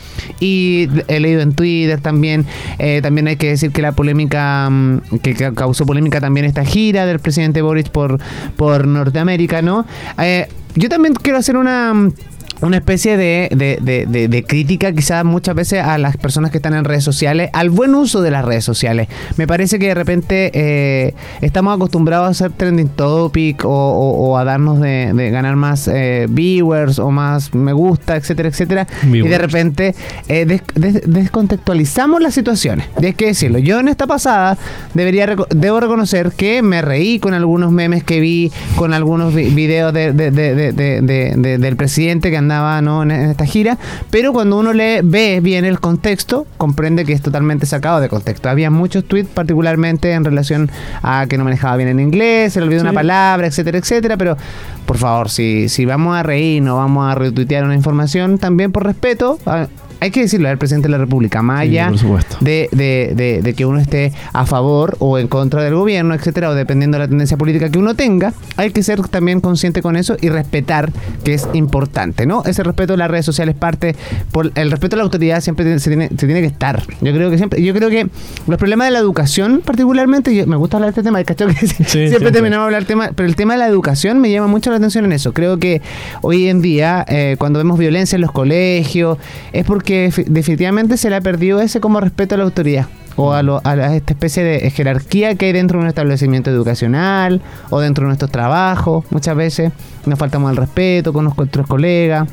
y 0.40 0.88
he 1.08 1.20
leído 1.20 1.40
en 1.42 1.52
Twitter 1.52 2.00
también 2.00 2.46
eh, 2.78 3.00
también 3.02 3.28
hay 3.28 3.36
que 3.36 3.48
decir 3.48 3.70
que 3.72 3.82
la 3.82 3.92
polémica 3.92 4.68
mm, 4.70 4.98
que 5.22 5.34
ca- 5.34 5.52
causó 5.52 5.84
polémica 5.86 6.20
también 6.20 6.46
esta 6.46 6.64
gira 6.64 7.06
del 7.06 7.18
presidente 7.18 7.62
Boris 7.62 7.88
por 7.88 8.18
por 8.56 8.86
Norteamérica 8.86 9.62
no 9.62 9.84
Eh, 10.18 10.48
yo 10.74 10.88
también 10.88 11.14
quiero 11.14 11.38
hacer 11.38 11.56
una 11.56 11.92
mm, 11.94 12.12
una 12.62 12.76
especie 12.76 13.16
de, 13.16 13.48
de, 13.54 13.78
de, 13.80 14.28
de- 14.28 14.44
crítica 14.44 14.92
quizás 14.92 15.24
muchas 15.24 15.54
veces 15.54 15.82
a 15.82 15.96
las 15.98 16.16
personas 16.16 16.50
que 16.50 16.58
están 16.58 16.74
en 16.74 16.84
redes 16.84 17.04
sociales, 17.04 17.50
al 17.52 17.70
buen 17.70 17.94
uso 17.94 18.20
de 18.22 18.30
las 18.30 18.44
redes 18.44 18.64
sociales. 18.64 19.08
Me 19.36 19.46
parece 19.46 19.78
que 19.78 19.88
de 19.88 19.94
repente 19.94 20.50
eh, 20.54 21.14
estamos 21.40 21.74
acostumbrados 21.76 22.26
a 22.26 22.30
hacer 22.30 22.52
trending 22.56 22.88
topic 22.88 23.64
o, 23.64 23.68
o- 23.70 24.30
o 24.30 24.38
a 24.38 24.44
darnos 24.44 24.80
de, 24.80 25.12
ganar 25.30 25.56
más 25.56 25.88
eh, 25.88 26.26
viewers 26.28 26.98
o 26.98 27.10
más 27.10 27.54
me 27.54 27.72
gusta, 27.72 28.16
etcétera, 28.16 28.48
etcétera. 28.48 28.86
Y 29.26 29.28
de 29.28 29.38
repente 29.38 29.94
eh, 30.28 30.44
des- 30.46 30.62
des- 30.74 31.02
descontextualizamos 31.06 32.20
las 32.20 32.34
situaciones. 32.34 32.86
Y 33.00 33.06
hay 33.06 33.12
que 33.14 33.26
decirlo. 33.26 33.58
Yo 33.58 33.80
en 33.80 33.88
esta 33.88 34.06
pasada 34.06 34.56
debería 34.94 35.26
debo 35.50 35.80
reconocer 35.80 36.32
que 36.32 36.62
me 36.62 36.82
reí 36.82 37.18
con 37.18 37.34
algunos 37.34 37.72
memes 37.72 38.04
que 38.04 38.20
vi, 38.20 38.50
con 38.76 38.92
algunos 38.92 39.34
vi- 39.34 39.50
videos 39.50 39.92
de- 39.92 40.12
de- 40.12 40.30
de- 40.30 40.54
de- 40.54 40.72
de- 40.72 41.00
de- 41.02 41.34
de- 41.36 41.58
del 41.58 41.76
presidente 41.76 42.30
que 42.30 42.36
andaba 42.36 42.49
¿no? 42.82 43.02
en, 43.02 43.10
en 43.10 43.30
esta 43.30 43.44
gira. 43.46 43.78
Pero 44.10 44.32
cuando 44.32 44.58
uno 44.58 44.72
le 44.72 45.00
ve 45.02 45.40
bien 45.42 45.64
el 45.64 45.80
contexto, 45.80 46.46
comprende 46.56 47.04
que 47.04 47.12
es 47.12 47.22
totalmente 47.22 47.66
sacado 47.66 48.00
de 48.00 48.08
contexto. 48.08 48.48
Había 48.48 48.70
muchos 48.70 49.04
tweets, 49.04 49.28
particularmente 49.30 50.12
en 50.12 50.24
relación 50.24 50.70
a 51.02 51.26
que 51.28 51.38
no 51.38 51.44
manejaba 51.44 51.76
bien 51.76 51.88
en 51.88 52.00
inglés, 52.00 52.52
se 52.52 52.60
le 52.60 52.66
olvidó 52.66 52.82
una 52.82 52.92
palabra, 52.92 53.46
etcétera, 53.46 53.78
etcétera. 53.78 54.16
Pero 54.16 54.36
por 54.86 54.98
favor, 54.98 55.30
si, 55.30 55.68
si 55.68 55.84
vamos 55.84 56.16
a 56.16 56.22
reír, 56.22 56.62
no 56.62 56.76
vamos 56.76 57.10
a 57.10 57.14
retuitear 57.14 57.64
una 57.64 57.74
información, 57.74 58.38
también 58.38 58.72
por 58.72 58.84
respeto. 58.84 59.38
a- 59.46 59.68
hay 60.00 60.10
que 60.10 60.20
decirlo 60.22 60.48
al 60.48 60.58
presidente 60.58 60.88
de 60.88 60.92
la 60.92 60.98
República, 60.98 61.42
más 61.42 61.64
Sí, 61.64 61.70
de, 62.40 62.68
de- 62.72 63.12
de- 63.14 63.42
de 63.42 63.54
que 63.54 63.66
uno 63.66 63.78
esté 63.78 64.12
a 64.32 64.46
favor 64.46 64.96
o 64.98 65.18
en 65.18 65.28
contra 65.28 65.62
del 65.62 65.74
gobierno, 65.74 66.14
etcétera, 66.14 66.50
o 66.50 66.54
dependiendo 66.54 66.96
de 66.98 67.04
la 67.04 67.08
tendencia 67.08 67.36
política 67.36 67.70
que 67.70 67.78
uno 67.78 67.94
tenga, 67.94 68.32
hay 68.56 68.70
que 68.70 68.82
ser 68.82 69.00
también 69.08 69.40
consciente 69.40 69.82
con 69.82 69.96
eso 69.96 70.16
y 70.20 70.28
respetar 70.28 70.90
que 71.24 71.34
es 71.34 71.48
importante, 71.52 72.26
¿no? 72.26 72.42
Ese 72.44 72.62
respeto 72.62 72.94
a 72.94 72.96
las 72.96 73.10
redes 73.10 73.26
sociales 73.26 73.54
parte 73.54 73.94
por 74.32 74.50
el 74.54 74.70
respeto 74.70 74.96
a 74.96 74.98
la 74.98 75.02
autoridad 75.04 75.40
siempre 75.40 75.78
se 75.78 75.90
tiene, 75.90 76.08
se 76.08 76.26
tiene 76.26 76.40
que 76.40 76.46
estar. 76.46 76.82
Yo 77.00 77.12
creo 77.12 77.30
que 77.30 77.36
siempre, 77.36 77.62
yo 77.62 77.74
creo 77.74 77.90
que 77.90 78.08
los 78.46 78.58
problemas 78.58 78.86
de 78.88 78.92
la 78.92 78.98
educación, 78.98 79.62
particularmente, 79.64 80.34
yo- 80.34 80.46
me 80.46 80.56
gusta 80.56 80.76
hablar 80.78 80.88
de 80.94 81.00
este 81.00 81.02
tema, 81.02 81.22
¿cachai? 81.24 81.54
Que 81.54 81.66
siempre, 81.66 82.08
siempre. 82.08 82.32
terminamos 82.32 82.64
de 82.64 82.66
hablar 82.76 82.84
tema, 82.84 83.10
pero 83.14 83.28
el 83.28 83.36
tema 83.36 83.52
de 83.54 83.58
la 83.58 83.66
educación 83.66 84.18
me 84.20 84.30
llama 84.30 84.46
mucho 84.46 84.70
la 84.70 84.76
atención 84.76 85.04
en 85.04 85.12
eso. 85.12 85.32
Creo 85.32 85.58
que 85.58 85.82
hoy 86.22 86.48
en 86.48 86.62
día, 86.62 87.04
eh, 87.08 87.36
cuando 87.38 87.58
vemos 87.58 87.78
violencia 87.78 88.16
en 88.16 88.22
los 88.22 88.32
colegios, 88.32 89.18
es 89.52 89.64
porque 89.64 89.89
fi- 90.12 90.24
definitivamente 90.26 90.96
se 90.96 91.10
le 91.10 91.16
ha 91.16 91.20
perdido 91.20 91.60
ese 91.60 91.80
como 91.80 92.00
respeto 92.00 92.34
a 92.34 92.38
la 92.38 92.44
autoridad. 92.44 92.86
O 93.16 93.32
a, 93.32 93.42
lo- 93.42 93.60
a 93.64 93.76
la- 93.76 93.96
esta 93.96 94.12
especie 94.12 94.42
de 94.44 94.70
jerarquía 94.70 95.34
que 95.34 95.46
hay 95.46 95.52
dentro 95.52 95.78
de 95.78 95.82
un 95.84 95.88
establecimiento 95.88 96.48
educacional 96.50 97.40
o 97.70 97.80
dentro 97.80 98.04
de 98.04 98.08
nuestros 98.08 98.30
trabajos. 98.30 99.04
Muchas 99.10 99.36
veces 99.36 99.72
nos 100.06 100.18
faltamos 100.18 100.48
al 100.50 100.56
respeto 100.56 101.12
con 101.12 101.24
nuestros 101.24 101.66
colegas. 101.66 102.28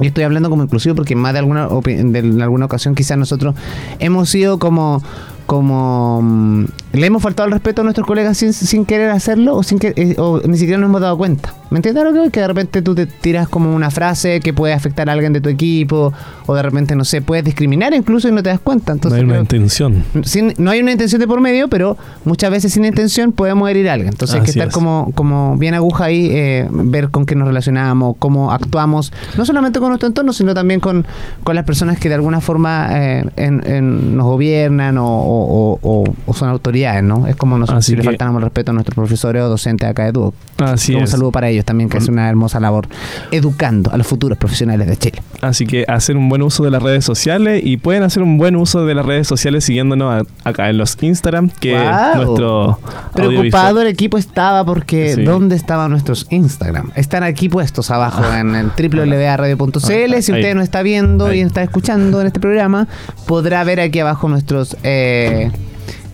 Y 0.00 0.06
estoy 0.08 0.24
hablando 0.24 0.50
como 0.50 0.62
inclusivo 0.64 0.94
porque 0.94 1.14
más 1.14 1.32
de 1.34 1.38
alguna, 1.40 1.68
de 1.68 2.42
alguna 2.42 2.64
ocasión 2.66 2.94
quizás 2.94 3.16
nosotros 3.18 3.54
hemos 3.98 4.28
sido 4.30 4.58
como 4.58 5.02
como 5.46 6.20
mm, 6.22 6.64
le 6.94 7.06
hemos 7.06 7.22
faltado 7.22 7.46
el 7.46 7.52
respeto 7.52 7.80
a 7.80 7.84
nuestros 7.84 8.06
colegas 8.06 8.36
sin, 8.38 8.52
sin 8.52 8.84
querer 8.86 9.10
hacerlo 9.10 9.56
o 9.56 9.62
sin 9.62 9.78
que 9.78 9.92
eh, 9.96 10.14
o 10.18 10.40
ni 10.46 10.56
siquiera 10.58 10.78
nos 10.80 10.88
hemos 10.88 11.00
dado 11.00 11.16
cuenta. 11.18 11.54
¿Me 11.70 11.78
entiendes 11.78 12.04
lo 12.04 12.12
que? 12.12 12.30
Que 12.30 12.40
de 12.40 12.46
repente 12.46 12.82
tú 12.82 12.94
te 12.94 13.06
tiras 13.06 13.48
como 13.48 13.74
una 13.74 13.90
frase 13.90 14.38
que 14.40 14.52
puede 14.52 14.72
afectar 14.74 15.08
a 15.08 15.12
alguien 15.12 15.32
de 15.32 15.40
tu 15.40 15.48
equipo 15.48 16.12
o 16.46 16.54
de 16.54 16.62
repente 16.62 16.94
no 16.94 17.04
sé, 17.04 17.20
puedes 17.20 17.44
discriminar 17.44 17.92
incluso 17.94 18.28
y 18.28 18.32
no 18.32 18.42
te 18.42 18.50
das 18.50 18.60
cuenta. 18.60 18.92
No 18.92 18.96
Entonces 18.96 19.18
hay 19.18 19.24
una 19.24 19.40
intención. 19.40 20.04
sin- 20.22 20.54
no 20.58 20.70
hay 20.70 20.80
una 20.80 20.92
intención 20.92 21.20
de 21.20 21.26
por 21.26 21.40
medio, 21.40 21.68
pero 21.68 21.96
muchas 22.24 22.50
veces 22.52 22.72
sin 22.72 22.84
intención 22.84 23.32
podemos 23.32 23.68
herir 23.68 23.88
a 23.88 23.94
alguien. 23.94 24.10
Entonces 24.12 24.36
hay 24.36 24.42
que 24.42 24.50
estar 24.50 24.68
es. 24.68 24.74
como, 24.74 25.10
como 25.16 25.56
bien 25.56 25.74
aguja 25.74 26.04
ahí, 26.04 26.28
eh, 26.30 26.68
ver 26.70 27.08
con 27.10 27.26
qué 27.26 27.34
nos 27.34 27.48
relacionamos, 27.48 28.16
cómo 28.20 28.52
actuamos, 28.52 29.12
no 29.36 29.44
solamente 29.44 29.80
con 29.80 29.88
nuestro 29.88 30.06
entorno, 30.06 30.32
sino 30.32 30.54
también 30.54 30.78
con, 30.78 31.04
con 31.42 31.56
las 31.56 31.64
personas 31.64 31.98
que 31.98 32.08
de 32.08 32.14
alguna 32.14 32.40
forma 32.40 32.88
eh, 32.92 33.24
en- 33.36 33.62
en- 33.66 34.16
nos 34.16 34.26
gobiernan 34.26 34.96
o, 34.98 35.06
o- 35.08 35.78
o- 35.82 36.04
o 36.26 36.34
son 36.34 36.50
autoridades, 36.50 36.83
¿no? 37.02 37.26
Es 37.26 37.36
como 37.36 37.58
nosotros 37.58 37.84
Así 37.84 37.92
si 37.92 37.96
le 37.96 38.02
el 38.36 38.40
respeto 38.42 38.70
a 38.70 38.74
nuestros 38.74 38.94
profesores 38.94 39.42
o 39.42 39.48
docentes 39.48 39.88
acá 39.88 40.04
de 40.04 40.12
Duoc. 40.12 40.34
Así 40.58 40.94
Un 40.94 41.04
es. 41.04 41.10
saludo 41.10 41.32
para 41.32 41.48
ellos 41.48 41.64
también, 41.64 41.88
que 41.88 41.98
es 41.98 42.08
una 42.08 42.28
hermosa 42.28 42.60
labor 42.60 42.86
educando 43.32 43.90
a 43.92 43.96
los 43.96 44.06
futuros 44.06 44.38
profesionales 44.38 44.86
de 44.88 44.96
Chile. 44.96 45.22
Así 45.40 45.66
que 45.66 45.84
hacer 45.88 46.16
un 46.16 46.28
buen 46.28 46.42
uso 46.42 46.64
de 46.64 46.70
las 46.70 46.82
redes 46.82 47.04
sociales 47.04 47.62
y 47.64 47.76
pueden 47.76 48.02
hacer 48.02 48.22
un 48.22 48.38
buen 48.38 48.56
uso 48.56 48.84
de 48.86 48.94
las 48.94 49.04
redes 49.06 49.26
sociales 49.26 49.64
siguiéndonos 49.64 50.26
a- 50.44 50.48
acá 50.48 50.70
en 50.70 50.78
los 50.78 50.96
Instagram, 51.02 51.50
que 51.60 51.76
nuestro 52.16 52.78
Preocupado 53.14 53.80
el 53.82 53.88
equipo 53.88 54.18
estaba 54.18 54.64
porque 54.64 55.14
Sí. 55.14 55.22
¿dónde 55.24 55.56
estaban 55.56 55.90
nuestros 55.90 56.26
Instagram? 56.30 56.90
Están 56.94 57.22
aquí 57.22 57.48
puestos 57.48 57.90
abajo 57.90 58.22
en 58.34 58.54
el 58.54 58.66
www.radio.cl. 58.68 59.80
Si 59.80 59.92
Ahí. 59.92 60.18
usted 60.40 60.54
no 60.54 60.62
está 60.62 60.82
viendo 60.82 61.26
Ahí. 61.26 61.38
y 61.38 61.42
está 61.42 61.62
escuchando 61.62 62.20
en 62.20 62.26
este 62.28 62.40
programa, 62.40 62.86
podrá 63.26 63.62
ver 63.64 63.80
aquí 63.80 63.98
abajo 64.00 64.28
nuestros 64.28 64.76
eh, 64.82 65.50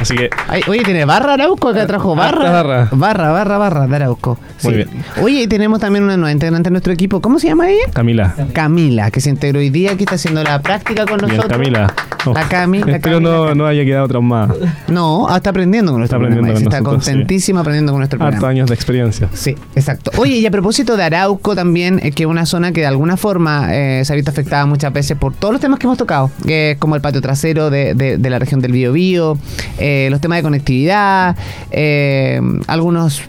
Así 0.00 0.16
que 0.16 0.30
Ay, 0.48 0.62
oye, 0.68 0.82
tiene 0.84 1.04
barra 1.04 1.34
Arauco, 1.34 1.68
acá 1.68 1.86
trajo 1.86 2.14
barra. 2.16 2.38
Harta 2.38 2.50
barra. 2.62 2.88
Barra, 2.92 3.30
barra, 3.32 3.58
barra 3.58 3.86
de 3.86 3.96
Arauco. 3.96 4.38
Muy 4.64 4.72
Sí. 4.72 4.76
bien. 4.76 4.88
Oye, 5.22 5.42
y 5.42 5.46
tenemos 5.46 5.80
también 5.80 6.04
una 6.04 6.16
nueva 6.16 6.32
integrante 6.32 6.68
de 6.68 6.72
nuestro 6.72 6.92
equipo. 6.92 7.20
¿Cómo 7.20 7.38
se 7.38 7.48
llama 7.48 7.70
ella? 7.70 7.84
Camila. 7.92 8.34
Camila, 8.52 9.10
que 9.10 9.20
se 9.20 9.30
integró 9.30 9.60
hoy 9.60 9.70
día, 9.70 9.96
que 9.96 10.04
está 10.04 10.16
haciendo 10.16 10.42
la 10.42 10.60
práctica 10.60 11.04
con 11.06 11.18
Bien, 11.18 11.36
nosotros. 11.36 11.52
Camila. 11.58 11.92
La 12.34 12.48
Cami, 12.48 12.78
la 12.84 12.92
Espero 12.96 13.18
no, 13.20 13.52
no 13.54 13.66
haya 13.66 13.84
quedado 13.84 14.06
traumada. 14.06 14.54
No, 14.86 15.26
ah, 15.28 15.38
está 15.38 15.50
aprendiendo 15.50 15.90
con 15.90 16.00
nuestro 16.00 16.18
Está 16.18 16.26
programa. 16.28 16.48
aprendiendo 16.50 16.70
con 16.70 16.72
Está 16.72 16.80
nosotros, 16.90 17.04
sí. 17.04 17.10
contentísima 17.10 17.60
aprendiendo 17.60 17.92
con 17.92 17.98
nuestro 17.98 18.18
programa. 18.18 18.36
Hartos 18.36 18.48
años 18.50 18.68
de 18.68 18.74
experiencia. 18.76 19.28
Sí, 19.32 19.56
exacto. 19.74 20.12
Oye, 20.18 20.34
y 20.36 20.46
a 20.46 20.50
propósito 20.52 20.96
de 20.96 21.02
Arauco 21.02 21.56
también, 21.56 21.98
eh, 22.02 22.12
que 22.12 22.22
es 22.22 22.28
una 22.28 22.46
zona 22.46 22.70
que 22.72 22.80
de 22.82 22.86
alguna 22.86 23.16
forma 23.16 23.74
eh, 23.74 24.04
se 24.04 24.12
ha 24.12 24.16
visto 24.16 24.30
afectada 24.30 24.66
muchas 24.66 24.92
veces 24.92 25.16
por 25.18 25.34
todos 25.34 25.52
los 25.54 25.60
temas 25.60 25.80
que 25.80 25.86
hemos 25.88 25.98
tocado, 25.98 26.30
que 26.46 26.72
es 26.72 26.78
como 26.78 26.94
el 26.94 27.00
patio 27.02 27.20
trasero 27.20 27.70
de, 27.70 27.94
de- 27.94 28.18
de 28.18 28.30
la 28.30 28.38
región 28.38 28.60
del 28.60 28.70
Biobío, 28.70 29.36
eh, 29.82 30.08
los 30.10 30.20
temas 30.20 30.38
de 30.38 30.42
conectividad, 30.42 31.36
eh, 31.72 32.40
algunos 32.68 33.22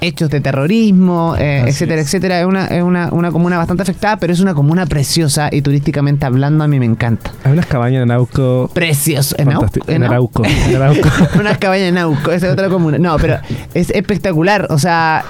hechos 0.00 0.30
de 0.30 0.40
terrorismo, 0.40 1.36
eh, 1.38 1.64
etcétera, 1.66 2.00
es. 2.00 2.06
etcétera. 2.06 2.40
Es, 2.40 2.46
una, 2.46 2.66
es 2.66 2.82
una, 2.82 3.10
una 3.12 3.30
comuna 3.30 3.58
bastante 3.58 3.82
afectada, 3.82 4.16
pero 4.16 4.32
es 4.32 4.40
una 4.40 4.54
comuna 4.54 4.86
preciosa 4.86 5.50
y 5.52 5.60
turísticamente 5.62 6.24
hablando 6.24 6.64
a 6.64 6.68
mí 6.68 6.78
me 6.78 6.86
encanta. 6.86 7.32
Hay 7.44 7.52
unas 7.52 7.66
cabañas 7.66 8.02
en 8.02 8.10
Arauco. 8.10 8.70
Precioso. 8.72 9.36
¿En, 9.38 9.48
Arauco. 9.48 9.80
En 9.86 10.02
Arauco. 10.04 11.08
unas 11.38 11.58
cabañas 11.58 11.88
en 11.88 11.96
Nauco, 11.96 12.32
esa 12.32 12.46
es 12.46 12.52
otra 12.54 12.68
comuna. 12.68 12.98
No, 12.98 13.16
pero 13.18 13.38
es 13.74 13.90
espectacular. 13.90 14.68
O 14.70 14.78
sea, 14.78 15.22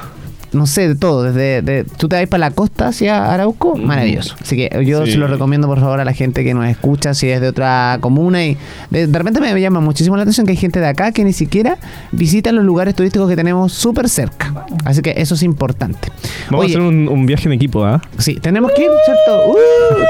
no 0.52 0.66
sé, 0.66 0.88
de 0.88 0.94
todo. 0.94 1.22
Desde 1.24 1.62
de- 1.62 1.84
tú 1.84 2.08
te 2.08 2.16
vas 2.16 2.26
para 2.28 2.40
la 2.40 2.50
costa 2.50 2.88
hacia 2.88 3.32
Arauco, 3.32 3.76
maravilloso. 3.76 4.34
Así 4.40 4.56
que 4.56 4.84
yo 4.84 5.04
Sí. 5.06 5.12
se 5.12 5.18
lo 5.18 5.26
recomiendo 5.26 5.66
por 5.68 5.80
favor 5.80 6.00
a 6.00 6.04
la 6.04 6.12
gente 6.12 6.44
que 6.44 6.54
nos 6.54 6.66
escucha, 6.66 7.14
si 7.14 7.28
es 7.28 7.40
de 7.40 7.48
otra 7.48 7.98
comuna. 8.00 8.44
Y 8.44 8.56
de, 8.90 9.06
de 9.06 9.18
repente 9.18 9.40
me 9.40 9.58
llama 9.60 9.80
muchísimo 9.80 10.16
la 10.16 10.22
atención 10.22 10.46
que 10.46 10.52
hay 10.52 10.56
gente 10.58 10.80
de 10.80 10.86
acá 10.86 11.12
que 11.12 11.24
ni 11.24 11.32
siquiera 11.32 11.78
visita 12.12 12.52
los 12.52 12.64
lugares 12.64 12.94
turísticos 12.94 13.28
que 13.28 13.36
tenemos 13.36 13.72
súper 13.72 14.08
cerca. 14.08 14.66
Así 14.84 15.02
que 15.02 15.14
eso 15.16 15.34
es 15.34 15.42
importante. 15.42 16.08
Vamos 16.50 16.66
Oye, 16.66 16.74
a 16.74 16.78
hacer 16.78 16.88
un, 16.88 17.08
un 17.08 17.26
viaje 17.26 17.46
en 17.48 17.52
equipo, 17.52 17.84
¿ah? 17.84 18.00
Sí, 18.18 18.34
tenemos 18.36 18.72
que 18.72 18.82
ir, 18.82 18.90
¿cierto? 19.04 19.50
Uh, 19.50 19.56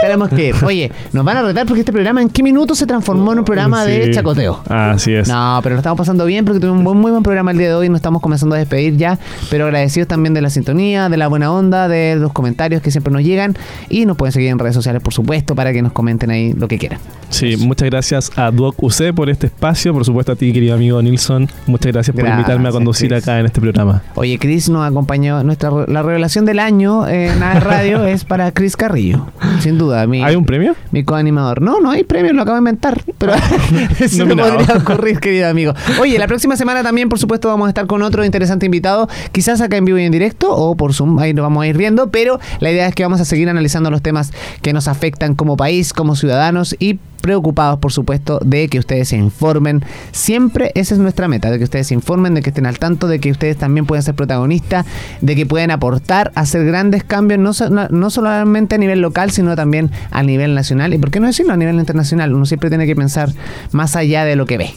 tenemos 0.02 0.28
que 0.30 0.48
ir. 0.48 0.54
Oye, 0.64 0.90
nos 1.12 1.24
van 1.24 1.36
a 1.36 1.42
retar 1.42 1.66
porque 1.66 1.80
este 1.80 1.92
programa 1.92 2.22
en 2.22 2.28
qué 2.30 2.42
minutos 2.42 2.78
se 2.78 2.86
transformó 2.86 3.32
en 3.32 3.40
un 3.40 3.44
programa 3.44 3.84
de 3.84 4.06
Sí. 4.06 4.10
chacoteo. 4.12 4.62
Así 4.68 5.12
es. 5.12 5.28
No, 5.28 5.60
pero 5.62 5.74
lo 5.74 5.80
estamos 5.80 5.98
pasando 5.98 6.24
bien 6.24 6.44
porque 6.44 6.60
tuvimos 6.60 6.78
un 6.78 6.84
buen, 6.84 6.98
muy 6.98 7.10
buen 7.10 7.22
programa 7.22 7.50
el 7.50 7.58
día 7.58 7.68
de 7.68 7.74
hoy. 7.74 7.88
Nos 7.88 7.96
estamos 7.98 8.22
comenzando 8.22 8.54
a 8.54 8.58
despedir 8.58 8.96
ya, 8.96 9.18
pero 9.50 9.64
agradecidos 9.64 10.08
también 10.08 10.29
de 10.34 10.40
la 10.40 10.50
sintonía, 10.50 11.08
de 11.08 11.16
la 11.16 11.28
buena 11.28 11.52
onda, 11.52 11.88
de 11.88 12.16
los 12.16 12.32
comentarios 12.32 12.82
que 12.82 12.90
siempre 12.90 13.12
nos 13.12 13.22
llegan. 13.22 13.56
Y 13.88 14.06
nos 14.06 14.16
pueden 14.16 14.32
seguir 14.32 14.50
en 14.50 14.58
redes 14.58 14.74
sociales, 14.74 15.02
por 15.02 15.12
supuesto, 15.12 15.54
para 15.54 15.72
que 15.72 15.82
nos 15.82 15.92
comenten 15.92 16.30
ahí 16.30 16.52
lo 16.52 16.68
que 16.68 16.78
quieran. 16.78 16.98
Sí, 17.30 17.56
muchas 17.56 17.88
gracias 17.88 18.32
a 18.36 18.50
Doc 18.50 18.82
UC 18.82 19.14
por 19.14 19.30
este 19.30 19.46
espacio. 19.46 19.92
Por 19.92 20.04
supuesto 20.04 20.32
a 20.32 20.36
ti, 20.36 20.52
querido 20.52 20.74
amigo 20.74 21.00
Nilsson. 21.00 21.48
Muchas 21.66 21.92
gracias 21.92 22.14
por 22.14 22.26
invitarme 22.26 22.68
a 22.68 22.72
conducir 22.72 23.10
Chris. 23.10 23.22
acá 23.22 23.38
en 23.38 23.46
este 23.46 23.60
programa. 23.60 24.02
Oye, 24.14 24.38
Chris 24.38 24.68
nos 24.68 24.88
acompañó. 24.88 25.42
Nuestra, 25.42 25.70
la 25.86 26.02
revelación 26.02 26.44
del 26.44 26.58
año 26.58 27.06
en 27.08 27.40
la 27.40 27.54
radio 27.60 28.04
es 28.04 28.24
para 28.24 28.52
Chris 28.52 28.76
Carrillo. 28.76 29.26
Sin 29.60 29.78
duda. 29.78 30.06
Mi, 30.06 30.22
¿Hay 30.22 30.36
un 30.36 30.44
premio? 30.44 30.74
Mi 30.90 31.04
coanimador. 31.04 31.62
No, 31.62 31.80
no 31.80 31.90
hay 31.90 32.04
premio, 32.04 32.32
lo 32.32 32.42
acabo 32.42 32.56
de 32.56 32.60
inventar. 32.60 33.02
Pero 33.18 33.32
eso 34.00 34.24
no 34.24 34.36
podría 34.36 34.76
ocurrir, 34.76 35.20
querido 35.20 35.48
amigo. 35.48 35.74
Oye, 36.00 36.18
la 36.18 36.26
próxima 36.26 36.56
semana 36.56 36.82
también, 36.82 37.08
por 37.08 37.18
supuesto, 37.18 37.48
vamos 37.48 37.66
a 37.66 37.70
estar 37.70 37.86
con 37.86 38.02
otro 38.02 38.24
interesante 38.24 38.66
invitado. 38.66 39.08
Quizás 39.32 39.60
acá 39.60 39.76
en 39.76 39.84
vivo 39.84 39.98
y 39.98 40.04
en 40.04 40.12
directo 40.12 40.19
o 40.42 40.74
por 40.76 40.92
Zoom, 40.94 41.18
ahí 41.18 41.32
lo 41.32 41.42
vamos 41.42 41.62
a 41.62 41.66
ir 41.66 41.76
viendo. 41.76 42.10
Pero 42.10 42.38
la 42.60 42.70
idea 42.70 42.86
es 42.86 42.94
que 42.94 43.02
vamos 43.02 43.20
a 43.20 43.24
seguir 43.24 43.48
analizando 43.48 43.90
los 43.90 44.02
temas 44.02 44.32
que 44.62 44.72
nos 44.72 44.88
afectan 44.88 45.34
como 45.34 45.56
país, 45.56 45.92
como 45.92 46.16
ciudadanos 46.16 46.74
y 46.78 46.98
preocupados, 47.20 47.78
por 47.80 47.92
supuesto, 47.92 48.40
de 48.42 48.68
que 48.68 48.78
ustedes 48.78 49.08
se 49.08 49.16
informen. 49.18 49.84
Siempre 50.10 50.72
esa 50.74 50.94
es 50.94 51.00
nuestra 51.00 51.28
meta, 51.28 51.50
de 51.50 51.58
que 51.58 51.64
ustedes 51.64 51.88
se 51.88 51.94
informen, 51.94 52.32
de 52.34 52.40
que 52.42 52.48
estén 52.48 52.64
al 52.64 52.78
tanto, 52.78 53.08
de 53.08 53.18
que 53.20 53.30
ustedes 53.30 53.58
también 53.58 53.84
pueden 53.84 54.02
ser 54.02 54.14
protagonistas, 54.14 54.86
de 55.20 55.36
que 55.36 55.44
pueden 55.44 55.70
aportar, 55.70 56.32
hacer 56.34 56.64
grandes 56.64 57.04
cambios, 57.04 57.38
no, 57.38 57.52
so- 57.52 57.68
no, 57.68 57.88
no 57.88 58.08
solamente 58.08 58.76
a 58.76 58.78
nivel 58.78 59.00
local, 59.02 59.30
sino 59.32 59.54
también 59.54 59.90
a 60.10 60.22
nivel 60.22 60.54
nacional. 60.54 60.94
Y 60.94 60.98
por 60.98 61.10
qué 61.10 61.20
no 61.20 61.26
decirlo 61.26 61.52
a 61.52 61.56
nivel 61.58 61.76
internacional, 61.78 62.32
uno 62.32 62.46
siempre 62.46 62.70
tiene 62.70 62.86
que 62.86 62.96
pensar 62.96 63.30
más 63.72 63.96
allá 63.96 64.24
de 64.24 64.36
lo 64.36 64.46
que 64.46 64.56
ve. 64.56 64.70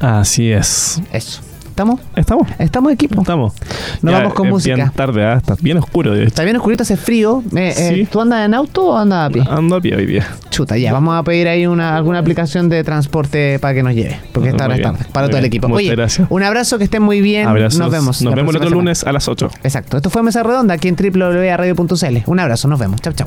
Así 0.00 0.50
es. 0.50 1.02
Eso. 1.12 1.42
¿Estamos? 1.80 2.00
¿Estamos? 2.14 2.46
¿Estamos 2.58 2.92
equipo? 2.92 3.22
Estamos. 3.22 3.54
Nos 4.02 4.12
Ya, 4.12 4.18
vamos 4.18 4.34
con 4.34 4.48
es 4.48 4.52
música. 4.52 4.74
Bien 4.74 4.90
tarde, 4.90 5.24
¿ah? 5.24 5.38
Está 5.38 5.56
bien 5.62 5.78
oscuro, 5.78 6.10
de 6.10 6.18
hecho. 6.18 6.28
Está 6.28 6.44
bien 6.44 6.56
oscurito, 6.56 6.82
hace 6.82 6.98
frío. 6.98 7.42
Eh, 7.56 7.72
eh. 7.74 8.08
¿Tú 8.12 8.20
andas 8.20 8.44
en 8.44 8.52
auto 8.52 8.88
o 8.88 8.98
andas 8.98 9.30
a 9.30 9.32
pie? 9.32 9.42
Ando 9.48 9.76
a 9.76 9.80
pie 9.80 9.96
hoy 9.96 10.04
día. 10.04 10.26
Chuta, 10.50 10.76
ya, 10.76 10.92
vamos 10.92 11.18
a 11.18 11.22
pedir 11.22 11.48
ahí 11.48 11.66
una, 11.66 11.96
alguna 11.96 12.18
aplicación 12.18 12.68
de 12.68 12.84
transporte 12.84 13.58
para 13.60 13.72
que 13.72 13.82
nos 13.82 13.94
lleve, 13.94 14.20
porque 14.32 14.50
esta 14.50 14.66
hora 14.66 14.74
es 14.74 14.80
bien, 14.80 14.92
tarde, 14.92 15.06
para 15.10 15.26
muy 15.26 15.30
todo 15.30 15.38
el 15.38 15.44
equipo. 15.46 15.68
Muchas 15.68 15.86
Oye, 15.86 15.96
gracias. 15.96 16.28
un 16.30 16.42
abrazo, 16.42 16.76
que 16.76 16.84
estén 16.84 17.02
muy 17.02 17.22
bien. 17.22 17.48
Abrazos. 17.48 17.78
Nos 17.78 17.90
vemos. 17.90 18.20
Nos 18.20 18.34
vemos 18.34 18.50
el 18.50 18.56
otro 18.56 18.68
semana. 18.68 18.82
lunes 18.84 19.04
a 19.04 19.12
las 19.12 19.26
8. 19.26 19.50
Exacto, 19.62 19.96
esto 19.96 20.10
fue 20.10 20.22
Mesa 20.22 20.42
Redonda 20.42 20.74
aquí 20.74 20.88
en 20.88 20.96
www.radio.cl. 20.96 22.18
Un 22.26 22.40
abrazo, 22.40 22.68
nos 22.68 22.78
vemos. 22.78 23.00
Chau, 23.00 23.14
chau. 23.14 23.26